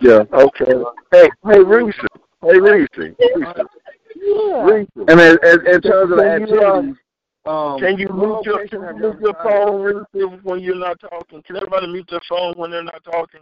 Yeah. 0.00 0.24
Okay. 0.32 0.72
Hey, 1.12 1.28
hey, 1.44 1.60
Reese. 1.60 1.94
Hey, 2.42 2.58
Reese. 2.58 2.88
Reese. 2.96 3.14
Yeah. 4.16 4.64
Reese. 4.64 4.88
And 4.96 5.20
in, 5.20 5.38
in, 5.42 5.74
in 5.74 5.80
terms 5.82 6.12
of 6.12 6.16
the 6.16 6.22
Can 6.22 6.48
you, 6.48 6.62
activities, 6.62 6.96
um, 7.48 7.80
Can 7.80 7.98
you 7.98 8.08
mute 8.10 8.42
your, 8.44 8.68
can 8.68 8.82
you 8.82 9.00
mute 9.00 9.20
your 9.20 9.34
phone, 9.42 9.80
Reese, 9.80 10.40
when 10.42 10.60
you're 10.60 10.74
not 10.74 11.00
talking? 11.00 11.42
Can 11.44 11.56
everybody 11.56 11.86
mute 11.86 12.06
their 12.10 12.20
phone 12.28 12.52
when 12.56 12.70
they're 12.70 12.82
not 12.82 13.02
talking? 13.04 13.40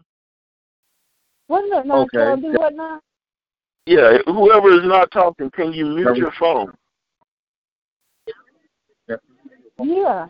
What's 1.49 1.69
that 1.71 1.87
now? 1.87 2.03
Okay. 2.03 2.09
Shall 2.15 2.33
I 2.33 2.37
do 2.37 2.53
what 2.53 2.75
now? 2.75 3.01
Yeah, 3.87 4.19
whoever 4.27 4.71
is 4.71 4.85
not 4.85 5.11
talking, 5.11 5.51
can 5.51 5.73
you 5.73 5.87
mute 5.87 6.17
your 6.17 6.33
phone? 6.39 6.73
Yeah. 9.79 10.27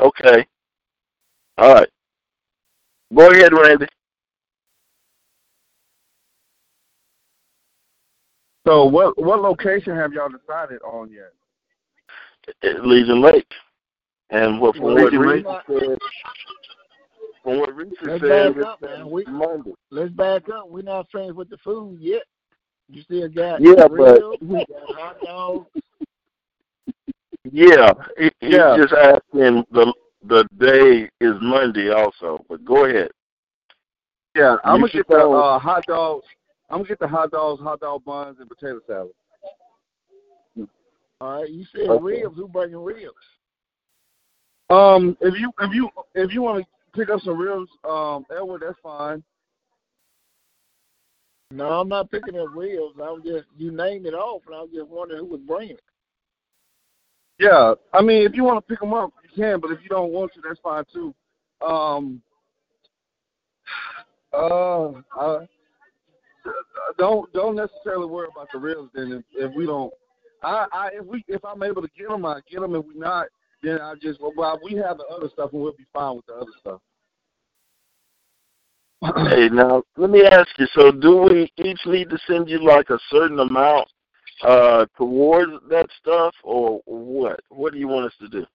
Okay. 0.00 0.46
All 1.58 1.74
right. 1.74 1.88
Go 3.14 3.30
ahead, 3.30 3.52
Randy. 3.52 3.86
So 8.66 8.86
what 8.86 9.20
what 9.20 9.40
location 9.40 9.96
have 9.96 10.12
y'all 10.12 10.28
decided 10.28 10.80
on 10.82 11.10
yet? 11.10 11.32
At 12.62 12.84
Legion 12.86 13.20
Lake. 13.20 13.50
And 14.30 14.60
what, 14.60 14.76
from 14.76 14.84
what 14.94 15.12
Reese 15.12 15.44
said, 15.68 15.98
from 17.42 17.58
what 17.58 17.74
Reese 17.76 17.92
Let's 18.02 18.22
said, 18.22 18.54
back 18.56 18.64
up, 18.64 18.80
man. 18.82 19.10
We 19.10 19.24
Monday. 19.26 19.72
let's 19.90 20.10
back 20.12 20.48
up. 20.48 20.68
We're 20.70 20.82
not 20.82 21.06
finished 21.10 21.34
with 21.34 21.50
the 21.50 21.58
food 21.58 21.98
yet. 22.00 22.22
You 22.88 23.02
still 23.02 23.28
got 23.28 23.60
Yeah, 23.60 23.74
but- 23.76 23.90
ribs, 23.92 24.20
you 24.40 24.64
got 24.68 24.96
hot 24.98 25.16
dogs. 25.24 25.66
Yeah, 27.50 27.92
he, 28.16 28.30
he's 28.40 28.54
Yeah. 28.54 28.76
just 28.78 28.94
asking 28.94 29.64
the 29.72 29.92
the 30.24 30.46
day 30.58 31.10
is 31.20 31.34
Monday 31.42 31.90
also. 31.90 32.38
But 32.48 32.64
go 32.64 32.84
ahead. 32.86 33.10
Yeah, 34.36 34.56
I'm 34.64 34.76
You 34.80 34.86
gonna 34.88 34.92
get 34.92 35.08
the 35.08 35.28
uh, 35.28 35.58
hot 35.58 35.84
dogs. 35.86 36.24
I'm 36.70 36.78
gonna 36.78 36.88
get 36.88 37.00
the 37.00 37.08
hot 37.08 37.32
dogs, 37.32 37.60
hot 37.60 37.80
dog 37.80 38.04
buns, 38.04 38.38
and 38.40 38.48
potato 38.48 38.80
salad. 38.86 39.10
All 41.22 41.40
right, 41.40 41.48
you 41.48 41.64
said 41.66 41.88
Okay. 41.88 42.02
ribs. 42.24 42.36
Who 42.36 42.48
bringing 42.48 42.82
ribs? 42.82 43.14
Um, 44.70 45.16
if 45.20 45.38
you 45.38 45.52
if 45.60 45.72
you 45.72 45.88
if 46.16 46.32
you 46.32 46.42
want 46.42 46.64
to 46.64 46.98
pick 46.98 47.10
up 47.10 47.20
some 47.20 47.38
ribs, 47.38 47.70
um, 47.84 48.26
Edward, 48.28 48.62
that's 48.66 48.78
fine. 48.80 49.22
No, 51.52 51.80
I'm 51.80 51.88
not 51.88 52.10
picking 52.10 52.36
up 52.36 52.48
ribs. 52.52 52.98
I'm 53.00 53.22
just 53.22 53.46
you 53.56 53.70
named 53.70 54.06
it 54.06 54.14
off, 54.14 54.42
and 54.46 54.54
I 54.56 54.62
was 54.62 54.70
just 54.74 54.88
wondering 54.88 55.20
who 55.20 55.26
was 55.26 55.40
bringing 55.42 55.76
it. 55.76 55.84
Yeah, 57.38 57.74
I 57.92 58.02
mean, 58.02 58.26
if 58.26 58.34
you 58.34 58.42
want 58.42 58.58
to 58.58 58.68
pick 58.68 58.80
them 58.80 58.92
up, 58.92 59.12
you 59.22 59.28
can. 59.44 59.60
But 59.60 59.70
if 59.70 59.80
you 59.80 59.88
don't 59.88 60.10
want 60.10 60.34
to, 60.34 60.40
that's 60.40 60.58
fine 60.58 60.84
too. 60.92 61.14
Um, 61.64 62.20
uh, 64.32 64.88
uh, 65.20 65.46
don't 66.98 67.32
don't 67.32 67.54
necessarily 67.54 68.06
worry 68.06 68.26
about 68.28 68.48
the 68.52 68.58
ribs. 68.58 68.90
Then 68.92 69.12
if, 69.12 69.50
if 69.50 69.54
we 69.54 69.66
don't, 69.66 69.92
I, 70.42 70.66
I 70.72 70.90
if 70.94 71.06
we 71.06 71.24
if 71.28 71.44
I'm 71.44 71.62
able 71.62 71.82
to 71.82 71.90
get 71.96 72.08
them, 72.08 72.24
I 72.24 72.40
get 72.50 72.60
them. 72.60 72.74
If 72.74 72.84
we 72.86 72.94
not, 72.94 73.26
then 73.62 73.80
I 73.80 73.94
just 74.00 74.20
well, 74.20 74.60
we 74.62 74.74
have 74.76 74.98
the 74.98 75.04
other 75.04 75.28
stuff, 75.32 75.52
and 75.52 75.62
we'll 75.62 75.72
be 75.72 75.86
fine 75.92 76.16
with 76.16 76.26
the 76.26 76.34
other 76.34 76.52
stuff. 76.60 76.80
hey, 79.30 79.48
now 79.50 79.82
let 79.96 80.10
me 80.10 80.24
ask 80.24 80.48
you. 80.58 80.66
So, 80.74 80.92
do 80.92 81.22
we 81.22 81.52
each 81.64 81.80
need 81.86 82.10
to 82.10 82.18
send 82.26 82.48
you 82.48 82.64
like 82.64 82.90
a 82.90 82.98
certain 83.10 83.38
amount 83.38 83.88
uh 84.42 84.86
towards 84.96 85.52
that 85.70 85.86
stuff, 86.00 86.34
or 86.42 86.80
what? 86.84 87.40
What 87.48 87.72
do 87.72 87.78
you 87.78 87.88
want 87.88 88.06
us 88.06 88.14
to 88.20 88.28
do? 88.28 88.46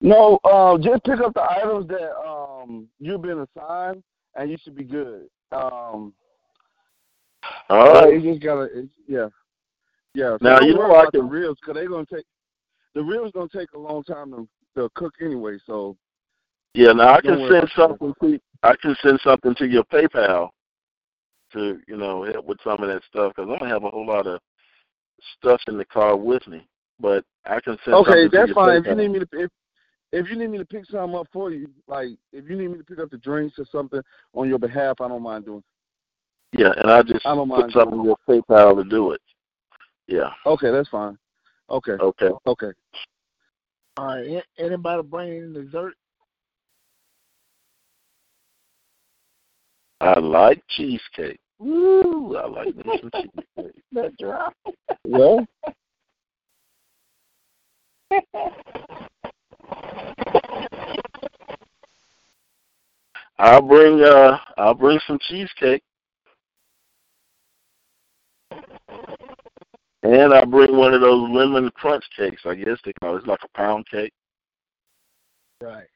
No, 0.00 0.38
uh, 0.44 0.76
just 0.78 1.04
pick 1.04 1.20
up 1.20 1.32
the 1.34 1.42
items 1.42 1.88
that 1.88 2.14
um 2.16 2.88
you've 2.98 3.22
been 3.22 3.46
assigned, 3.56 4.02
and 4.34 4.50
you 4.50 4.56
should 4.62 4.76
be 4.76 4.84
good. 4.84 5.28
Um, 5.52 6.12
All 7.70 7.92
right. 7.92 8.12
You 8.12 8.32
just 8.32 8.42
gotta, 8.42 8.68
it's, 8.72 8.92
yeah, 9.08 9.28
yeah. 10.16 10.36
So 10.40 10.48
Now, 10.48 10.60
you 10.60 10.72
know 10.74 10.96
I 10.96 11.10
can- 11.10 11.28
ribs 11.28 11.60
because 11.60 11.74
they're 11.74 11.88
gonna 11.88 12.06
take 12.06 12.24
the 12.94 13.02
ribs 13.02 13.32
gonna 13.32 13.48
take 13.48 13.70
a 13.72 13.78
long 13.78 14.02
time 14.02 14.30
to, 14.32 14.48
to 14.74 14.88
cook 14.94 15.14
anyway. 15.20 15.58
So 15.66 15.96
Yeah, 16.72 16.92
now 16.92 17.14
I 17.14 17.20
can 17.20 17.38
send 17.50 17.70
something 17.76 18.14
to 18.22 18.40
I 18.62 18.74
can 18.76 18.96
send 19.02 19.20
something 19.20 19.54
to 19.56 19.66
your 19.66 19.84
PayPal 19.84 20.48
to 21.52 21.78
you 21.86 21.98
know 21.98 22.24
help 22.24 22.46
with 22.46 22.58
some 22.64 22.82
of 22.82 22.88
that 22.88 23.02
stuff 23.04 23.34
because 23.36 23.50
I 23.50 23.58
don't 23.58 23.68
have 23.68 23.84
a 23.84 23.90
whole 23.90 24.06
lot 24.06 24.26
of 24.26 24.40
stuff 25.38 25.60
in 25.68 25.76
the 25.76 25.84
car 25.84 26.16
with 26.16 26.46
me, 26.48 26.66
but 26.98 27.22
I 27.44 27.60
can 27.60 27.76
send. 27.84 27.96
okay, 27.96 28.10
something 28.10 28.30
to 28.30 28.36
that's 28.38 28.52
fine. 28.52 28.76
If 28.78 28.86
you 28.86 28.94
need 28.94 29.08
me 29.08 29.18
to 29.18 29.28
if 29.32 29.50
if 30.12 30.30
you 30.30 30.36
need 30.36 30.48
me 30.48 30.58
to 30.58 30.64
pick 30.64 30.86
something 30.86 31.14
up 31.14 31.28
for 31.30 31.50
you, 31.50 31.68
like 31.88 32.08
if 32.32 32.48
you 32.48 32.56
need 32.56 32.68
me 32.68 32.78
to 32.78 32.84
pick 32.84 33.00
up 33.00 33.10
the 33.10 33.18
drinks 33.18 33.58
or 33.58 33.66
something 33.70 34.00
on 34.32 34.48
your 34.48 34.58
behalf, 34.58 35.02
I 35.02 35.08
don't 35.08 35.22
mind 35.22 35.44
doing. 35.44 35.62
Yeah, 36.52 36.72
and 36.78 36.90
I 36.90 37.02
just 37.02 37.26
I 37.26 37.34
don't 37.34 37.50
put 37.50 37.58
mind 37.58 37.72
something 37.72 37.98
in 37.98 38.04
your 38.06 38.16
PayPal 38.26 38.82
to 38.82 38.88
do 38.88 39.10
it. 39.10 39.20
Yeah. 40.06 40.30
Okay, 40.44 40.70
that's 40.70 40.88
fine. 40.88 41.18
Okay, 41.70 41.92
Okay. 41.92 42.28
okay. 42.46 42.70
All 43.96 44.06
right. 44.06 44.26
a- 44.58 44.62
Anybody 44.62 45.02
bringing 45.02 45.52
dessert? 45.52 45.94
I 50.00 50.18
like 50.20 50.62
cheesecake. 50.68 51.40
Woo! 51.58 52.36
I 52.36 52.46
like 52.46 52.76
me 52.76 52.82
some 53.00 53.10
cheesecake. 53.10 53.82
That's 53.92 54.14
right. 54.22 54.52
Well, 55.06 55.46
I'll 63.38 63.62
bring 63.62 64.02
uh 64.02 64.38
I'll 64.58 64.74
bring 64.74 65.00
some 65.06 65.18
cheesecake. 65.28 65.82
And 70.06 70.32
I 70.32 70.44
bring 70.44 70.76
one 70.76 70.94
of 70.94 71.00
those 71.00 71.28
lemon 71.30 71.68
crunch 71.74 72.04
cakes, 72.16 72.42
I 72.44 72.54
guess 72.54 72.78
they 72.84 72.92
call 73.00 73.16
it. 73.16 73.18
It's 73.18 73.26
like 73.26 73.40
a 73.42 73.58
pound 73.58 73.86
cake. 73.90 74.12
Right. 75.60 75.88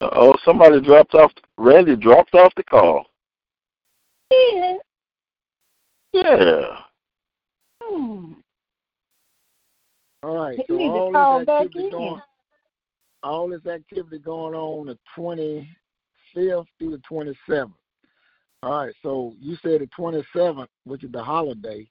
Oh, 0.00 0.34
somebody 0.44 0.80
dropped 0.80 1.14
off. 1.14 1.32
Randy 1.58 1.96
dropped 1.96 2.36
off 2.36 2.52
the 2.56 2.62
call. 2.62 3.06
Yeah. 4.30 4.76
Yeah. 6.12 6.66
Hmm. 7.82 8.34
All 10.22 10.36
right. 10.36 10.58
So 10.68 10.76
need 10.76 10.84
to 10.84 10.92
all 10.92 11.12
call 11.12 11.38
this 11.40 11.46
back 11.46 11.62
activity 11.62 11.86
in. 11.86 11.90
going, 11.90 12.20
all 13.24 13.48
this 13.48 13.66
activity 13.66 14.18
going 14.20 14.54
on 14.54 14.86
the 14.86 14.98
twenty 15.16 15.68
fifth 16.32 16.66
through 16.78 16.92
the 16.92 17.02
twenty 17.08 17.36
seventh. 17.48 17.72
All 18.62 18.84
right. 18.84 18.94
So 19.02 19.34
you 19.40 19.56
said 19.62 19.80
the 19.80 19.88
twenty 19.88 20.22
seventh, 20.34 20.70
which 20.84 21.04
is 21.04 21.12
the 21.12 21.22
holiday. 21.22 21.88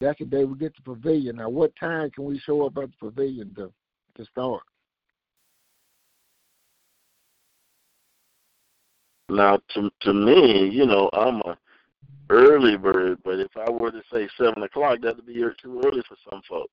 That's 0.00 0.18
the 0.18 0.26
day 0.26 0.44
we 0.44 0.58
get 0.58 0.74
the 0.76 0.82
pavilion. 0.82 1.36
Now, 1.36 1.48
what 1.48 1.72
time 1.80 2.10
can 2.10 2.24
we 2.24 2.38
show 2.38 2.66
up 2.66 2.76
at 2.76 2.90
the 2.90 3.10
pavilion 3.10 3.54
to 3.54 3.72
to 4.16 4.24
start? 4.26 4.62
Now, 9.28 9.58
to 9.74 9.90
to 10.02 10.12
me, 10.12 10.68
you 10.68 10.86
know, 10.86 11.08
I'm 11.12 11.40
a 11.40 11.56
early 12.30 12.76
bird, 12.76 13.18
but 13.24 13.38
if 13.38 13.56
I 13.56 13.70
were 13.70 13.90
to 13.90 14.02
say 14.12 14.28
seven 14.38 14.62
o'clock, 14.62 15.00
that'd 15.00 15.24
be 15.26 15.34
too 15.34 15.80
early 15.84 16.02
for 16.08 16.16
some 16.30 16.42
folks. 16.48 16.72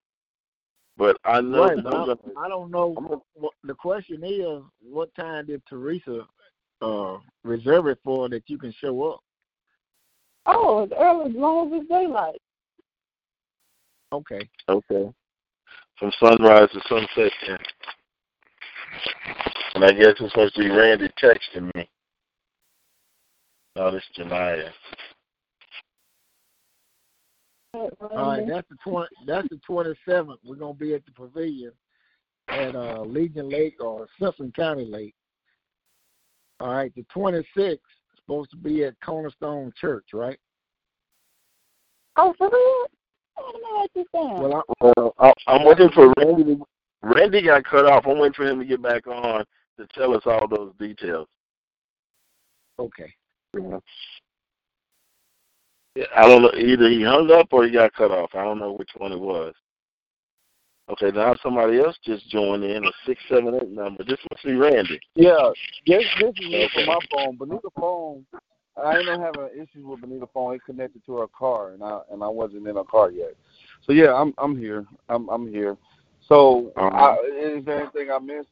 But 0.97 1.17
I 1.25 1.41
know 1.41 1.63
Right, 1.63 1.77
I'm 1.77 1.83
gonna, 1.83 2.15
I 2.37 2.47
don't 2.47 2.69
know. 2.69 2.93
Gonna 2.93 3.49
the 3.63 3.73
question 3.73 4.23
is, 4.23 4.61
what 4.81 5.13
time 5.15 5.47
did 5.47 5.63
Teresa 5.67 6.27
uh, 6.83 7.17
reserve 7.43 7.87
it 7.87 7.99
for 8.03 8.29
that 8.29 8.43
you 8.47 8.57
can 8.57 8.73
show 8.79 9.11
up? 9.11 9.19
Oh, 10.45 10.83
as 10.83 10.89
early 10.97 11.29
as 11.29 11.35
long 11.35 11.73
as 11.73 11.81
it's 11.81 11.89
daylight. 11.89 12.41
Okay. 14.11 14.47
Okay. 14.69 15.11
From 15.97 16.11
sunrise 16.19 16.69
to 16.73 16.81
sunset, 16.87 17.31
yeah. 17.47 17.57
And 19.75 19.85
I 19.85 19.91
guess 19.91 20.13
it's 20.19 20.31
supposed 20.31 20.55
to 20.55 20.61
be 20.61 20.69
Randy 20.69 21.09
texting 21.21 21.73
me. 21.75 21.89
No, 23.75 23.91
this 23.91 24.03
is 24.03 24.25
Janaya. 24.25 24.69
All 27.73 27.89
right, 28.11 28.47
that's 28.47 28.67
the 28.69 28.75
twenty. 28.83 29.15
That's 29.25 29.47
the 29.49 29.59
twenty 29.65 29.95
seventh. 30.07 30.39
We're 30.45 30.55
gonna 30.55 30.75
be 30.75 30.93
at 30.93 31.03
the 31.05 31.11
pavilion 31.11 31.71
at 32.49 32.75
uh, 32.75 33.01
Legion 33.01 33.49
Lake 33.49 33.77
or 33.79 34.07
Simpson 34.19 34.51
County 34.55 34.85
Lake. 34.85 35.15
All 36.63 36.73
right, 36.73 36.95
the 36.95 37.03
twenty 37.11 37.45
sixth 37.57 37.83
supposed 38.15 38.49
to 38.51 38.55
be 38.55 38.85
at 38.85 38.93
Cornerstone 39.01 39.73
Church, 39.79 40.05
right? 40.13 40.39
Oh, 42.15 42.33
for 42.37 42.49
real? 42.49 42.87
Let 43.45 43.55
me 43.55 43.61
write 43.73 43.89
this 43.93 44.05
down. 44.13 44.41
Well, 44.41 44.55
I, 44.55 44.91
Well, 44.95 45.13
I, 45.19 45.33
I'm 45.47 45.65
waiting 45.65 45.89
for 45.93 46.13
Randy. 46.17 46.55
To, 46.55 46.65
Randy 47.01 47.41
got 47.43 47.65
cut 47.65 47.85
off. 47.85 48.05
I'm 48.07 48.17
waiting 48.17 48.33
for 48.33 48.47
him 48.47 48.59
to 48.59 48.65
get 48.65 48.81
back 48.81 49.07
on 49.07 49.43
to 49.77 49.87
tell 49.93 50.15
us 50.15 50.23
all 50.25 50.47
those 50.47 50.71
details. 50.79 51.27
okay. 52.79 53.13
Yeah, 55.95 56.05
I 56.15 56.25
don't 56.25 56.43
know. 56.43 56.51
Either 56.55 56.87
he 56.87 57.03
hung 57.03 57.29
up 57.29 57.47
or 57.51 57.65
he 57.65 57.71
got 57.71 57.93
cut 57.93 58.11
off. 58.11 58.29
I 58.35 58.45
don't 58.45 58.59
know 58.59 58.71
which 58.71 58.91
one 58.95 59.11
it 59.11 59.19
was. 59.19 59.53
Okay, 60.89 61.11
now 61.11 61.33
somebody 61.41 61.79
else 61.79 61.97
just 62.05 62.29
joined 62.29 62.63
in 62.63 62.83
a 62.83 62.91
six 63.05 63.21
seven 63.29 63.55
eight 63.55 63.69
number. 63.69 64.03
This 64.03 64.19
must 64.31 64.43
be 64.43 64.53
Randy. 64.53 64.99
yeah. 65.15 65.49
This 65.87 66.03
this 66.19 66.33
is 66.39 66.39
me 66.51 66.65
Okay. 66.65 66.69
from 66.73 66.85
my 66.87 66.99
phone. 67.11 67.37
Benita 67.37 67.69
phone. 67.79 68.25
I 68.83 68.97
ain't 68.97 69.07
having 69.07 69.49
issues 69.55 69.85
with 69.85 70.01
Benita 70.01 70.27
phone. 70.33 70.55
It 70.55 70.63
connected 70.65 71.05
to 71.05 71.17
her 71.17 71.27
car, 71.27 71.71
and 71.71 71.83
I 71.83 72.01
and 72.11 72.21
I 72.21 72.27
wasn't 72.27 72.67
in 72.67 72.75
her 72.75 72.83
car 72.83 73.11
yet. 73.11 73.33
So 73.85 73.93
yeah, 73.93 74.13
I'm 74.13 74.33
I'm 74.37 74.57
here. 74.57 74.85
I'm 75.07 75.29
I'm 75.29 75.47
here. 75.47 75.77
So 76.27 76.71
Uh-huh. 76.75 76.89
I, 76.89 77.57
is 77.57 77.63
there 77.65 77.81
anything 77.81 78.09
I 78.11 78.19
missed? 78.19 78.49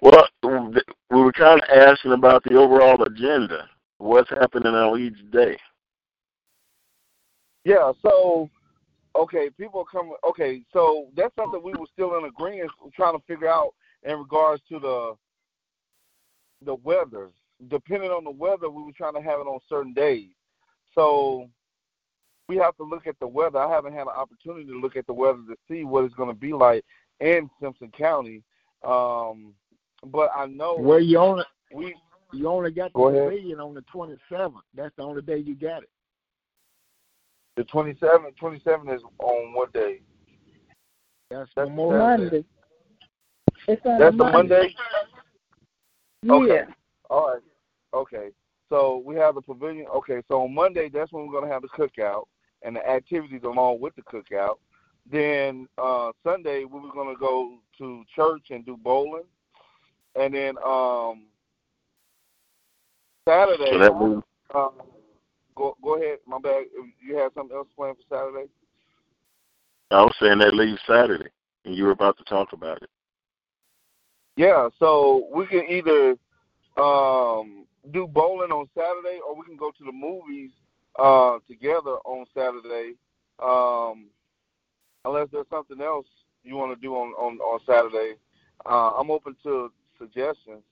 Well, 0.00 0.28
we 0.42 1.16
were 1.20 1.32
kind 1.32 1.60
of 1.60 1.68
asking 1.68 2.12
about 2.12 2.44
the 2.44 2.56
overall 2.56 3.02
agenda. 3.02 3.68
What's 3.98 4.30
happening 4.30 4.72
on 4.72 5.00
each 5.00 5.30
day? 5.32 5.56
Yeah, 7.64 7.92
so 8.02 8.48
okay, 9.18 9.50
people 9.50 9.80
are 9.80 9.84
coming. 10.00 10.14
Okay, 10.28 10.62
so 10.72 11.08
that's 11.16 11.34
something 11.36 11.60
we 11.62 11.72
were 11.72 11.86
still 11.92 12.16
in 12.18 12.24
agreement 12.24 12.70
trying 12.94 13.16
to 13.16 13.24
figure 13.26 13.48
out 13.48 13.74
in 14.04 14.18
regards 14.18 14.62
to 14.68 14.78
the 14.78 15.14
the 16.64 16.74
weather. 16.76 17.30
Depending 17.68 18.10
on 18.10 18.24
the 18.24 18.30
weather, 18.30 18.70
we 18.70 18.82
were 18.82 18.92
trying 18.92 19.14
to 19.14 19.22
have 19.22 19.40
it 19.40 19.46
on 19.46 19.58
certain 19.68 19.92
days. 19.92 20.30
So 20.94 21.48
we 22.48 22.56
have 22.56 22.76
to 22.76 22.84
look 22.84 23.06
at 23.06 23.18
the 23.20 23.26
weather. 23.26 23.58
I 23.58 23.70
haven't 23.70 23.92
had 23.92 24.02
an 24.02 24.08
opportunity 24.16 24.64
to 24.66 24.78
look 24.78 24.96
at 24.96 25.06
the 25.06 25.12
weather 25.12 25.40
to 25.48 25.56
see 25.68 25.84
what 25.84 26.04
it's 26.04 26.14
going 26.14 26.30
to 26.30 26.34
be 26.34 26.52
like 26.52 26.84
in 27.20 27.50
Simpson 27.60 27.90
County. 27.96 28.42
Um, 28.84 29.54
but 30.06 30.30
I 30.36 30.46
know 30.46 30.76
Well, 30.78 31.00
you 31.00 31.18
only 31.18 31.44
we 31.72 31.94
you 32.32 32.48
only 32.48 32.70
got 32.70 32.92
the 32.92 32.98
pavilion 32.98 33.60
on 33.60 33.74
the 33.74 33.82
twenty 33.92 34.16
seventh. 34.30 34.62
That's 34.74 34.94
the 34.96 35.02
only 35.02 35.22
day 35.22 35.38
you 35.38 35.54
got 35.54 35.82
it. 35.82 35.90
The 37.58 37.64
27th. 37.64 38.36
27 38.36 38.88
is 38.88 39.02
on 39.18 39.52
what 39.52 39.72
day? 39.72 40.00
That's, 41.28 41.50
That's 41.56 41.68
Memorial 41.68 42.06
Monday. 42.06 42.44
It's 43.66 43.84
on 43.84 43.98
That's 43.98 44.14
a 44.14 44.18
the 44.18 44.24
Monday. 44.24 44.74
Okay. 46.30 46.46
Yeah. 46.54 46.64
All 47.10 47.32
right. 47.32 47.42
Okay. 47.92 48.30
So 48.68 49.02
we 49.04 49.16
have 49.16 49.34
the 49.34 49.42
pavilion. 49.42 49.86
Okay. 49.94 50.22
So 50.28 50.42
on 50.42 50.54
Monday, 50.54 50.88
that's 50.88 51.12
when 51.12 51.26
we're 51.26 51.40
gonna 51.40 51.52
have 51.52 51.62
the 51.62 51.68
cookout 51.68 52.24
and 52.62 52.76
the 52.76 52.88
activities 52.88 53.42
along 53.44 53.80
with 53.80 53.94
the 53.96 54.02
cookout. 54.02 54.58
then 55.10 55.66
uh 55.78 56.12
Sunday 56.24 56.64
we 56.64 56.80
were 56.80 56.92
gonna 56.94 57.18
go 57.18 57.58
to 57.78 58.04
church 58.14 58.50
and 58.50 58.64
do 58.64 58.76
bowling, 58.76 59.24
and 60.14 60.32
then 60.32 60.56
um 60.64 61.24
Saturday. 63.26 63.72
So 63.72 63.78
that 63.78 63.98
means 63.98 64.22
um, 64.54 64.72
go 65.58 65.76
go 65.82 65.96
ahead. 65.96 66.18
My 66.26 66.38
bad. 66.38 66.64
You 67.04 67.16
have 67.16 67.32
something 67.34 67.56
else 67.56 67.68
planned 67.76 67.96
for 67.96 68.16
Saturday? 68.16 68.48
I 69.90 70.02
was 70.02 70.14
saying 70.20 70.38
that 70.38 70.54
leaves 70.54 70.80
Saturday, 70.86 71.30
and 71.64 71.74
you 71.74 71.84
were 71.84 71.90
about 71.90 72.16
to 72.18 72.24
talk 72.24 72.52
about 72.52 72.82
it. 72.82 72.90
Yeah, 74.36 74.68
so 74.78 75.28
we 75.34 75.46
can 75.46 75.64
either 75.68 76.10
um, 76.80 77.66
do 77.90 78.06
bowling 78.06 78.52
on 78.52 78.68
Saturday, 78.74 79.18
or 79.26 79.34
we 79.34 79.44
can 79.44 79.56
go 79.56 79.70
to 79.70 79.84
the 79.84 79.92
movies 79.92 80.50
uh, 80.98 81.38
together 81.48 81.96
on 82.04 82.24
Saturday. 82.34 82.94
Um, 83.42 84.06
unless 85.04 85.28
there's 85.32 85.48
something 85.50 85.80
else 85.80 86.06
you 86.44 86.56
want 86.56 86.74
to 86.74 86.80
do 86.80 86.94
on 86.94 87.12
on, 87.14 87.38
on 87.38 87.60
Saturday, 87.66 88.14
uh, 88.64 88.90
I'm 88.90 89.10
open 89.10 89.34
to 89.42 89.72
suggestions. 89.98 90.62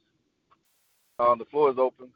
Uh, 1.19 1.35
the 1.35 1.47
floor 1.47 1.71
is 1.71 1.79
open. 1.79 2.09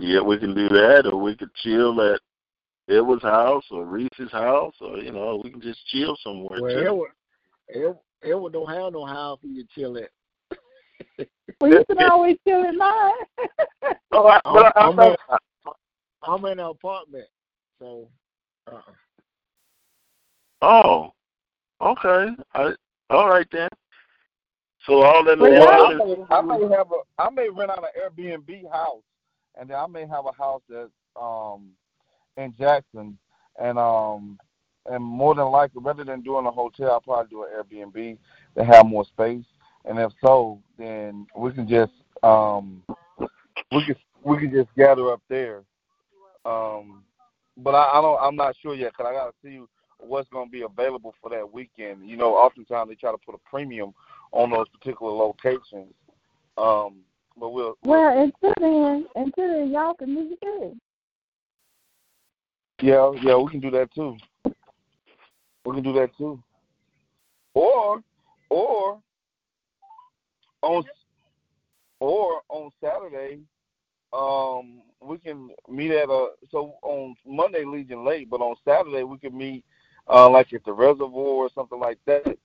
Yeah, 0.00 0.20
we 0.20 0.38
can 0.38 0.54
do 0.54 0.68
that, 0.68 1.08
or 1.12 1.20
we 1.20 1.36
could 1.36 1.52
chill 1.62 2.00
at 2.00 2.20
Edward's 2.88 3.22
house 3.22 3.64
or 3.70 3.84
Reese's 3.84 4.32
house, 4.32 4.74
or 4.80 4.98
you 4.98 5.12
know, 5.12 5.40
we 5.42 5.50
can 5.50 5.60
just 5.60 5.84
chill 5.86 6.16
somewhere. 6.22 6.60
Well, 6.62 6.74
too. 6.74 6.80
Edward, 6.80 7.10
Edward, 7.74 7.98
Edward 8.22 8.52
don't 8.52 8.68
have 8.68 8.92
no 8.92 9.04
house 9.04 9.38
for 9.40 9.46
you 9.46 9.62
to 9.64 9.68
chill 9.74 9.98
at. 9.98 10.10
Well, 11.60 11.72
you 11.72 11.84
can 11.86 12.08
always 12.08 12.36
chill 12.46 12.64
at 12.64 12.74
mine. 12.74 13.12
Oh, 14.12 14.26
I, 14.26 14.40
but 14.44 14.72
I, 14.76 14.80
I, 14.80 14.88
I'm, 14.88 14.98
in, 14.98 15.16
I'm 16.22 16.44
in 16.46 16.58
an 16.58 16.66
apartment, 16.66 17.26
so. 17.78 18.08
Uh, 18.66 18.80
oh, 20.62 21.12
okay. 21.80 22.30
I, 22.54 22.72
all 23.10 23.28
right 23.28 23.46
then. 23.52 23.68
So 24.86 25.02
all 25.02 25.24
that 25.24 25.38
Well, 25.38 25.50
well, 25.50 25.86
I, 25.86 25.94
may, 25.94 26.24
I 26.30 26.40
may 26.58 26.74
have 26.74 26.86
a 26.90 27.22
I 27.22 27.30
may 27.30 27.48
rent 27.50 27.70
out 27.70 27.84
an 27.84 27.90
Airbnb 28.00 28.70
house, 28.72 29.02
and 29.58 29.68
then 29.68 29.76
I 29.76 29.86
may 29.86 30.06
have 30.06 30.26
a 30.26 30.32
house 30.32 30.62
that's 30.68 30.90
um 31.20 31.70
in 32.36 32.54
Jackson, 32.58 33.18
and 33.60 33.78
um 33.78 34.38
and 34.90 35.02
more 35.04 35.34
than 35.34 35.46
likely, 35.46 35.82
rather 35.82 36.04
than 36.04 36.22
doing 36.22 36.46
a 36.46 36.50
hotel, 36.50 36.92
I'll 36.92 37.00
probably 37.00 37.28
do 37.28 37.44
an 37.44 37.50
Airbnb 37.54 38.16
to 38.56 38.64
have 38.64 38.86
more 38.86 39.04
space. 39.04 39.44
And 39.84 39.98
if 39.98 40.12
so, 40.24 40.60
then 40.78 41.26
we 41.36 41.52
can 41.52 41.68
just 41.68 41.92
um 42.22 42.82
we 43.72 43.84
can 43.84 43.96
we 44.22 44.38
can 44.38 44.50
just 44.50 44.68
gather 44.76 45.12
up 45.12 45.22
there. 45.28 45.62
Um, 46.44 47.04
but 47.56 47.74
I, 47.74 47.98
I 47.98 48.00
don't 48.00 48.18
I'm 48.20 48.36
not 48.36 48.56
sure 48.60 48.74
yet 48.74 48.92
because 48.96 49.10
I 49.10 49.14
got 49.14 49.26
to 49.26 49.34
see 49.42 49.60
what's 49.98 50.28
going 50.28 50.46
to 50.46 50.52
be 50.52 50.62
available 50.62 51.14
for 51.20 51.30
that 51.30 51.52
weekend. 51.52 52.08
You 52.08 52.16
know, 52.16 52.34
oftentimes 52.34 52.88
they 52.88 52.94
try 52.94 53.10
to 53.10 53.18
put 53.18 53.34
a 53.34 53.50
premium 53.50 53.92
on 54.32 54.50
those 54.50 54.68
particular 54.68 55.12
locations. 55.12 55.92
Um, 56.56 57.00
but 57.38 57.50
we'll. 57.50 57.76
Well, 57.82 58.22
until 58.22 58.54
then, 58.60 59.06
until 59.14 59.48
then, 59.48 59.70
y'all 59.70 59.94
can 59.94 60.14
meet 60.14 60.38
there. 60.42 60.72
Yeah, 62.80 63.12
yeah, 63.22 63.36
we 63.36 63.50
can 63.50 63.60
do 63.60 63.70
that 63.72 63.92
too. 63.92 64.16
We 65.64 65.74
can 65.74 65.82
do 65.82 65.92
that 65.94 66.16
too. 66.16 66.42
Or, 67.54 68.00
or 68.50 69.00
on, 70.62 70.84
or 71.98 72.40
on 72.48 72.70
Saturday, 72.82 73.40
um, 74.12 74.82
we 75.00 75.18
can 75.18 75.50
meet 75.68 75.90
at 75.90 76.08
a. 76.08 76.28
So 76.50 76.74
on 76.82 77.14
Monday, 77.26 77.64
Legion 77.64 78.04
Lake, 78.04 78.30
but 78.30 78.40
on 78.40 78.54
Saturday 78.64 79.02
we 79.02 79.18
can 79.18 79.36
meet, 79.36 79.64
uh, 80.08 80.30
like 80.30 80.52
at 80.52 80.64
the 80.64 80.72
reservoir 80.72 81.10
or 81.10 81.50
something 81.54 81.78
like 81.78 81.98
that. 82.06 82.38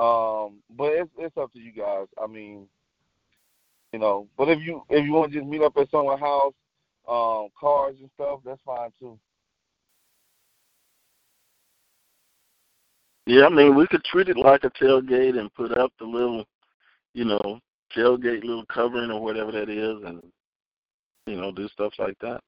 Um, 0.00 0.62
but 0.70 0.92
it's 0.92 1.10
it's 1.18 1.36
up 1.36 1.52
to 1.52 1.60
you 1.60 1.72
guys. 1.72 2.06
I 2.20 2.26
mean, 2.26 2.66
you 3.94 4.00
know. 4.00 4.26
But 4.36 4.48
if 4.48 4.58
you 4.60 4.82
if 4.90 5.04
you 5.04 5.12
want 5.12 5.32
to 5.32 5.38
just 5.38 5.48
meet 5.48 5.62
up 5.62 5.76
at 5.76 5.88
someone's 5.88 6.18
house, 6.18 6.52
um, 7.08 7.46
cars 7.58 7.94
and 8.00 8.10
stuff, 8.14 8.40
that's 8.44 8.60
fine 8.66 8.90
too. 8.98 9.16
Yeah, 13.26 13.46
I 13.46 13.50
mean, 13.50 13.76
we 13.76 13.86
could 13.86 14.02
treat 14.02 14.28
it 14.28 14.36
like 14.36 14.64
a 14.64 14.70
tailgate 14.70 15.38
and 15.38 15.54
put 15.54 15.78
up 15.78 15.92
the 16.00 16.04
little, 16.04 16.44
you 17.14 17.24
know, 17.24 17.60
tailgate 17.96 18.42
little 18.42 18.66
covering 18.66 19.12
or 19.12 19.22
whatever 19.22 19.52
that 19.52 19.70
is, 19.70 20.02
and 20.04 20.20
you 21.28 21.36
know, 21.40 21.52
do 21.52 21.68
stuff 21.68 21.92
like 22.00 22.16
that. 22.18 22.40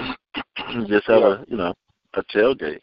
Just 0.88 1.06
have 1.06 1.22
Yeah. 1.22 1.42
a, 1.42 1.44
you 1.46 1.56
know, 1.56 1.72
a 2.14 2.22
tailgate. 2.24 2.80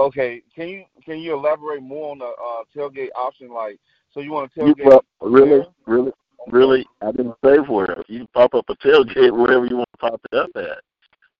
Okay, 0.00 0.42
can 0.54 0.68
you 0.68 0.84
can 1.04 1.18
you 1.20 1.32
elaborate 1.32 1.80
more 1.80 2.10
on 2.10 2.18
the 2.18 2.26
uh, 2.26 2.64
tailgate 2.74 3.10
option? 3.16 3.50
Like, 3.50 3.78
so 4.16 4.22
you 4.22 4.32
want 4.32 4.52
to 4.54 4.66
You, 4.66 4.74
tailgate? 4.74 4.84
well, 4.86 5.04
really, 5.20 5.66
really, 5.86 6.12
really, 6.48 6.86
I 7.02 7.12
didn't 7.12 7.34
say 7.44 7.58
where. 7.58 8.02
You 8.08 8.20
can 8.20 8.28
pop 8.32 8.54
up 8.54 8.64
a 8.70 8.74
tailgate 8.76 9.30
wherever 9.38 9.66
you 9.66 9.76
want 9.76 9.88
to 9.92 9.98
pop 9.98 10.20
it 10.32 10.36
up 10.36 10.50
at. 10.56 10.78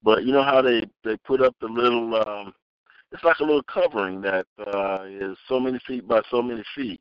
But 0.03 0.25
you 0.25 0.33
know 0.33 0.43
how 0.43 0.61
they 0.61 0.85
they 1.03 1.17
put 1.25 1.41
up 1.41 1.57
the 1.61 1.67
little 1.67 2.15
um 2.17 2.53
it's 3.13 3.25
like 3.25 3.39
a 3.41 3.45
little 3.45 3.63
covering 3.63 4.21
that 4.21 4.47
uh 4.67 5.05
is 5.09 5.37
so 5.49 5.59
many 5.59 5.81
feet 5.87 6.07
by 6.07 6.21
so 6.31 6.43
many 6.43 6.63
feet. 6.77 7.01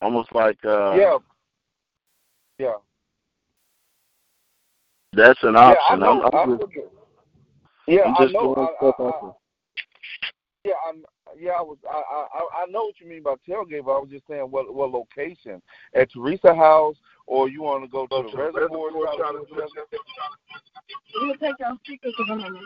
Almost 0.00 0.32
like 0.32 0.58
uh 0.64 0.94
yeah, 0.94 1.18
yeah, 2.58 2.74
that's 5.12 5.42
an 5.42 5.54
yeah. 5.54 5.60
I 5.60 5.72
option. 5.72 6.00
know. 6.00 6.22
I'm, 6.22 6.34
I 6.34 6.38
I'm 6.38 6.58
just, 6.58 6.70
yeah, 7.88 8.02
I'm 8.04 8.14
I 8.16 8.22
just 8.22 8.34
know. 8.34 8.54
doing 8.54 8.68
I, 8.80 9.02
I, 9.02 9.08
I, 9.08 9.30
yeah, 10.64 10.74
I'm. 10.88 11.04
Yeah, 11.38 11.52
I 11.58 11.62
was. 11.62 11.78
I, 11.88 11.96
I 11.96 12.62
I 12.62 12.66
know 12.70 12.84
what 12.84 13.00
you 13.00 13.08
mean 13.08 13.22
by 13.22 13.34
tailgate, 13.48 13.84
but 13.84 13.92
I 13.92 14.00
was 14.00 14.08
just 14.10 14.26
saying 14.28 14.42
what 14.50 14.72
what 14.74 14.90
location 14.90 15.62
at 15.94 16.10
Teresa 16.12 16.54
House, 16.54 16.96
or 17.26 17.48
you 17.48 17.62
want 17.62 17.84
to 17.84 17.88
go 17.88 18.06
to 18.06 18.30
the 18.30 18.36
reservoir? 18.36 18.90
try 19.16 19.32
to 19.32 19.44
do 19.48 19.56
that? 19.56 19.98
We'll 21.14 21.36
take 21.36 21.58
your 21.58 21.76
speakers 21.84 22.14
in 22.18 22.30
a 22.30 22.36
minute. 22.36 22.62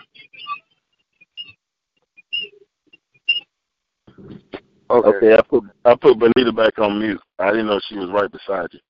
of 4.90 5.04
okay, 5.04 5.34
I 5.34 5.42
put 5.42 5.64
I 5.84 5.94
put 5.94 6.18
Benita 6.18 6.52
back 6.52 6.78
on 6.78 6.98
mute. 6.98 7.20
I 7.38 7.50
didn't 7.50 7.66
know 7.66 7.80
she 7.88 7.96
was 7.96 8.10
right 8.10 8.30
beside 8.30 8.68
you. 8.72 8.80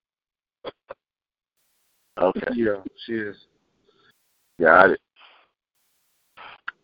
okay. 2.23 2.53
Yeah, 2.55 2.83
she 3.07 3.15
is. 3.15 3.37
Got 4.61 4.91
it. 4.91 5.01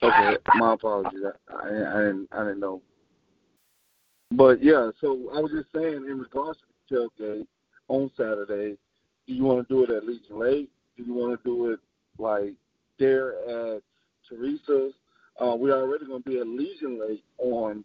Okay, 0.03 0.37
my 0.57 0.75
apologies. 0.75 1.21
I, 1.49 1.55
I, 1.55 1.67
I 1.67 2.05
didn't 2.05 2.29
I 2.33 2.39
didn't 2.45 2.61
know. 2.61 2.83
But 4.33 4.63
yeah, 4.63 4.91
so 5.01 5.31
I 5.35 5.41
was 5.41 5.53
just 5.53 5.69
saying 5.75 6.07
in 6.09 6.19
regards 6.19 6.59
to 6.89 7.09
the 7.19 7.23
tailgate 7.25 7.47
on 7.89 8.11
Saturday, 8.17 8.77
do 9.27 9.35
you 9.35 9.45
want 9.45 9.67
to 9.67 9.75
do 9.75 9.85
it 9.85 9.95
at 9.95 10.07
Legion 10.07 10.39
Lake? 10.39 10.71
Do 10.97 11.05
you 11.05 11.15
want 11.15 11.43
to 11.43 11.49
do 11.49 11.71
it 11.71 11.81
like 12.19 12.55
there 12.99 13.35
at 13.49 13.83
Teresa's? 14.29 14.95
Uh, 15.41 15.57
we're 15.57 15.77
already 15.77 16.07
going 16.07 16.23
to 16.23 16.29
be 16.29 16.39
at 16.39 16.47
Legion 16.47 17.01
Lake 17.01 17.23
on 17.39 17.85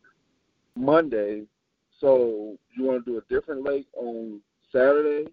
Monday, 0.75 1.43
so 1.99 2.58
you 2.77 2.86
want 2.86 3.03
to 3.03 3.12
do 3.12 3.17
a 3.17 3.34
different 3.34 3.63
lake 3.63 3.88
on 3.95 4.41
Saturday, 4.71 5.30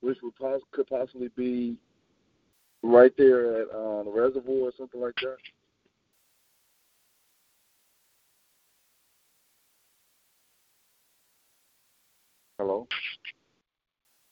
which 0.00 0.18
would 0.22 0.34
poss- 0.36 0.62
could 0.72 0.86
possibly 0.86 1.28
be 1.36 1.76
right 2.82 3.12
there 3.18 3.62
at 3.62 3.68
uh, 3.70 4.02
the 4.04 4.10
reservoir 4.12 4.68
or 4.68 4.72
something 4.76 5.00
like 5.00 5.14
that. 5.22 5.36
Hello. 12.58 12.86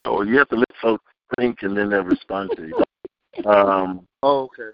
Oh, 0.07 0.23
you 0.23 0.39
have 0.39 0.49
to 0.49 0.57
let 0.57 0.69
folks 0.81 1.05
think 1.39 1.59
and 1.63 1.77
then 1.77 1.91
they'll 1.91 2.03
respond 2.03 2.51
to 2.57 2.69
you. 2.69 3.51
Um, 3.51 4.07
Oh, 4.23 4.45
okay. 4.45 4.71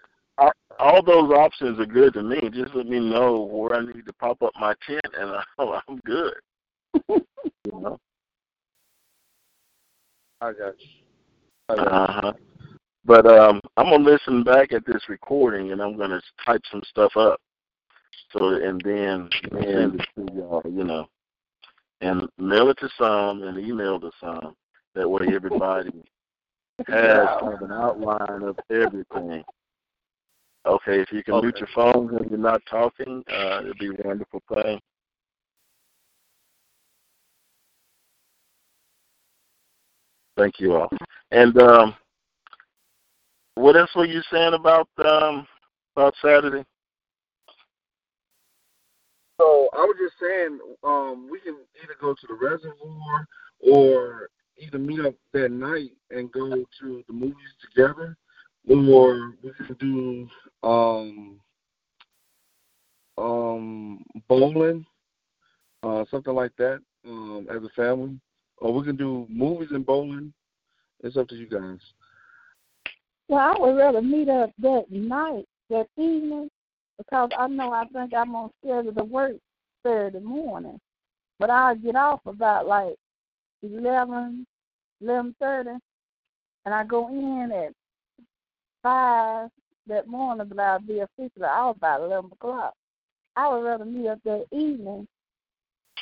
all 0.79 1.03
those 1.03 1.33
options 1.33 1.79
are 1.81 1.87
good 1.87 2.15
to 2.15 2.23
me. 2.23 2.41
Just 2.53 2.75
let 2.75 2.87
me 2.87 3.01
know 3.01 3.43
where 3.43 3.75
I 3.75 3.85
need 3.85 4.07
to 4.07 4.13
pop 4.15 4.43
up 4.43 4.53
my 4.59 4.75
tent, 4.87 5.05
and 5.19 5.31
I, 5.59 5.81
I'm 5.89 6.01
good. 6.07 6.35
You 7.09 7.25
know. 7.67 7.99
I 10.41 10.53
got 10.53 10.75
you. 10.81 10.89
I 11.69 11.77
got 11.77 11.85
you. 11.85 11.91
Uh 11.91 12.21
huh. 12.21 12.33
But 13.05 13.27
um, 13.27 13.61
I'm 13.77 13.87
gonna 13.91 14.05
listen 14.05 14.45
back 14.45 14.73
at 14.73 14.87
this 14.87 15.09
recording, 15.09 15.73
and 15.73 15.83
I'm 15.83 15.97
gonna 15.99 16.21
type 16.47 16.63
some 16.71 16.83
stuff 16.89 17.17
up. 17.17 17.41
So 18.33 18.55
and 18.55 18.81
then 18.85 19.29
to 20.17 20.29
y'all, 20.33 20.63
you 20.65 20.85
know, 20.85 21.09
and 22.01 22.29
mail 22.39 22.71
it 22.71 22.79
to 22.79 22.89
some 22.99 23.43
and 23.43 23.59
email 23.59 24.01
to 24.01 24.11
some. 24.21 24.55
That 24.95 25.09
way, 25.09 25.27
everybody 25.33 26.03
has 26.89 27.29
kind 27.41 27.55
of 27.55 27.63
an 27.63 27.73
outline 27.73 28.43
of 28.43 28.59
everything. 28.71 29.45
Okay, 30.67 31.01
if 31.01 31.11
you 31.13 31.23
can 31.23 31.41
mute 31.41 31.57
your 31.59 31.69
phone 31.75 32.13
when 32.13 32.29
you're 32.29 32.39
not 32.39 32.61
talking, 32.69 33.23
uh, 33.33 33.61
it'd 33.63 33.79
be 33.79 33.89
a 33.89 34.07
wonderful 34.07 34.43
thing. 34.53 34.79
Thank 40.37 40.59
you 40.59 40.75
all. 40.75 40.91
And 41.31 41.57
um, 41.61 41.95
what 43.55 43.77
else 43.77 43.91
were 43.95 44.07
you 44.07 44.23
saying 44.33 44.55
about 44.55 44.89
um, 45.05 45.47
about 45.97 46.15
Saturday? 46.23 46.65
So 49.41 49.71
I 49.73 49.79
was 49.79 49.97
just 49.99 50.21
saying, 50.21 50.59
um, 50.85 51.27
we 51.31 51.41
can 51.41 51.57
either 51.83 51.95
go 51.99 52.13
to 52.13 52.27
the 52.29 52.35
reservoir 52.35 53.27
or 53.59 54.29
either 54.59 54.79
meet 54.79 55.01
up 55.01 55.15
that 55.33 55.51
night 55.51 55.93
and 56.11 56.31
go 56.31 56.51
to 56.51 57.03
the 57.07 57.13
movies 57.13 57.55
together, 57.63 58.19
or 58.69 59.33
we 59.43 59.51
can 59.53 59.77
do 59.81 60.29
um, 60.63 61.41
um, 63.17 64.05
bowling, 64.29 64.85
uh, 65.85 66.05
something 66.11 66.35
like 66.35 66.53
that, 66.59 66.81
um, 67.07 67.47
as 67.51 67.63
a 67.63 67.71
family, 67.75 68.21
or 68.59 68.75
we 68.75 68.85
can 68.85 68.97
do 68.97 69.27
movies 69.31 69.71
and 69.71 69.87
bowling. 69.87 70.35
It's 71.03 71.17
up 71.17 71.29
to 71.29 71.35
you 71.35 71.49
guys. 71.49 71.79
Well, 73.29 73.55
I 73.57 73.59
would 73.59 73.79
rather 73.79 74.03
meet 74.03 74.29
up 74.29 74.51
that 74.59 74.85
night, 74.91 75.47
that 75.71 75.87
evening, 75.97 76.51
because 77.01 77.31
I 77.39 77.47
know 77.49 77.73
I 77.73 77.87
think 77.87 78.13
I'm 78.13 78.37
on 78.37 78.51
schedule 78.63 78.93
to 78.93 79.05
work 79.05 79.33
Saturday 79.85 80.21
morning. 80.21 80.79
But 81.39 81.49
I'll 81.49 81.75
get 81.75 81.97
off 81.97 82.21
about 82.27 82.67
like 82.67 82.97
eleven, 83.63 84.47
eleven 85.01 85.35
thirty, 85.41 85.71
and 86.67 86.75
I 86.75 86.85
go 86.85 87.09
in 87.09 87.51
at 87.53 87.73
five 88.83 89.49
that 89.87 90.07
morning, 90.07 90.47
but 90.49 90.59
I'll 90.59 90.81
be 90.81 91.01
officially 91.01 91.45
out 91.45 91.77
about 91.77 92.03
eleven 92.03 92.31
o'clock. 92.33 92.75
I 93.37 93.49
would 93.49 93.65
rather 93.65 93.87
meet 93.87 94.09
up 94.09 94.19
that 94.25 94.45
evening, 94.53 95.09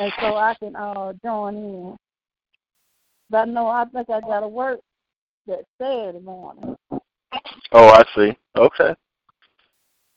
and 0.00 0.12
so 0.20 0.34
I 0.34 0.54
can 0.58 0.74
uh 0.74 1.12
join 1.24 1.54
in. 1.54 1.96
But 3.30 3.38
I 3.38 3.44
know 3.44 3.68
I 3.68 3.84
think 3.84 4.10
I 4.10 4.20
got 4.20 4.40
to 4.40 4.48
work 4.48 4.80
that 5.46 5.60
Saturday 5.80 6.18
morning. 6.18 6.76
Oh, 7.70 7.88
I 7.88 8.02
see. 8.16 8.36
Okay. 8.56 8.96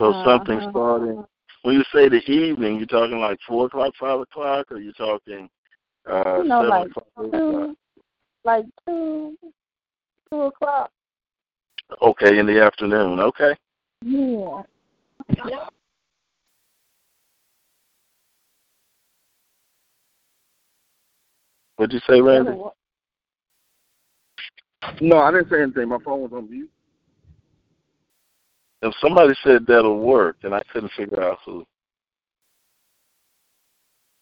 So 0.02 0.10
Uh-huh. 0.10 0.24
something 0.24 0.60
starting. 0.72 1.24
When 1.62 1.76
you 1.76 1.84
say 1.93 2.10
the 2.10 2.24
evening, 2.26 2.78
you're 2.78 2.88
talking 2.88 3.20
like 3.20 3.38
four 3.47 3.68
o'clock, 3.68 3.93
five 3.99 4.20
o'clock, 4.20 4.72
or 4.72 4.80
you're 4.80 4.93
talking 4.93 5.47
uh 6.08 6.38
You 6.38 6.45
know, 6.45 6.62
seven 6.64 6.70
like 6.70 6.88
o'clock, 6.88 7.08
eight 7.20 7.34
o'clock? 7.36 7.78
like 8.43 8.66
two, 8.88 9.38
two 10.32 10.41
o'clock. 10.41 10.91
Okay, 12.02 12.39
in 12.39 12.47
the 12.47 12.60
afternoon. 12.64 13.20
Okay. 13.20 13.56
Yeah. 14.02 14.64
What'd 21.76 21.93
you 21.93 21.99
say, 22.10 22.22
Randy? 22.22 22.60
No, 24.99 25.18
I 25.20 25.30
didn't 25.30 25.49
say 25.52 25.62
anything. 25.62 25.89
My 25.89 25.99
phone 26.04 26.22
was 26.22 26.32
on 26.34 26.49
mute. 26.49 26.72
If 28.82 28.93
somebody 28.99 29.34
said 29.43 29.65
that'll 29.67 29.99
work, 29.99 30.38
and 30.43 30.55
I 30.55 30.61
couldn't 30.73 30.91
figure 30.97 31.21
out 31.21 31.38
who. 31.45 31.65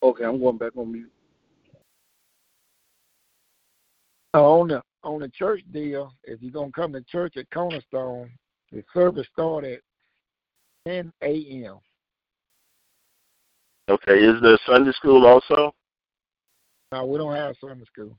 Okay, 0.03 0.26
I'm 0.26 0.39
going 0.39 0.57
back 0.57 0.76
on 0.76 0.91
mute. 0.91 1.12
Uh, 4.34 4.43
on 4.43 4.68
the 4.68 4.84
on 5.03 5.22
the 5.22 5.30
church 5.30 5.62
deal, 5.72 6.14
if 6.24 6.41
you're 6.41 6.51
gonna 6.51 6.72
come 6.72 6.93
to 6.93 7.01
church 7.03 7.38
at 7.38 7.49
Cornerstone, 7.51 8.30
the 8.72 8.84
service 8.93 9.28
start 9.34 9.64
at 9.64 9.80
10 10.88 11.12
a.m. 11.24 11.80
Okay, 13.89 14.20
is 14.20 14.39
there 14.41 14.57
Sunday 14.68 14.91
school 14.91 15.26
also? 15.26 15.74
No, 16.91 17.05
we 17.05 17.18
don't 17.18 17.36
have 17.36 17.55
Sunday 17.60 17.86
school. 17.86 18.16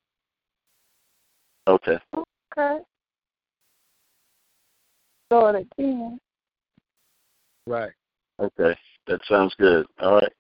Okay. 1.68 1.98
Okay. 2.16 2.80
Start 5.28 5.54
at 5.54 5.66
ten. 5.76 6.18
Right. 7.66 7.92
Okay, 8.38 8.74
that 9.06 9.20
sounds 9.28 9.54
good. 9.58 9.86
All 10.00 10.14
right, 10.14 10.32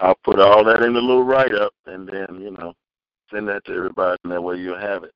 I'll 0.00 0.18
put 0.24 0.38
all 0.38 0.64
that 0.64 0.82
in 0.82 0.92
the 0.92 1.00
little 1.00 1.24
write 1.24 1.54
up, 1.54 1.72
and 1.86 2.08
then 2.08 2.40
you 2.40 2.50
know, 2.50 2.74
send 3.32 3.48
that 3.48 3.64
to 3.64 3.72
everybody, 3.72 4.18
and 4.24 4.32
that 4.32 4.42
way 4.42 4.56
you'll 4.56 4.78
have 4.78 5.04
it. 5.04 5.12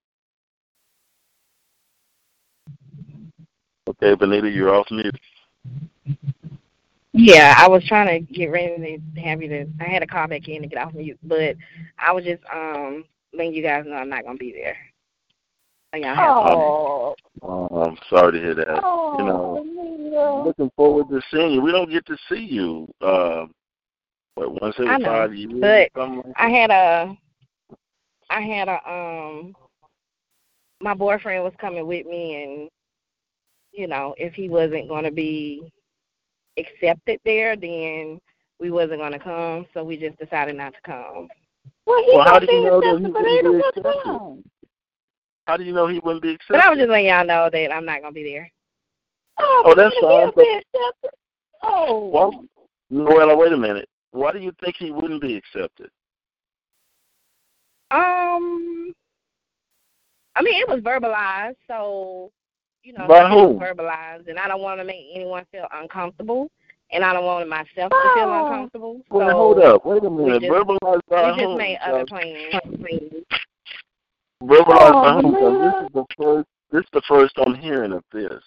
Okay, 3.88 4.14
Benita, 4.14 4.48
you're 4.48 4.74
off 4.74 4.86
mute. 4.90 5.18
Yeah, 7.12 7.54
I 7.58 7.68
was 7.68 7.84
trying 7.86 8.06
to 8.24 8.32
get 8.32 8.46
ready 8.46 9.00
to 9.14 9.20
have 9.20 9.42
you 9.42 9.48
to. 9.48 9.66
I 9.80 9.84
had 9.84 9.98
to 9.98 10.06
call 10.06 10.28
back 10.28 10.48
in 10.48 10.62
to 10.62 10.68
get 10.68 10.78
off 10.78 10.94
mute, 10.94 11.18
but 11.24 11.56
I 11.98 12.12
was 12.12 12.24
just 12.24 12.42
um 12.54 13.04
letting 13.34 13.52
you 13.52 13.62
guys 13.62 13.84
know 13.86 13.94
I'm 13.94 14.08
not 14.08 14.24
gonna 14.24 14.38
be 14.38 14.52
there. 14.52 14.76
So 15.92 16.00
y'all 16.00 16.16
Oh, 16.18 17.14
Oh, 17.42 17.82
I'm 17.82 17.96
sorry 18.08 18.32
to 18.32 18.38
hear 18.38 18.54
that. 18.54 18.80
oh, 18.84 19.14
you 19.18 19.24
know, 19.24 19.56
Anita. 19.60 20.42
looking 20.46 20.70
forward 20.76 21.08
to 21.08 21.20
seeing 21.30 21.52
you. 21.52 21.62
We 21.62 21.72
don't 21.72 21.90
get 21.90 22.04
to 22.06 22.16
see 22.28 22.40
you. 22.40 22.86
Uh, 23.00 23.46
what 24.34 24.60
once 24.60 24.74
I 24.78 24.82
every 24.82 24.98
know, 24.98 25.10
five 25.10 25.34
years? 25.34 25.50
but 25.60 25.90
like 25.96 26.34
I 26.36 26.48
had 26.50 26.70
a, 26.70 27.16
I 28.28 28.40
had 28.40 28.68
a 28.68 28.90
um, 28.90 29.54
my 30.80 30.94
boyfriend 30.94 31.44
was 31.44 31.54
coming 31.60 31.86
with 31.86 32.06
me, 32.06 32.42
and 32.42 32.68
you 33.72 33.86
know, 33.86 34.14
if 34.18 34.34
he 34.34 34.48
wasn't 34.48 34.88
going 34.88 35.04
to 35.04 35.10
be 35.10 35.72
accepted 36.58 37.20
there, 37.24 37.56
then 37.56 38.20
we 38.60 38.70
wasn't 38.70 39.00
going 39.00 39.12
to 39.12 39.18
come. 39.18 39.66
So 39.72 39.82
we 39.82 39.96
just 39.96 40.18
decided 40.18 40.56
not 40.56 40.74
to 40.74 40.80
come. 40.84 41.28
Well, 41.86 42.02
he 42.04 42.12
Well, 42.16 42.24
how 42.24 42.32
gonna 42.34 42.46
do 42.46 42.54
you 42.54 42.64
know 42.64 42.80
that 42.80 42.98
he 42.98 43.06
accepted, 43.06 43.12
but 43.12 43.22
wouldn't 43.22 43.46
Anita, 43.46 43.68
accepted? 43.68 43.84
Wrong? 45.50 45.52
How 45.52 45.56
do 45.56 45.64
you 45.64 45.72
know 45.72 45.86
he 45.88 45.98
wouldn't 46.00 46.22
be 46.22 46.30
accepted? 46.34 46.54
But 46.54 46.64
I 46.64 46.70
was 46.70 46.78
just 46.78 46.88
letting 46.90 47.06
y'all 47.06 47.24
know 47.26 47.48
that 47.52 47.72
I'm 47.72 47.84
not 47.84 48.00
going 48.00 48.12
to 48.14 48.20
be 48.20 48.24
there. 48.24 48.50
Oh, 49.38 49.62
Oh, 49.66 49.74
that's 49.74 49.94
Anita, 49.94 50.06
fine, 50.06 50.20
he'll 50.20 50.32
but- 50.32 50.44
be 50.44 50.60
accepted. 50.60 51.10
Oh. 51.62 52.06
Well, 52.08 52.44
Noella, 52.92 53.36
wait 53.38 53.52
a 53.52 53.56
minute. 53.56 53.88
Why 54.12 54.32
do 54.32 54.38
you 54.38 54.52
think 54.62 54.76
he 54.78 54.90
wouldn't 54.90 55.20
be 55.22 55.36
accepted? 55.36 55.90
Um, 57.92 58.92
I 60.36 60.42
mean, 60.42 60.60
it 60.62 60.68
was 60.68 60.80
verbalized, 60.80 61.56
so 61.66 62.30
you 62.82 62.92
know, 62.94 63.06
By 63.06 63.28
who? 63.28 63.58
verbalized, 63.58 64.28
and 64.28 64.38
I 64.38 64.48
don't 64.48 64.62
want 64.62 64.80
to 64.80 64.84
make 64.84 65.04
anyone 65.14 65.44
feel 65.52 65.66
uncomfortable, 65.72 66.48
and 66.92 67.04
I 67.04 67.12
don't 67.12 67.24
want 67.26 67.46
myself 67.48 67.90
to 67.90 68.10
feel 68.14 68.24
Oh. 68.28 68.46
uncomfortable. 68.46 69.00
Well, 69.10 69.28
so 69.28 69.36
hold 69.36 69.58
up. 69.58 69.84
Wait 69.84 70.02
a 70.04 70.10
minute. 70.10 70.40
just- 70.42 70.52
Verbalized 70.52 71.00
by 71.08 71.24
we 71.26 71.36
just 71.36 71.40
whom? 71.40 71.58
made 71.58 71.78
other 71.84 72.06
plans. 72.06 72.54
Verbalized 74.42 74.94
Oh, 74.94 75.02
by 75.02 75.12
whom? 75.20 75.34
'Cause 75.34 75.60
this 75.60 75.86
is 75.86 75.92
the 75.92 76.06
first. 76.16 76.48
This 76.70 76.84
is 76.84 76.90
the 76.92 77.02
first 77.02 77.38
I'm 77.38 77.54
hearing 77.54 77.92
of 77.92 78.04
this. 78.12 78.42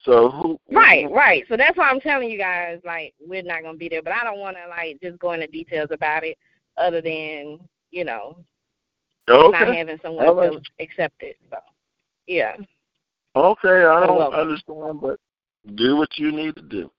So 0.00 0.28
who? 0.30 0.60
Right, 0.70 1.10
right. 1.10 1.46
So 1.48 1.56
that's 1.56 1.76
why 1.78 1.88
I'm 1.88 2.00
telling 2.00 2.30
you 2.30 2.36
guys, 2.36 2.80
like, 2.84 3.14
we're 3.20 3.42
not 3.42 3.62
gonna 3.62 3.78
be 3.78 3.88
there. 3.88 4.02
But 4.02 4.12
I 4.12 4.24
don't 4.24 4.38
want 4.38 4.56
to 4.56 4.68
like 4.68 5.00
just 5.00 5.18
go 5.18 5.32
into 5.32 5.46
details 5.46 5.90
about 5.92 6.24
it, 6.24 6.36
other 6.76 7.00
than 7.00 7.58
you 7.90 8.04
know, 8.04 8.36
not 9.28 9.54
having 9.54 9.98
someone 10.02 10.26
All 10.26 10.34
right. 10.34 10.50
feel 10.50 10.60
accepted. 10.80 11.36
So, 11.48 11.56
yeah. 12.26 12.56
Okay. 13.36 13.84
I 13.84 14.06
don't 14.06 14.18
welcome. 14.18 14.40
understand, 14.40 15.00
but 15.00 15.18
do 15.76 15.96
what 15.96 16.18
you 16.18 16.32
need 16.32 16.56
to 16.56 16.62
do. 16.62 16.90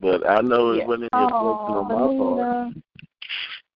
But 0.00 0.26
I 0.28 0.40
know 0.40 0.72
Yeah. 0.72 0.82
it 0.82 0.88
wasn't 0.88 1.08
any 1.12 1.22
reflection 1.24 1.74
Oh, 1.74 1.78
on 1.78 1.88
my 1.88 2.72
part. 2.72 2.74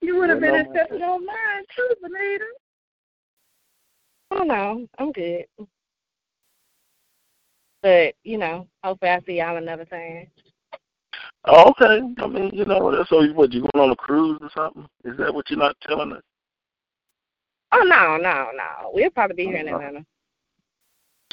You 0.00 0.16
would 0.16 0.30
have 0.30 0.40
been 0.40 0.54
accepted 0.54 1.02
on 1.02 1.26
mine 1.26 1.64
too, 1.76 1.94
Benita. 2.00 2.46
Oh 4.34 4.44
no, 4.44 4.88
I'm 4.98 5.12
good. 5.12 5.44
But 7.82 8.14
you 8.24 8.38
know, 8.38 8.66
hopefully 8.82 9.10
I 9.10 9.20
see 9.26 9.38
y'all 9.38 9.56
another 9.58 9.84
time. 9.84 10.28
Oh, 11.44 11.70
okay. 11.70 12.00
I 12.18 12.26
mean, 12.28 12.50
you 12.54 12.64
know, 12.64 12.96
that's 12.96 13.10
so 13.10 13.20
you 13.22 13.34
what 13.34 13.52
you 13.52 13.60
going 13.60 13.84
on 13.84 13.90
a 13.90 13.96
cruise 13.96 14.38
or 14.40 14.50
something? 14.54 14.88
Is 15.04 15.18
that 15.18 15.34
what 15.34 15.50
you're 15.50 15.58
not 15.58 15.76
telling 15.82 16.12
us? 16.12 16.22
Oh 17.72 17.82
no, 17.84 18.16
no, 18.16 18.50
no. 18.54 18.90
We'll 18.94 19.10
probably 19.10 19.36
be 19.36 19.44
here 19.46 19.56
in 19.56 19.68
Uh-huh. 19.68 19.76
Atlanta. 19.76 20.04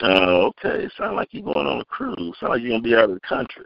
Oh, 0.02 0.48
okay. 0.48 0.90
Sound 0.98 1.16
like 1.16 1.30
you're 1.32 1.44
going 1.44 1.68
on 1.68 1.80
a 1.82 1.86
cruise. 1.86 2.36
Sound 2.40 2.54
like 2.54 2.62
you're 2.62 2.72
gonna 2.72 2.84
be 2.84 2.96
out 2.96 3.06
of 3.10 3.12
the 3.16 3.20
country. 3.22 3.66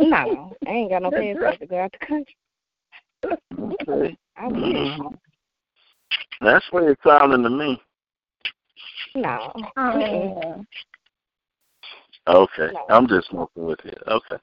No, 0.00 0.56
I 0.66 0.70
ain't 0.70 0.90
got 0.90 1.02
no 1.02 1.10
passport 1.10 1.58
to 1.60 1.66
go 1.66 1.78
out 1.80 1.92
the 1.92 2.06
country. 2.06 2.36
Okay. 3.58 4.16
I 4.36 4.48
wish. 4.48 4.60
Mhm. 4.62 5.16
That's 6.44 6.66
what 6.70 6.84
it's 6.84 7.02
sounding 7.02 7.42
to 7.42 7.50
me. 7.50 7.80
No. 9.14 9.52
Oh. 9.76 10.64
Okay. 12.26 12.70
No. 12.72 12.86
I'm 12.90 13.08
just 13.08 13.28
smoking 13.30 13.64
with 13.64 13.78
you. 13.84 13.92
Okay. 14.06 14.36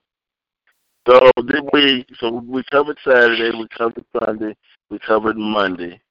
So 1.07 1.31
did 1.47 1.63
we 1.73 2.05
so 2.19 2.43
we 2.47 2.63
covered 2.71 2.97
Saturday, 3.03 3.51
we 3.57 3.67
covered 3.75 4.03
Sunday, 4.19 4.55
we 4.89 4.99
covered 4.99 5.37
Monday. 5.37 6.01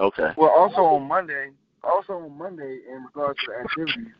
Okay. 0.00 0.30
Well, 0.36 0.52
also 0.56 0.80
on 0.82 1.08
Monday, 1.08 1.50
also 1.82 2.14
on 2.14 2.36
Monday, 2.36 2.80
in 2.88 3.04
regards 3.04 3.38
to 3.40 3.46
the 3.52 3.64
activities, 3.64 4.14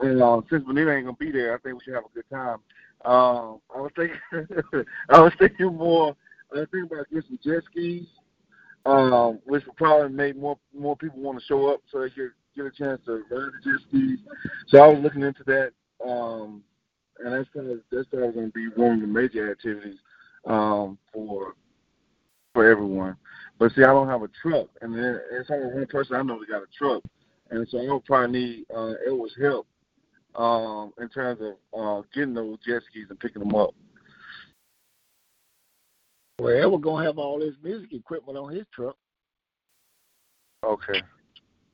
and 0.00 0.22
uh, 0.22 0.40
since 0.50 0.64
Benita 0.64 0.92
ain't 0.94 1.06
gonna 1.06 1.16
be 1.16 1.32
there, 1.32 1.54
I 1.54 1.58
think 1.58 1.74
we 1.76 1.80
should 1.84 1.94
have 1.94 2.04
a 2.04 2.14
good 2.14 2.28
time. 2.30 2.58
Um, 3.04 3.60
I 3.74 3.80
was 3.80 3.90
thinking, 3.96 4.16
I 5.10 5.20
was 5.20 5.32
thinking 5.38 5.76
more. 5.76 6.16
I 6.52 6.60
was 6.60 6.68
thinking 6.70 6.88
about 6.92 7.08
getting 7.10 7.28
some 7.28 7.38
jet 7.44 7.62
skis, 7.70 8.06
um, 8.86 9.40
which 9.44 9.64
would 9.66 9.76
probably 9.76 10.14
make 10.14 10.36
more 10.36 10.58
more 10.76 10.96
people 10.96 11.20
want 11.20 11.38
to 11.38 11.44
show 11.44 11.68
up, 11.72 11.80
so 11.90 12.00
they 12.00 12.10
could 12.10 12.32
get 12.56 12.66
a 12.66 12.70
chance 12.70 13.00
to 13.06 13.22
ride 13.30 13.50
the 13.64 13.70
jet 13.70 13.80
skis. 13.88 14.18
So 14.68 14.78
I 14.78 14.88
was 14.88 15.02
looking 15.02 15.22
into 15.22 15.44
that. 15.44 15.72
Um, 16.06 16.62
and 17.18 17.32
that's 17.32 17.48
kind 17.54 17.70
of 17.70 17.80
that's 17.90 18.08
probably 18.08 18.32
gonna 18.32 18.48
be 18.48 18.68
one 18.76 18.94
of 18.94 19.00
the 19.00 19.06
major 19.06 19.50
activities 19.50 19.98
um, 20.46 20.98
for 21.12 21.54
for 22.52 22.68
everyone. 22.70 23.16
But 23.58 23.72
see, 23.72 23.82
I 23.82 23.86
don't 23.86 24.08
have 24.08 24.22
a 24.22 24.28
truck, 24.42 24.68
and 24.80 24.94
then 24.94 25.20
it's 25.32 25.50
only 25.50 25.74
one 25.74 25.86
person 25.86 26.16
I 26.16 26.22
know 26.22 26.38
that 26.40 26.48
got 26.48 26.62
a 26.62 26.66
truck, 26.76 27.02
and 27.50 27.66
so 27.68 27.78
I'll 27.78 28.00
probably 28.00 28.40
need 28.40 28.66
uh, 28.74 28.94
Edward's 29.06 29.36
help 29.40 29.66
um, 30.34 30.92
in 31.00 31.08
terms 31.08 31.40
of 31.40 31.54
uh, 31.78 32.02
getting 32.14 32.34
those 32.34 32.58
jet 32.66 32.82
skis 32.90 33.06
and 33.10 33.20
picking 33.20 33.40
them 33.40 33.54
up. 33.54 33.74
Well, 36.38 36.56
Edward 36.56 36.82
gonna 36.82 37.04
have 37.04 37.18
all 37.18 37.40
his 37.40 37.54
music 37.62 37.92
equipment 37.92 38.36
on 38.36 38.54
his 38.54 38.66
truck. 38.74 38.96
Okay. 40.64 41.00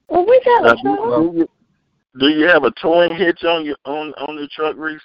Well, 0.09 0.27
we 0.27 0.41
got 0.45 0.63
Now, 0.65 0.73
a 0.73 0.83
truck. 0.83 0.99
do, 0.99 1.39
you, 1.39 1.49
do 2.19 2.29
you 2.29 2.47
have 2.47 2.65
a 2.65 2.73
towing 2.81 3.15
hitch 3.15 3.45
on 3.45 3.65
your 3.65 3.77
on 3.85 4.13
on 4.15 4.37
the 4.37 4.49
truck, 4.49 4.77
Reese? 4.77 5.01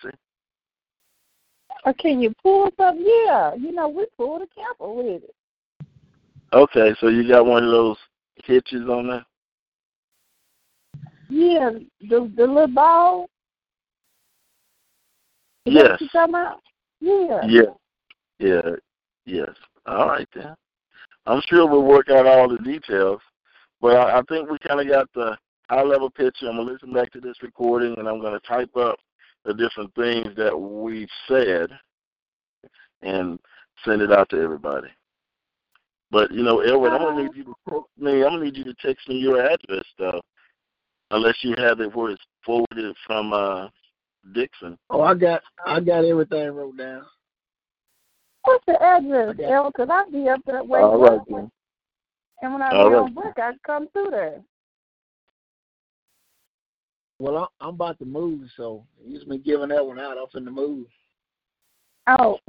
Or 1.85 1.93
can 1.93 2.19
you 2.19 2.33
pull 2.41 2.69
something? 2.77 3.05
Yeah, 3.05 3.53
you 3.55 3.71
know, 3.71 3.87
we 3.87 4.05
pulled 4.17 4.41
a 4.41 4.47
camper 4.47 4.91
with 4.91 5.23
it. 5.23 5.35
Okay, 6.51 6.95
so 6.99 7.07
you 7.07 7.27
got 7.27 7.45
one 7.45 7.63
of 7.63 7.69
those 7.69 7.97
hitches 8.43 8.89
on 8.89 9.07
there. 9.07 9.25
Yeah, 11.29 11.71
the 12.01 12.31
the 12.35 12.45
little 12.45 12.67
ball. 12.67 13.29
Is 15.65 15.73
Yes. 15.73 16.01
what 16.13 16.61
you? 17.01 17.17
Yeah. 17.29 17.47
Yeah. 17.47 17.61
Yeah. 18.39 18.75
Yes. 19.25 19.49
All 19.85 20.07
right 20.07 20.27
then. 20.33 20.55
I'm 21.25 21.41
sure 21.47 21.67
we'll 21.67 21.83
work 21.83 22.09
out 22.09 22.27
all 22.27 22.47
the 22.47 22.59
details, 22.59 23.21
but 23.81 23.97
I, 23.97 24.19
I 24.19 24.21
think 24.29 24.49
we 24.49 24.57
kind 24.59 24.79
of 24.79 24.87
got 24.87 25.11
the 25.13 25.35
high 25.69 25.83
level 25.83 26.09
picture. 26.09 26.47
I'm 26.47 26.57
gonna 26.57 26.71
listen 26.71 26.93
back 26.93 27.11
to 27.13 27.19
this 27.19 27.41
recording, 27.41 27.97
and 27.97 28.07
I'm 28.07 28.21
gonna 28.21 28.39
type 28.41 28.75
up 28.77 28.97
the 29.43 29.53
different 29.53 29.93
things 29.95 30.35
that 30.37 30.55
we 30.55 31.07
said 31.27 31.69
and 33.01 33.39
send 33.83 34.01
it 34.01 34.11
out 34.11 34.29
to 34.29 34.41
everybody. 34.41 34.87
But 36.11 36.31
you 36.31 36.43
know, 36.43 36.59
Edward, 36.59 36.91
I'm 36.91 37.01
gonna 37.01 37.23
need 37.23 37.35
you 37.35 37.43
to 37.45 37.55
text 37.67 37.89
me. 37.97 38.23
I'm 38.23 38.33
gonna 38.33 38.45
need 38.45 38.57
you 38.57 38.63
to 38.65 38.75
text 38.75 39.07
me 39.09 39.15
your 39.15 39.41
address, 39.41 39.85
though, 39.97 40.21
unless 41.11 41.35
you 41.41 41.55
have 41.57 41.79
it 41.79 41.95
where 41.95 42.11
it's 42.11 42.23
forwarded 42.45 42.95
from 43.07 43.33
uh, 43.33 43.67
Dixon. 44.33 44.77
Oh, 44.91 45.01
I 45.01 45.15
got 45.15 45.41
I 45.65 45.79
got 45.79 46.05
everything 46.05 46.51
wrote 46.51 46.77
down. 46.77 47.03
What's 48.45 48.65
the 48.67 48.81
address, 48.81 49.29
Okay. 49.31 49.43
El? 49.45 49.67
Because 49.71 49.89
I 49.91 50.09
be 50.09 50.29
up 50.29 50.39
that 50.45 50.67
way. 50.67 50.79
All 50.79 50.99
right 50.99 51.19
then. 51.27 51.51
And 52.41 52.53
when 52.53 52.61
I 52.61 52.71
All 52.71 52.89
be 52.89 52.95
right. 52.95 53.01
on 53.03 53.13
break, 53.13 53.37
I 53.37 53.51
come 53.65 53.87
through 53.89 54.11
there. 54.11 54.41
Well, 57.17 57.37
I'm, 57.37 57.47
I'm 57.61 57.73
about 57.75 57.97
to 57.99 58.05
move, 58.05 58.49
so 58.55 58.85
he's 59.03 59.23
been 59.23 59.41
giving 59.41 59.69
that 59.69 59.85
one 59.85 59.99
out. 59.99 60.17
I'm 60.17 60.27
finna 60.27 60.53
move. 60.53 60.87
Oh. 62.07 62.39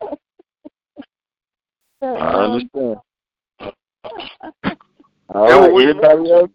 So, 2.00 2.14
I 2.14 2.44
um, 2.44 2.52
understand. 2.52 2.96
All 5.34 5.48
Edward, 5.48 5.60
right. 5.62 5.72
what 5.72 5.82
Anybody 5.82 6.30
else? 6.32 6.50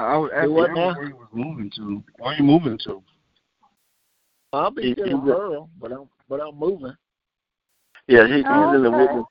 I 0.00 0.16
was 0.16 0.30
asking 0.34 0.52
what 0.52 0.70
him 0.70 0.74
now? 0.74 0.96
where 0.96 1.06
he 1.06 1.12
was 1.12 1.28
moving 1.32 1.70
to. 1.76 2.02
Where 2.18 2.32
are 2.32 2.36
you 2.36 2.42
moving 2.42 2.78
to? 2.84 3.00
I'll 4.52 4.70
be 4.70 4.82
He- 4.82 4.92
still 4.92 5.04
he's 5.06 5.14
in 5.14 5.28
a- 5.28 5.36
Earl, 5.36 5.70
but 5.80 5.92
I'm 5.92 6.08
but 6.28 6.40
I'm 6.40 6.58
moving. 6.58 6.96
Yeah, 8.08 8.26
he, 8.26 8.34
he's 8.36 8.44
Oh, 8.46 8.74
in 8.74 8.82
the 8.82 8.90
witness. 8.90 9.24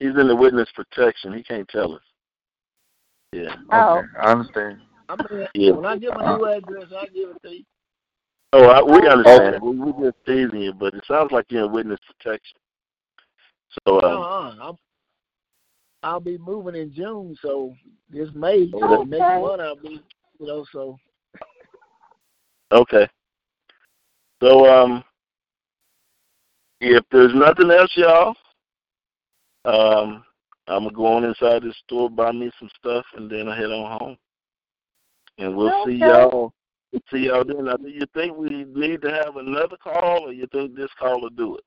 He's 0.00 0.16
in 0.16 0.28
the 0.28 0.36
witness 0.36 0.68
protection. 0.74 1.32
He 1.32 1.42
can't 1.42 1.68
tell 1.68 1.94
us. 1.94 2.02
Yeah. 3.32 3.54
Oh. 3.70 3.98
Okay, 3.98 4.08
I 4.20 4.32
understand. 4.32 4.80
I 5.08 5.16
mean, 5.16 5.46
Yeah. 5.54 5.72
when 5.72 5.86
I 5.86 5.96
give 5.98 6.14
my 6.14 6.36
new 6.36 6.46
address, 6.46 6.92
I 6.96 7.06
give 7.06 7.30
it 7.30 7.42
to 7.42 7.50
you. 7.50 7.64
Oh, 8.54 8.64
I, 8.64 8.82
we 8.82 8.96
Okay. 8.98 9.08
understand. 9.08 9.62
We, 9.62 9.76
we're 9.78 10.10
just 10.10 10.24
teasing 10.24 10.60
you, 10.62 10.72
but 10.72 10.94
it 10.94 11.04
sounds 11.06 11.32
like 11.32 11.46
you're 11.50 11.66
in 11.66 11.72
witness 11.72 12.00
protection. 12.06 12.56
So, 13.86 14.00
um, 14.00 14.22
Uh-uh. 14.22 14.54
I'm, 14.70 14.78
I'll 16.02 16.20
be 16.20 16.38
moving 16.38 16.74
in 16.74 16.92
June, 16.94 17.36
so 17.42 17.74
this 18.08 18.28
May, 18.34 18.70
Okay. 18.72 19.04
next 19.04 19.20
month 19.42 19.60
I'll 19.60 19.76
be, 19.76 20.00
you 20.38 20.46
know, 20.46 20.64
so 20.72 20.96
okay. 22.72 23.08
So, 24.42 24.66
um, 24.66 25.04
if 26.80 27.04
there's 27.10 27.34
nothing 27.34 27.70
else, 27.70 27.92
y'all, 27.96 28.34
um, 29.64 30.24
I'm 30.68 30.84
gonna 30.84 30.94
go 30.94 31.06
on 31.06 31.24
inside 31.24 31.62
the 31.62 31.74
store, 31.84 32.08
buy 32.08 32.30
me 32.30 32.50
some 32.58 32.70
stuff, 32.76 33.04
and 33.16 33.30
then 33.30 33.48
I 33.48 33.56
head 33.56 33.70
on 33.70 33.98
home. 33.98 34.16
And 35.38 35.56
we'll 35.56 35.84
see 35.86 35.94
y'all. 35.94 36.52
See 37.10 37.26
y'all 37.26 37.44
then. 37.44 37.64
Now, 37.64 37.76
do 37.76 37.88
you 37.88 38.06
think 38.14 38.36
we 38.36 38.64
need 38.64 39.02
to 39.02 39.10
have 39.10 39.36
another 39.36 39.76
call, 39.82 40.28
or 40.28 40.32
you 40.32 40.46
think 40.52 40.74
this 40.74 40.90
call 40.98 41.20
will 41.20 41.30
do 41.30 41.56
it? 41.56 41.64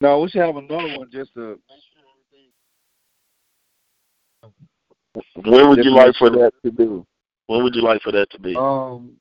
No, 0.00 0.20
we 0.20 0.30
should 0.30 0.42
have 0.42 0.56
another 0.56 0.98
one 0.98 1.08
just 1.12 1.34
to. 1.34 1.58
When 5.36 5.68
would 5.68 5.84
you 5.84 5.90
like 5.90 6.14
for 6.16 6.30
that 6.30 6.52
to 6.64 6.72
be? 6.72 6.84
When 7.46 7.62
would 7.62 7.74
you 7.74 7.82
like 7.82 8.00
for 8.02 8.12
that 8.12 8.30
to 8.30 8.38
be? 8.38 8.56
Um, 8.56 9.16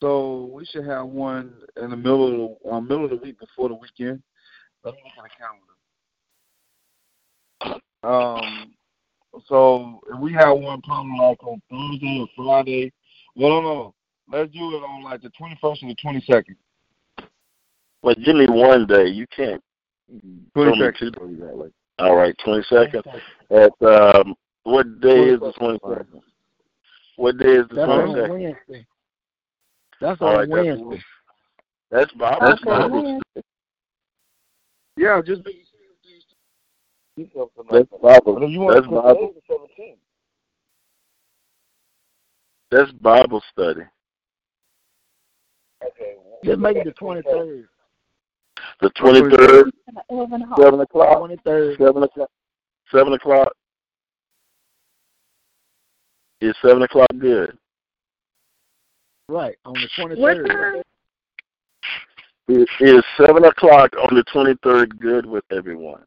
so 0.00 0.50
we 0.52 0.64
should 0.66 0.86
have 0.86 1.06
one 1.06 1.54
in 1.80 1.90
the 1.90 1.96
middle 1.96 2.26
of 2.26 2.58
the 2.62 2.70
uh, 2.70 2.80
middle 2.80 3.04
of 3.04 3.10
the 3.10 3.16
week 3.16 3.38
before 3.38 3.68
the 3.68 3.74
weekend. 3.74 4.22
Let 4.84 4.94
me 4.94 5.00
look 5.04 5.24
at 5.24 5.24
the 5.24 5.30
calendar. 7.70 7.82
Um, 8.02 8.74
so 9.46 10.00
if 10.12 10.20
we 10.20 10.32
have 10.34 10.58
one 10.58 10.80
probably 10.82 11.18
like 11.18 11.42
on 11.42 11.60
Thursday 11.70 12.20
or 12.20 12.28
Friday. 12.36 12.92
Well, 13.34 13.50
no, 13.50 13.60
no. 13.60 13.94
Let's 14.32 14.52
do 14.52 14.58
it 14.58 14.82
on 14.82 15.04
like 15.04 15.22
the 15.22 15.30
twenty 15.30 15.56
first 15.60 15.82
and 15.82 15.90
the 15.90 15.96
twenty 15.96 16.20
second. 16.20 16.56
But 18.02 18.18
give 18.24 18.36
me 18.36 18.46
one 18.48 18.86
day. 18.86 19.06
You 19.06 19.26
can't. 19.34 19.62
throw 20.54 20.74
me 20.74 20.78
22nd. 20.78 20.98
two 20.98 21.10
days 21.10 21.40
that 21.40 21.56
way. 21.56 21.68
All 21.98 22.16
right, 22.16 22.34
twenty 22.44 22.64
second. 22.68 23.04
At 23.50 23.72
um, 23.86 24.34
what 24.64 25.00
day 25.00 25.30
is 25.30 25.40
the 25.40 25.52
twenty 25.52 25.78
second? 25.82 26.22
What 27.16 27.38
day 27.38 27.52
is 27.52 27.68
the 27.68 27.76
that's 27.76 27.86
twenty? 27.86 28.30
Wednesday. 28.30 28.86
That's 30.00 30.20
All 30.20 30.28
on 30.28 30.36
right, 30.36 30.48
that's 30.48 30.80
Wednesday. 30.80 31.04
That's 31.90 32.12
Bob. 32.12 32.40
That's 32.40 32.62
Bible. 32.62 33.20
Yeah, 34.96 35.20
just 35.24 35.42
That's 37.16 37.88
Bible. 38.02 38.42
If 38.42 38.50
you 38.50 38.60
want 38.60 38.74
That's 38.74 38.86
to 38.86 38.90
put 38.90 39.02
Bible. 39.02 39.34
That's 42.70 42.90
Bible 42.92 43.42
study. 43.52 43.82
Just 46.44 46.58
make 46.58 46.76
it 46.76 46.84
the 46.84 46.92
twenty 46.92 47.22
third. 47.22 47.68
The 48.80 48.90
twenty 48.90 49.20
third, 49.34 49.70
Eleven 50.10 50.42
o'clock. 50.42 50.60
seven 50.60 50.80
o'clock. 50.80 51.18
Twenty 51.18 51.36
third. 51.44 51.78
Seven 51.78 52.02
o'clock. 52.02 52.30
Seven 52.92 53.12
o'clock. 53.14 53.52
Is 56.40 56.54
seven 56.62 56.82
o'clock 56.82 57.08
good? 57.18 57.56
Right, 59.28 59.56
on 59.64 59.74
the 59.74 59.88
twenty 59.96 60.20
What 60.20 60.36
third. 60.36 60.46
time? 60.46 60.82
Is, 62.48 62.66
is 62.80 63.02
seven 63.16 63.44
o'clock 63.44 63.90
on 63.96 64.14
the 64.14 64.22
twenty 64.32 64.54
third 64.62 64.98
good 65.00 65.26
with 65.26 65.44
everyone? 65.50 66.04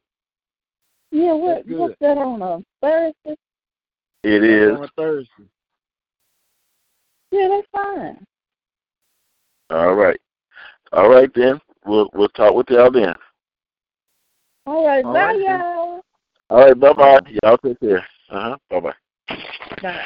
Yeah, 1.11 1.33
what, 1.33 1.67
what's 1.67 1.95
that 1.99 2.17
on 2.17 2.41
a 2.41 2.63
Thursday? 2.81 3.35
It 4.23 4.43
is. 4.43 4.71
on 4.77 4.83
a 4.83 4.87
Thursday. 4.95 5.49
Yeah, 7.31 7.47
that's 7.49 7.67
fine. 7.73 8.25
All 9.69 9.95
right. 9.95 10.19
All 10.93 11.09
right 11.09 11.29
then. 11.35 11.59
We'll 11.85 12.09
we'll 12.13 12.29
talk 12.29 12.53
with 12.53 12.69
y'all 12.69 12.91
then. 12.91 13.13
All 14.65 14.85
right, 14.87 15.03
All 15.03 15.13
bye, 15.13 15.19
right, 15.19 15.39
then. 15.45 15.59
y'all. 15.59 16.01
All 16.49 16.65
right. 16.65 16.79
Bye 16.79 16.93
bye. 16.93 17.19
Y'all 17.43 17.57
take 17.57 17.79
care. 17.81 18.05
Uh 18.29 18.51
huh. 18.51 18.57
Bye 18.69 18.79
bye. 18.79 19.35
Bye. 19.81 20.05